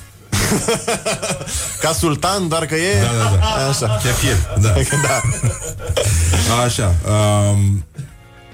[1.82, 3.02] Ca sultan, doar că e...
[3.02, 3.46] Da, da, da.
[3.70, 4.00] Așa.
[4.04, 4.74] Kefir, da.
[5.02, 5.22] da.
[6.64, 6.96] Așa.
[7.08, 7.86] Um,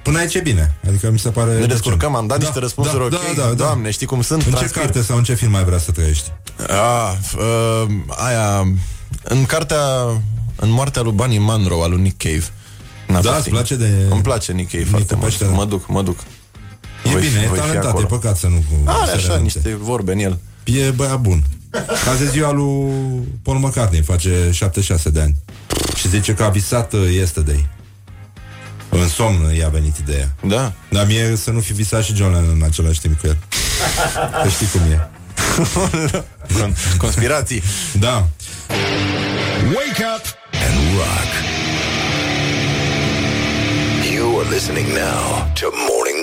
[0.05, 0.75] până aici e bine.
[0.87, 1.47] Adică mi se pare...
[1.49, 1.71] Ne decent.
[1.71, 3.09] descurcăm, am dat niște răspunsuri ok.
[3.09, 3.53] Da, da, da.
[3.53, 4.41] Doamne, știi cum sunt?
[4.45, 4.81] În ce Transpir.
[4.81, 6.31] carte sau în ce film ai vrea să trăiești?
[6.67, 8.73] Ah, uh, aia...
[9.23, 9.79] În cartea...
[10.55, 12.43] În moartea lui Bunny Munro, al lui Nick Cave.
[13.07, 13.55] N-a Da, fost îți timp.
[13.55, 13.91] place de...
[14.09, 15.27] Îmi place Nick Cave foarte mult.
[15.27, 15.51] peșteră.
[15.51, 16.19] Mă duc, mă duc.
[17.05, 18.05] E Voi fi- bine, e voi fi talentat, e acolo.
[18.05, 18.63] păcat să nu...
[18.85, 19.59] Are să așa renunțe.
[19.59, 20.39] niște vorbe în el.
[20.63, 21.43] E băiat bun.
[22.11, 22.93] Azi e ziua lui
[23.43, 25.35] Paul McCartney, face 76 de ani.
[25.95, 27.67] Și zice că a visat uh, yesterday.
[28.89, 30.35] În somn i-a venit ideea.
[30.47, 30.71] Da.
[30.89, 33.37] Dar mie să nu fi visat și John Lennon în același timp cu el.
[34.43, 35.07] Că știi cum e.
[36.59, 37.63] Con- Conspirații.
[37.99, 38.27] Da.
[39.75, 40.23] Wake up
[40.65, 41.29] and rock.
[44.13, 46.14] You are listening now to Morning